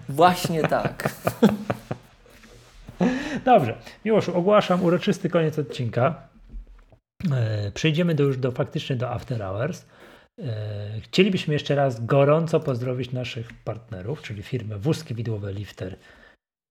[0.09, 1.05] Właśnie tak.
[3.45, 6.29] Dobrze, Miłoszu, ogłaszam uroczysty koniec odcinka.
[7.33, 9.85] E, przejdziemy do, już do faktycznie do After Hours.
[10.41, 15.97] E, chcielibyśmy jeszcze raz gorąco pozdrowić naszych partnerów, czyli firmę Wózki Widłowe Lifter.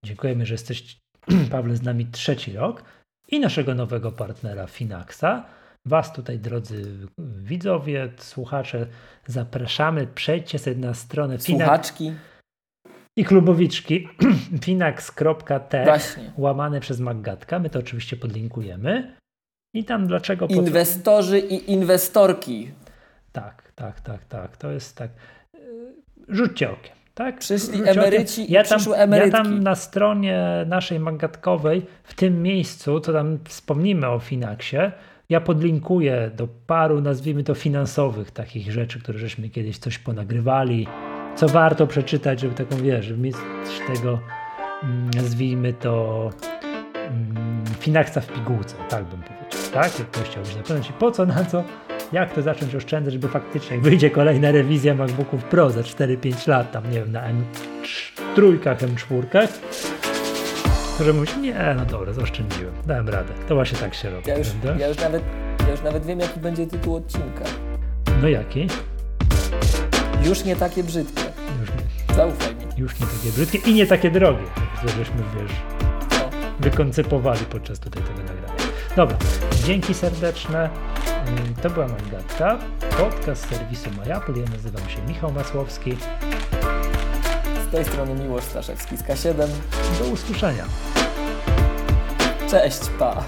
[0.06, 0.98] Dziękujemy, że jesteś,
[1.52, 2.84] Pawle, z nami trzeci rok.
[3.32, 5.46] I naszego nowego partnera Finaxa.
[5.86, 8.88] Was tutaj, drodzy widzowie, słuchacze,
[9.28, 10.08] zapraszamy.
[10.08, 12.14] Przejdźcie sobie na stronę Słuchaczki.
[13.18, 14.08] i klubowiczki
[14.64, 16.32] finax.tech Właśnie.
[16.38, 17.60] łamane przez Maggatka.
[17.60, 19.16] My to oczywiście podlinkujemy.
[19.76, 20.48] I tam dlaczego...
[20.48, 22.72] po co- Inwestorzy i inwestorki.
[23.32, 24.58] Tak, tak, tak, tak.
[24.58, 25.12] To jest tak.
[26.30, 26.96] Rzućcie okiem.
[27.14, 27.40] Tak?
[27.40, 28.54] Przyszli emeryci okiem.
[28.54, 29.32] ja tam, przyszłe Ja emerytki.
[29.32, 34.92] tam na stronie naszej Maggatkowej, w tym miejscu, co tam wspomnimy o Finaxie,
[35.30, 40.88] ja podlinkuję do paru, nazwijmy to finansowych takich rzeczy, które żeśmy kiedyś coś ponagrywali,
[41.36, 43.36] co warto przeczytać, żeby taką, wiesz, żeby mieć
[43.94, 44.20] tego,
[44.84, 46.30] mm, nazwijmy to
[46.94, 50.00] mm, Finaxa w pigułce, tak bym powiedział, tak?
[50.00, 51.64] Jak ktoś chciałby się zapytać, po co, na co,
[52.12, 56.72] jak to zacząć oszczędzać, żeby faktycznie, jak wyjdzie kolejna rewizja MacBooków Pro za 4-5 lat,
[56.72, 58.22] tam nie wiem, na M3,
[58.82, 59.48] M4,
[61.00, 63.34] żeby mówić, nie, no dobra, zaoszczędziłem, dałem radę.
[63.48, 64.48] To właśnie tak się robi, Ja już,
[64.80, 65.24] ja, już nawet,
[65.60, 67.44] ja już nawet wiem, jaki będzie tytuł odcinka.
[68.22, 68.68] No jaki?
[70.24, 71.22] Już nie takie brzydkie.
[71.62, 72.62] Już nie, Zaufaj mi.
[72.78, 74.44] już nie takie brzydkie i nie takie drogie,
[74.84, 75.52] jak żeśmy, wiesz,
[76.12, 76.30] No.
[76.60, 78.56] wykoncypowali podczas tutaj tego nagrania.
[78.96, 79.18] Dobra,
[79.66, 80.70] dzięki serdeczne.
[81.28, 82.58] Ym, To była Mangatka,
[82.98, 84.34] podcast serwisu MyApple.
[84.40, 85.98] Ja nazywam się Michał Masłowski.
[87.76, 89.48] Z tej strony Miłosz Staszewski z K7.
[90.00, 90.66] Do usłyszenia.
[92.50, 93.24] Cześć, pa!